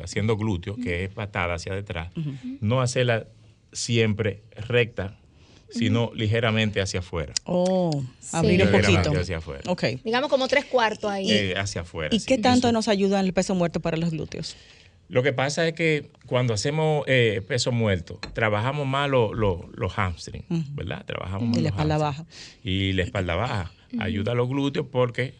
haciendo 0.02 0.36
glúteo, 0.36 0.76
que 0.76 1.04
es 1.04 1.10
patada 1.10 1.54
hacia 1.54 1.74
detrás, 1.74 2.10
no 2.60 2.80
hacerla 2.80 3.26
siempre 3.72 4.42
recta, 4.68 5.16
sino 5.70 6.12
ligeramente 6.14 6.80
hacia 6.80 7.00
afuera. 7.00 7.32
Oh, 7.44 7.90
abrir 8.32 8.60
un 8.62 8.66
Ligeramente 8.70 9.02
poquito. 9.02 9.20
hacia 9.20 9.38
afuera. 9.38 9.62
Ok. 9.66 9.84
Digamos 10.04 10.30
como 10.30 10.46
tres 10.46 10.64
cuartos 10.66 11.10
ahí. 11.10 11.30
Eh, 11.30 11.54
hacia 11.56 11.80
afuera. 11.80 12.14
¿Y 12.14 12.20
sí. 12.20 12.26
qué 12.26 12.38
tanto 12.38 12.70
nos 12.70 12.86
ayuda 12.86 13.18
el 13.20 13.32
peso 13.32 13.54
muerto 13.56 13.80
para 13.80 13.96
los 13.96 14.10
glúteos? 14.10 14.54
Lo 15.08 15.22
que 15.22 15.32
pasa 15.32 15.66
es 15.66 15.74
que 15.74 16.10
cuando 16.26 16.54
hacemos 16.54 17.04
eh, 17.08 17.42
peso 17.46 17.72
muerto, 17.72 18.20
trabajamos 18.34 18.86
más 18.86 19.10
lo- 19.10 19.34
lo- 19.34 19.68
los 19.74 19.92
hamstrings, 19.98 20.46
¿verdad? 20.74 21.04
Trabajamos 21.04 21.48
más 21.48 21.58
Y 21.58 21.60
la 21.62 21.70
los 21.70 21.78
espalda 21.78 22.06
hamstrings. 22.08 22.26
Y 22.62 22.92
la 22.92 23.02
espalda 23.02 23.34
baja. 23.34 23.72
Ayuda 23.98 24.32
a 24.32 24.34
los 24.34 24.48
glúteos 24.48 24.86
porque 24.90 25.34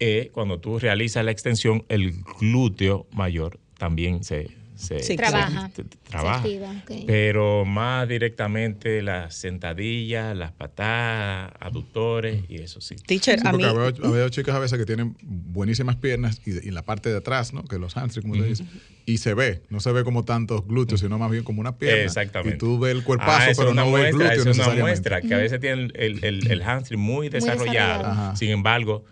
eh, 0.00 0.30
cuando 0.32 0.60
tú 0.60 0.78
realizas 0.78 1.24
la 1.24 1.30
extensión, 1.30 1.84
el 1.88 2.12
glúteo 2.40 3.06
mayor 3.12 3.58
también 3.78 4.22
se, 4.22 4.50
se- 4.74 5.00
Sí, 5.00 5.16
Trabaja. 5.16 5.70
se- 5.74 5.82
Se 5.82 5.88
trabaja. 6.10 6.38
activa, 6.38 6.70
ok. 6.84 7.04
Pero 7.06 7.64
más 7.64 8.06
directamente 8.08 9.02
las 9.02 9.34
sentadillas, 9.34 10.36
las 10.36 10.52
patadas, 10.52 11.52
aductores 11.60 12.44
y 12.48 12.56
eso 12.62 12.80
sí. 12.80 12.94
Teacher, 13.06 13.40
Sí, 13.40 13.46
a 13.48 13.52
mí. 13.52 13.64
porque 13.64 14.00
veo, 14.00 14.12
veo 14.12 14.28
chicas 14.28 14.54
a 14.54 14.58
veces 14.60 14.78
que 14.78 14.84
tienen 14.86 15.16
buenísimas 15.22 15.96
piernas 15.96 16.40
y, 16.46 16.64
y 16.64 16.68
en 16.68 16.74
la 16.74 16.82
parte 16.84 17.08
de 17.10 17.16
atrás, 17.18 17.52
¿no? 17.52 17.64
Que 17.64 17.78
los 17.78 17.96
hamstrings, 17.96 18.22
como 18.28 18.40
le 18.40 18.48
dicen. 18.48 18.68
Y 19.04 19.18
se 19.18 19.34
ve, 19.34 19.62
no 19.70 19.80
se 19.80 19.90
ve 19.92 20.04
como 20.04 20.24
tantos 20.24 20.66
glúteos, 20.66 21.00
sino 21.00 21.18
más 21.18 21.30
bien 21.30 21.42
como 21.42 21.60
una 21.60 21.76
pierna. 21.78 22.04
Exactamente. 22.04 22.56
Y 22.56 22.58
tú 22.58 22.78
ves 22.78 22.94
el 22.94 23.02
cuerpazo, 23.04 23.50
Ah, 23.50 23.54
pero 23.56 23.74
no 23.74 23.82
ves 23.90 23.90
muestra, 23.90 24.10
glúteo 24.10 24.26
esa 24.26 24.34
es 24.36 24.40
una 24.42 24.50
necesariamente. 24.50 24.82
muestra 24.82 25.22
que 25.22 25.34
a 25.34 25.38
veces 25.38 25.60
tienen 25.60 25.92
el, 25.94 26.24
el, 26.24 26.50
el 26.50 26.62
hamstring 26.62 27.00
muy 27.00 27.28
desarrollado. 27.28 28.36
Sin 28.36 28.50
embargo, 28.50 29.04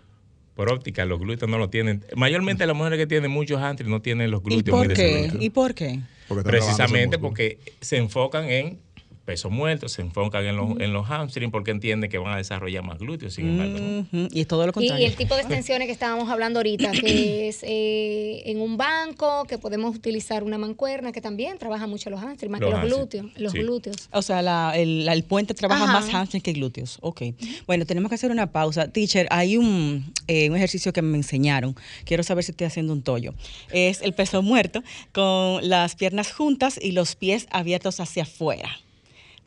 por 0.57 0.73
óptica, 0.73 1.05
los 1.05 1.19
glúteos 1.19 1.49
no 1.51 1.59
lo 1.59 1.69
tienen. 1.69 2.03
Mayormente 2.15 2.65
las 2.65 2.75
mujeres 2.75 2.97
que 2.97 3.05
tienen 3.05 3.29
muchos 3.29 3.61
hamstrings 3.61 3.91
no 3.91 4.01
tienen 4.01 4.31
los 4.31 4.41
¿Y 4.41 4.43
glúteos 4.43 4.75
muy 4.75 4.87
por 4.87 4.95
qué? 4.95 5.03
desarrollados. 5.03 5.43
¿Y 5.43 5.49
por 5.51 5.73
qué? 5.75 5.99
Porque 6.27 6.43
Precisamente 6.43 7.19
porque 7.19 7.59
se 7.79 7.97
enfocan 7.97 8.49
en 8.49 8.79
peso 9.27 9.49
muerto, 9.49 9.89
se 9.89 10.01
enfocan 10.01 10.45
en 10.45 10.55
los, 10.55 10.79
en 10.79 10.93
los 10.93 11.05
hamstrings 11.11 11.51
porque 11.51 11.71
entienden 11.71 12.09
que 12.09 12.17
van 12.17 12.33
a 12.33 12.37
desarrollar 12.37 12.83
más 12.83 12.97
glúteos. 12.97 13.33
Sin 13.33 13.49
embargo, 13.49 14.05
no. 14.11 14.27
Y 14.31 14.39
es 14.41 14.47
todo 14.47 14.65
lo 14.65 14.71
contrario. 14.71 15.03
y 15.03 15.05
el 15.07 15.15
tipo 15.17 15.35
de 15.35 15.41
extensiones 15.41 15.85
que 15.85 15.91
estábamos 15.91 16.29
hablando 16.29 16.59
ahorita, 16.59 16.91
que 16.91 17.47
es 17.49 17.59
eh, 17.63 18.43
en 18.45 18.61
un 18.61 18.77
banco, 18.77 19.43
que 19.45 19.57
podemos 19.57 19.93
utilizar 19.95 20.43
una 20.43 20.57
mancuerna, 20.57 21.11
que 21.11 21.19
también 21.21 21.57
trabaja 21.57 21.87
mucho 21.87 22.09
los 22.09 22.21
hamstrings, 22.21 22.49
más 22.51 22.61
Los 22.61 22.69
que 22.69 22.75
los 22.75 22.81
hamstrings, 22.99 23.21
glúteos. 23.33 23.41
Los 23.41 23.51
sí. 23.51 23.57
glúteos. 23.59 24.09
O 24.13 24.21
sea, 24.21 24.41
la- 24.41 24.71
el, 24.77 25.05
la- 25.05 25.13
el 25.13 25.23
puente 25.25 25.53
trabaja 25.53 25.83
Ajá. 25.83 25.93
más 25.93 26.09
hamstring 26.09 26.41
que 26.41 26.53
glúteos. 26.53 26.97
Ok. 27.01 27.21
Bueno, 27.67 27.85
tenemos 27.85 28.07
que 28.09 28.15
hacer 28.15 28.31
una 28.31 28.51
pausa. 28.51 28.87
Teacher, 28.87 29.27
hay 29.29 29.57
un, 29.57 30.13
eh, 30.27 30.49
un 30.49 30.55
ejercicio 30.55 30.93
que 30.93 31.01
me 31.01 31.17
enseñaron. 31.17 31.75
Quiero 32.05 32.23
saber 32.23 32.45
si 32.45 32.51
estoy 32.51 32.65
haciendo 32.67 32.93
un 32.93 33.01
tollo. 33.03 33.33
Es 33.71 34.01
el 34.01 34.13
peso 34.13 34.41
muerto 34.41 34.81
con 35.11 35.67
las 35.67 35.95
piernas 35.95 36.31
juntas 36.31 36.79
y 36.81 36.93
los 36.93 37.15
pies 37.17 37.47
abiertos 37.51 37.99
hacia 37.99 38.23
afuera. 38.23 38.69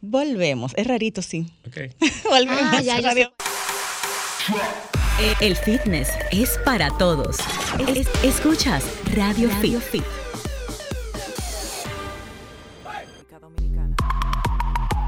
Volvemos. 0.01 0.73
Es 0.77 0.87
rarito, 0.87 1.23
sí. 1.23 1.47
Ok. 1.67 1.77
Volvemos. 2.25 2.73
Ah, 2.73 2.81
ya, 2.83 3.01
ya 3.01 3.09
Radio- 3.09 3.33
El 5.41 5.55
fitness 5.57 6.09
es 6.33 6.59
para 6.65 6.89
todos. 6.97 7.37
Es- 7.95 8.09
escuchas 8.25 8.85
Radio, 9.15 9.51
Fit. 9.61 10.03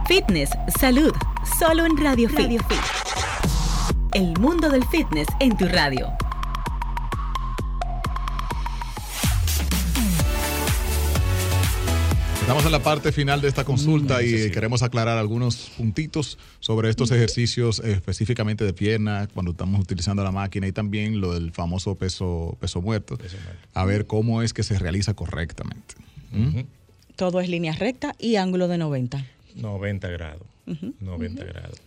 Fitness, 0.06 0.50
salud, 0.78 1.12
solo 1.58 1.86
en 1.86 1.96
Radio, 1.96 2.28
Fit. 2.28 2.60
El 4.14 4.38
mundo 4.38 4.68
del 4.68 4.84
fitness 4.88 5.26
en 5.40 5.56
tu 5.56 5.66
radio. 5.68 6.12
Estamos 12.52 12.66
en 12.66 12.72
la 12.72 12.82
parte 12.82 13.12
final 13.12 13.40
de 13.40 13.48
esta 13.48 13.64
consulta 13.64 14.22
y 14.22 14.28
sí. 14.28 14.50
queremos 14.50 14.82
aclarar 14.82 15.16
algunos 15.16 15.70
puntitos 15.78 16.36
sobre 16.60 16.90
estos 16.90 17.10
ejercicios 17.10 17.80
eh, 17.82 17.92
específicamente 17.92 18.62
de 18.62 18.74
pierna 18.74 19.26
cuando 19.32 19.52
estamos 19.52 19.80
utilizando 19.80 20.22
la 20.22 20.32
máquina 20.32 20.66
y 20.66 20.72
también 20.72 21.18
lo 21.18 21.32
del 21.32 21.52
famoso 21.52 21.94
peso, 21.94 22.54
peso 22.60 22.82
muerto. 22.82 23.16
Peso 23.16 23.38
muerto. 23.42 23.68
A 23.72 23.86
ver 23.86 24.04
cómo 24.04 24.42
es 24.42 24.52
que 24.52 24.64
se 24.64 24.78
realiza 24.78 25.14
correctamente. 25.14 25.94
¿Mm? 26.30 26.60
Todo 27.16 27.40
es 27.40 27.48
línea 27.48 27.72
recta 27.72 28.14
y 28.18 28.36
ángulo 28.36 28.68
de 28.68 28.76
90. 28.76 29.24
90 29.54 30.08
grados. 30.08 30.46
90 31.00 31.44
grados. 31.44 31.80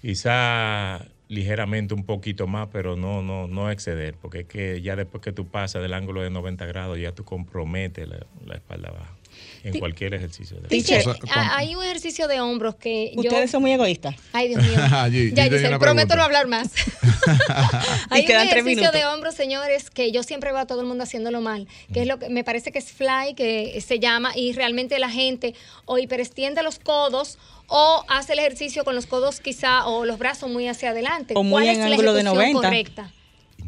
Quizá 0.00 1.04
ligeramente 1.28 1.92
un 1.92 2.04
poquito 2.04 2.46
más, 2.46 2.70
pero 2.72 2.96
no, 2.96 3.20
no, 3.20 3.46
no 3.48 3.70
exceder, 3.70 4.14
porque 4.14 4.40
es 4.40 4.46
que 4.46 4.80
ya 4.80 4.96
después 4.96 5.22
que 5.22 5.32
tú 5.32 5.46
pasas 5.46 5.82
del 5.82 5.92
ángulo 5.92 6.22
de 6.22 6.30
90 6.30 6.64
grados, 6.64 6.98
ya 6.98 7.12
tú 7.12 7.24
comprometes 7.24 8.08
la, 8.08 8.26
la 8.46 8.54
espalda 8.54 8.92
baja 8.92 9.17
en 9.64 9.78
cualquier 9.78 10.14
ejercicio. 10.14 10.56
De 10.60 10.68
Teacher, 10.68 11.00
O 11.00 11.02
sea, 11.02 11.12
a- 11.12 11.18
cuando- 11.18 11.54
hay 11.54 11.74
un 11.74 11.84
ejercicio 11.84 12.28
de 12.28 12.40
hombros 12.40 12.76
que 12.76 13.12
yo... 13.14 13.22
Ustedes 13.22 13.50
son 13.50 13.62
muy 13.62 13.72
egoístas. 13.72 14.14
Ay, 14.32 14.48
Dios 14.48 14.62
mío. 14.62 14.76
Allí, 14.92 15.32
ya, 15.32 15.46
yo 15.46 15.56
prometo 15.58 15.78
pregunta. 15.78 16.16
no 16.16 16.22
hablar 16.22 16.46
más. 16.46 16.68
Hay 18.10 18.24
un 18.24 18.30
ejercicio 18.32 18.90
de 18.92 19.06
hombros, 19.06 19.34
señores, 19.34 19.90
que 19.90 20.12
yo 20.12 20.22
siempre 20.22 20.50
veo 20.52 20.60
a 20.60 20.66
todo 20.66 20.80
el 20.80 20.86
mundo 20.86 21.04
haciéndolo 21.04 21.40
mal, 21.40 21.66
que 21.92 22.00
es 22.02 22.06
lo 22.06 22.18
que 22.18 22.28
me 22.28 22.44
parece 22.44 22.72
que 22.72 22.78
es 22.78 22.92
fly, 22.92 23.34
que 23.36 23.80
se 23.86 23.98
llama, 23.98 24.32
y 24.36 24.52
realmente 24.52 24.98
la 24.98 25.10
gente 25.10 25.54
o 25.84 25.98
hiperestiende 25.98 26.62
los 26.62 26.78
codos 26.78 27.38
o 27.66 28.04
hace 28.08 28.32
el 28.32 28.38
ejercicio 28.38 28.84
con 28.84 28.94
los 28.94 29.06
codos 29.06 29.40
quizá 29.40 29.86
o 29.86 30.04
los 30.04 30.18
brazos 30.18 30.50
muy 30.50 30.68
hacia 30.68 30.90
adelante. 30.90 31.34
O 31.36 31.42
muy 31.42 31.52
¿Cuál 31.52 31.64
en 31.64 31.70
es 31.72 31.78
la 31.78 31.84
ángulo 31.86 32.14
de 32.14 32.20
ejecución 32.22 32.52
90. 32.52 32.68
correcta? 32.68 33.12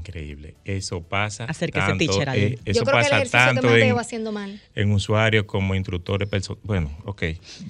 Increíble. 0.00 0.54
Eso 0.64 1.02
pasa. 1.02 1.44
Acérquese, 1.44 1.86
tanto, 1.86 1.98
teacher, 2.04 2.28
ahí. 2.28 2.40
eh, 2.40 2.58
eso 2.64 2.80
Yo 2.80 2.84
creo 2.84 2.98
que 2.98 3.04
el 3.06 3.10
pasa 3.10 3.16
ejercicio 3.16 3.38
que 3.38 3.44
tanto 3.46 3.62
más 3.68 3.76
en, 3.80 3.98
haciendo 3.98 4.32
mal. 4.32 4.60
en 4.74 4.92
usuarios 4.92 5.44
como 5.44 5.74
instructores. 5.74 6.28
Bueno, 6.64 6.90
ok. 7.04 7.22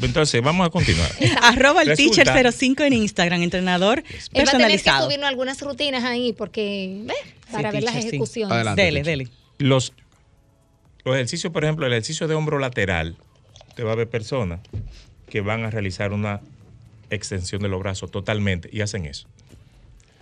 Entonces, 0.03 0.43
vamos 0.43 0.67
a 0.67 0.71
continuar. 0.71 1.11
Arroba 1.43 1.83
el 1.83 1.97
teacher 1.97 2.29
05 2.53 2.83
en 2.85 2.93
Instagram, 2.95 3.43
entrenador 3.43 3.99
Él 3.99 4.05
va 4.05 4.09
a 4.09 4.09
tener 4.15 4.29
que 4.31 4.41
personalizado. 4.41 5.05
subirnos 5.05 5.29
algunas 5.29 5.61
rutinas 5.61 6.05
ahí 6.05 6.33
porque, 6.33 7.03
¿ves? 7.05 7.17
Para 7.53 7.71
Sí, 7.71 7.75
ver 7.77 7.83
las 7.85 7.95
sí. 8.01 8.09
ejecuciones. 8.09 8.53
Adelante. 8.53 8.83
Dele, 8.83 9.03
teacher. 9.03 9.19
dele. 9.29 9.31
Los, 9.59 9.93
los 11.05 11.15
ejercicios, 11.15 11.53
por 11.53 11.65
ejemplo, 11.65 11.87
el 11.87 11.93
ejercicio 11.93 12.29
de 12.29 12.35
hombro 12.35 12.59
lateral, 12.59 13.17
te 13.75 13.83
va 13.85 13.93
a 13.93 13.95
ver 13.95 14.09
personas 14.09 14.61
que 15.29 15.41
van 15.41 15.65
a 15.65 15.71
realizar 15.71 16.13
una 16.13 16.41
extensión 17.11 17.61
de 17.63 17.69
los 17.69 17.81
brazos 17.81 18.11
totalmente 18.11 18.69
y 18.73 18.81
hacen 18.83 19.05
eso. 19.07 19.27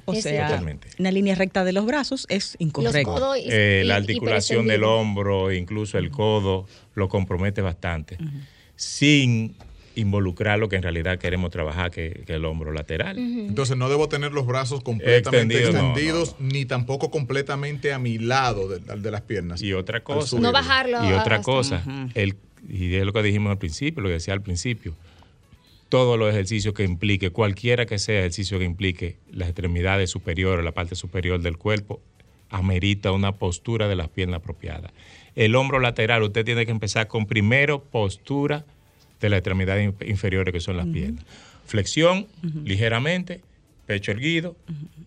O 0.09 0.15
Es 0.15 0.23
sea, 0.23 0.49
Totalmente. 0.49 0.89
una 0.99 1.11
línea 1.11 1.35
recta 1.35 1.65
de 1.65 1.73
los 1.75 1.85
brazos 1.85 2.25
es 2.31 2.53
Los 2.59 2.61
incorrecto. 2.69 3.13
codos 3.13 3.37
y- 3.37 3.43
Eh, 3.51 3.83
y- 3.85 3.87
la 3.87 3.97
articulación 3.97 4.67
del 4.67 4.85
hombro, 4.85 5.53
incluso 5.53 5.99
el 5.99 6.11
codo, 6.11 6.67
lo 6.95 7.09
compromete 7.11 7.61
bastante, 7.61 8.17
sin 8.75 9.55
involucrar 9.97 10.59
lo 10.61 10.69
que 10.69 10.77
en 10.77 10.83
realidad 10.83 11.19
queremos 11.19 11.51
trabajar, 11.51 11.91
que, 11.91 12.23
que 12.27 12.33
el 12.35 12.45
hombro 12.45 12.73
lateral. 12.73 13.19
Entonces 13.19 13.77
no 13.77 13.89
debo 13.91 14.09
tener 14.09 14.33
los 14.33 14.47
brazos 14.47 14.81
completamente 14.83 15.57
Extendido, 15.59 15.73
no, 15.83 15.89
extendidos, 15.89 16.37
no, 16.39 16.49
ni 16.53 16.65
tampoco 16.65 17.11
completamente 17.11 17.93
a 17.93 17.99
mi 17.99 18.17
lado 18.19 18.69
de, 18.69 18.79
de 18.79 19.11
las 19.11 19.23
piernas. 19.23 19.61
Y 19.61 19.73
otra 19.75 20.01
cosa. 20.05 20.39
No 20.39 20.53
bajarlo. 20.53 21.05
Y 21.05 21.13
otra 21.13 21.43
cosa, 21.43 21.83
el, 22.15 22.37
y 22.69 22.95
es 22.95 23.05
lo 23.05 23.13
que 23.13 23.23
dijimos 23.25 23.51
al 23.51 23.59
principio, 23.59 24.01
lo 24.03 24.09
que 24.09 24.15
decía 24.15 24.33
al 24.35 24.41
principio, 24.43 24.95
todos 25.89 26.19
los 26.19 26.31
ejercicios 26.31 26.75
que 26.75 26.85
implique, 26.85 27.31
cualquiera 27.31 27.87
que 27.87 27.99
sea 27.99 28.19
ejercicio 28.21 28.59
que 28.59 28.65
implique 28.65 29.17
las 29.31 29.49
extremidades 29.49 30.11
superiores, 30.11 30.65
la 30.65 30.73
parte 30.73 30.95
superior 30.95 31.41
del 31.41 31.57
cuerpo, 31.57 32.01
amerita 32.51 33.13
una 33.13 33.33
postura 33.33 33.89
de 33.89 33.97
las 33.97 34.09
piernas 34.09 34.39
apropiada. 34.41 34.93
El 35.35 35.55
hombro 35.55 35.81
lateral, 35.81 36.23
usted 36.23 36.45
tiene 36.45 36.65
que 36.67 36.73
empezar 36.73 37.07
con 37.09 37.27
primero 37.27 37.83
postura 37.83 38.65
de 39.21 39.29
las 39.29 39.39
extremidades 39.39 39.85
in- 39.85 40.09
inferiores, 40.09 40.53
que 40.53 40.61
son 40.61 40.77
las 40.77 40.87
piernas. 40.87 41.25
Flexión, 41.67 42.27
ligeramente, 42.65 43.43
pecho 43.87 44.11
erguido, 44.13 44.57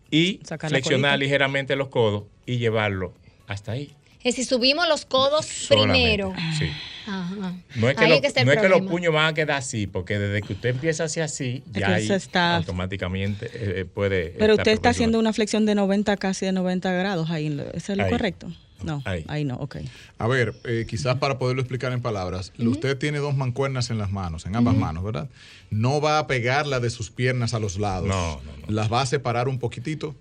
y 0.09 0.39
Sacar 0.43 0.69
flexionar 0.69 1.17
ligeramente 1.19 1.75
los 1.75 1.87
codos 1.89 2.23
y 2.45 2.57
llevarlo 2.57 3.13
hasta 3.47 3.71
ahí. 3.73 3.91
Es 4.23 4.35
si 4.35 4.43
subimos 4.43 4.87
los 4.87 5.05
codos 5.05 5.45
Solamente, 5.45 6.23
primero. 6.23 6.33
Sí. 6.57 6.65
Ajá. 7.07 7.55
No 7.75 7.89
es 7.89 7.95
que, 7.97 8.07
lo- 8.07 8.21
no 8.45 8.51
es 8.51 8.59
que 8.61 8.69
los 8.69 8.81
puños 8.81 9.11
van 9.13 9.25
a 9.25 9.33
quedar 9.33 9.57
así, 9.57 9.87
porque 9.87 10.19
desde 10.19 10.41
que 10.45 10.53
usted 10.53 10.69
empieza 10.69 11.05
hacia 11.05 11.23
así, 11.25 11.63
ya 11.73 11.95
ahí 11.95 12.07
está- 12.11 12.57
automáticamente 12.57 13.47
eh, 13.47 13.73
eh, 13.81 13.85
puede. 13.85 14.35
Pero 14.37 14.53
usted 14.55 14.71
está 14.71 14.89
haciendo 14.89 15.17
una 15.17 15.33
flexión 15.33 15.65
de 15.65 15.73
90, 15.75 16.15
casi 16.17 16.45
de 16.45 16.51
90 16.51 16.91
grados 16.91 17.29
ahí. 17.31 17.47
¿Eso 17.73 17.93
es 17.93 17.97
lo 17.97 18.03
Ahí. 18.05 18.11
correcto? 18.11 18.51
No, 18.83 19.01
ahí, 19.05 19.23
Ahí. 19.27 19.45
no, 19.45 19.55
ok. 19.57 19.77
A 20.17 20.27
ver, 20.27 20.55
eh, 20.63 20.85
quizás 20.89 21.17
para 21.17 21.37
poderlo 21.37 21.61
explicar 21.61 21.91
en 21.91 22.01
palabras, 22.01 22.51
usted 22.57 22.97
tiene 22.97 23.19
dos 23.19 23.35
mancuernas 23.35 23.91
en 23.91 23.99
las 23.99 24.11
manos, 24.11 24.45
en 24.47 24.55
ambas 24.55 24.75
manos, 24.75 25.03
¿verdad? 25.03 25.29
No 25.69 26.01
va 26.01 26.17
a 26.17 26.25
pegarla 26.27 26.79
de 26.79 26.89
sus 26.89 27.11
piernas 27.11 27.53
a 27.53 27.59
los 27.59 27.77
lados. 27.77 28.07
No, 28.07 28.41
no, 28.43 28.51
no. 28.67 28.73
Las 28.73 28.91
va 28.91 29.01
a 29.01 29.05
separar 29.05 29.47
un 29.47 29.59
poquitito. 29.59 30.15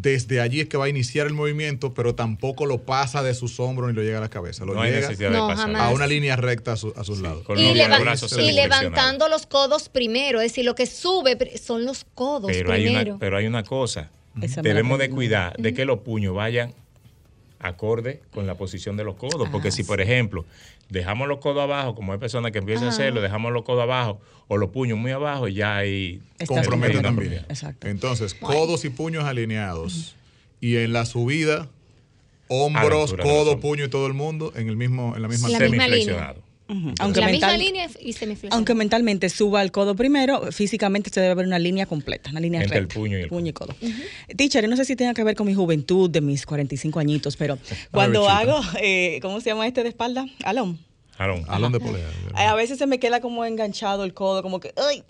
Desde 0.00 0.40
allí 0.40 0.60
es 0.60 0.68
que 0.68 0.76
va 0.76 0.84
a 0.84 0.88
iniciar 0.88 1.26
el 1.26 1.32
movimiento, 1.34 1.92
pero 1.92 2.14
tampoco 2.14 2.66
lo 2.66 2.78
pasa 2.78 3.22
de 3.22 3.34
sus 3.34 3.58
hombros 3.58 3.88
ni 3.90 3.94
lo 3.96 4.02
llega 4.02 4.18
a 4.18 4.20
la 4.20 4.28
cabeza. 4.30 4.64
Lo 4.64 4.74
No 4.74 4.82
hay 4.82 4.92
llega 4.92 5.08
necesidad 5.08 5.30
No, 5.30 5.48
de 5.48 5.54
pasar. 5.54 5.66
jamás. 5.72 5.82
a 5.82 5.94
una 5.94 6.06
línea 6.06 6.36
recta 6.36 6.72
a, 6.72 6.76
su- 6.76 6.92
a 6.96 7.02
sus 7.04 7.20
lados. 7.20 7.42
con 7.44 7.58
Y, 7.58 7.74
leva- 7.74 7.98
levantando 8.52 9.28
los 9.28 9.46
codos 9.46 9.88
primero. 9.88 10.40
Es 10.40 10.52
decir, 10.52 10.64
lo 10.64 10.74
que 10.74 10.86
sube 10.86 11.36
son 11.58 11.84
los 11.84 12.04
codos 12.14 12.50
Pero 12.52 12.72
hay, 12.72 12.84
primero. 12.84 13.10
una, 13.12 13.18
pero 13.18 13.36
hay 13.38 13.46
una 13.46 13.64
cosa. 13.64 14.10
Esa 14.40 14.62
Debemos 14.62 14.98
de 15.00 15.10
cuidar 15.10 15.56
de 15.56 15.74
que 15.74 15.84
los 15.84 15.98
puños 16.00 16.34
vayan 16.34 16.72
acorde 17.60 18.20
con 18.32 18.46
la 18.46 18.54
posición 18.54 18.96
de 18.96 19.04
los 19.04 19.16
codos. 19.16 19.48
Porque 19.50 19.68
Ah, 19.68 19.72
si, 19.72 19.84
por 19.84 20.00
ejemplo, 20.00 20.44
dejamos 20.88 21.28
los 21.28 21.38
codos 21.38 21.62
abajo, 21.62 21.94
como 21.94 22.12
hay 22.12 22.18
personas 22.18 22.52
que 22.52 22.58
empiezan 22.58 22.86
a 22.86 22.90
hacerlo, 22.90 23.20
dejamos 23.20 23.52
los 23.52 23.62
codos 23.64 23.82
abajo 23.82 24.20
o 24.48 24.56
los 24.56 24.70
puños 24.70 24.96
muy 24.98 25.10
abajo, 25.10 25.48
ya 25.48 25.76
ahí 25.76 26.20
Estás 26.38 26.48
Compromete 26.48 26.94
comprometido. 26.94 27.02
también. 27.02 27.46
Exacto. 27.48 27.86
Entonces, 27.88 28.34
codos 28.34 28.84
y 28.84 28.90
puños 28.90 29.24
alineados. 29.24 30.14
Y 30.60 30.76
en 30.76 30.92
la 30.92 31.04
subida, 31.06 31.68
hombros, 32.48 33.14
codo, 33.14 33.60
puño 33.60 33.84
y 33.84 33.88
todo 33.88 34.06
el 34.06 34.14
mundo 34.14 34.52
en 34.56 34.68
el 34.68 34.76
mismo 34.76 35.14
en 35.14 35.22
la 35.22 35.28
misma 35.28 35.48
La 35.50 35.58
misma 35.60 35.88
línea. 35.88 36.34
Aunque, 36.68 37.20
la 37.20 37.28
misma 37.28 37.48
mental- 37.48 37.58
línea 37.58 37.86
y 38.00 38.12
semiflexión. 38.12 38.52
aunque 38.52 38.74
mentalmente 38.74 39.28
suba 39.30 39.62
el 39.62 39.72
codo 39.72 39.96
primero, 39.96 40.52
físicamente 40.52 41.08
se 41.10 41.20
debe 41.20 41.34
ver 41.34 41.46
una 41.46 41.58
línea 41.58 41.86
completa, 41.86 42.30
una 42.30 42.40
línea 42.40 42.60
Entre 42.62 42.78
el 42.78 42.88
puño 42.88 43.18
y 43.18 43.22
el 43.22 43.54
codo. 43.54 43.74
Teacher, 44.36 44.62
yo 44.62 44.68
no 44.68 44.76
sé 44.76 44.84
si 44.84 44.94
tenga 44.94 45.14
que 45.14 45.24
ver 45.24 45.34
con 45.34 45.46
mi 45.46 45.54
juventud 45.54 46.10
de 46.10 46.20
mis 46.20 46.44
45 46.44 46.98
añitos, 47.00 47.36
pero 47.36 47.58
cuando 47.90 48.28
hago, 48.28 48.60
eh, 48.82 49.18
¿cómo 49.22 49.40
se 49.40 49.50
llama 49.50 49.66
este 49.66 49.82
de 49.82 49.88
espalda? 49.88 50.26
Alón. 50.44 50.78
Aaron, 51.16 51.42
Alón 51.48 51.72
de 51.72 51.80
polea. 51.80 52.06
A 52.34 52.54
veces 52.54 52.78
se 52.78 52.86
me 52.86 52.98
queda 53.00 53.20
como 53.20 53.44
enganchado 53.44 54.04
el 54.04 54.14
codo, 54.14 54.42
como 54.42 54.60
que, 54.60 54.72
¡ay! 54.76 55.02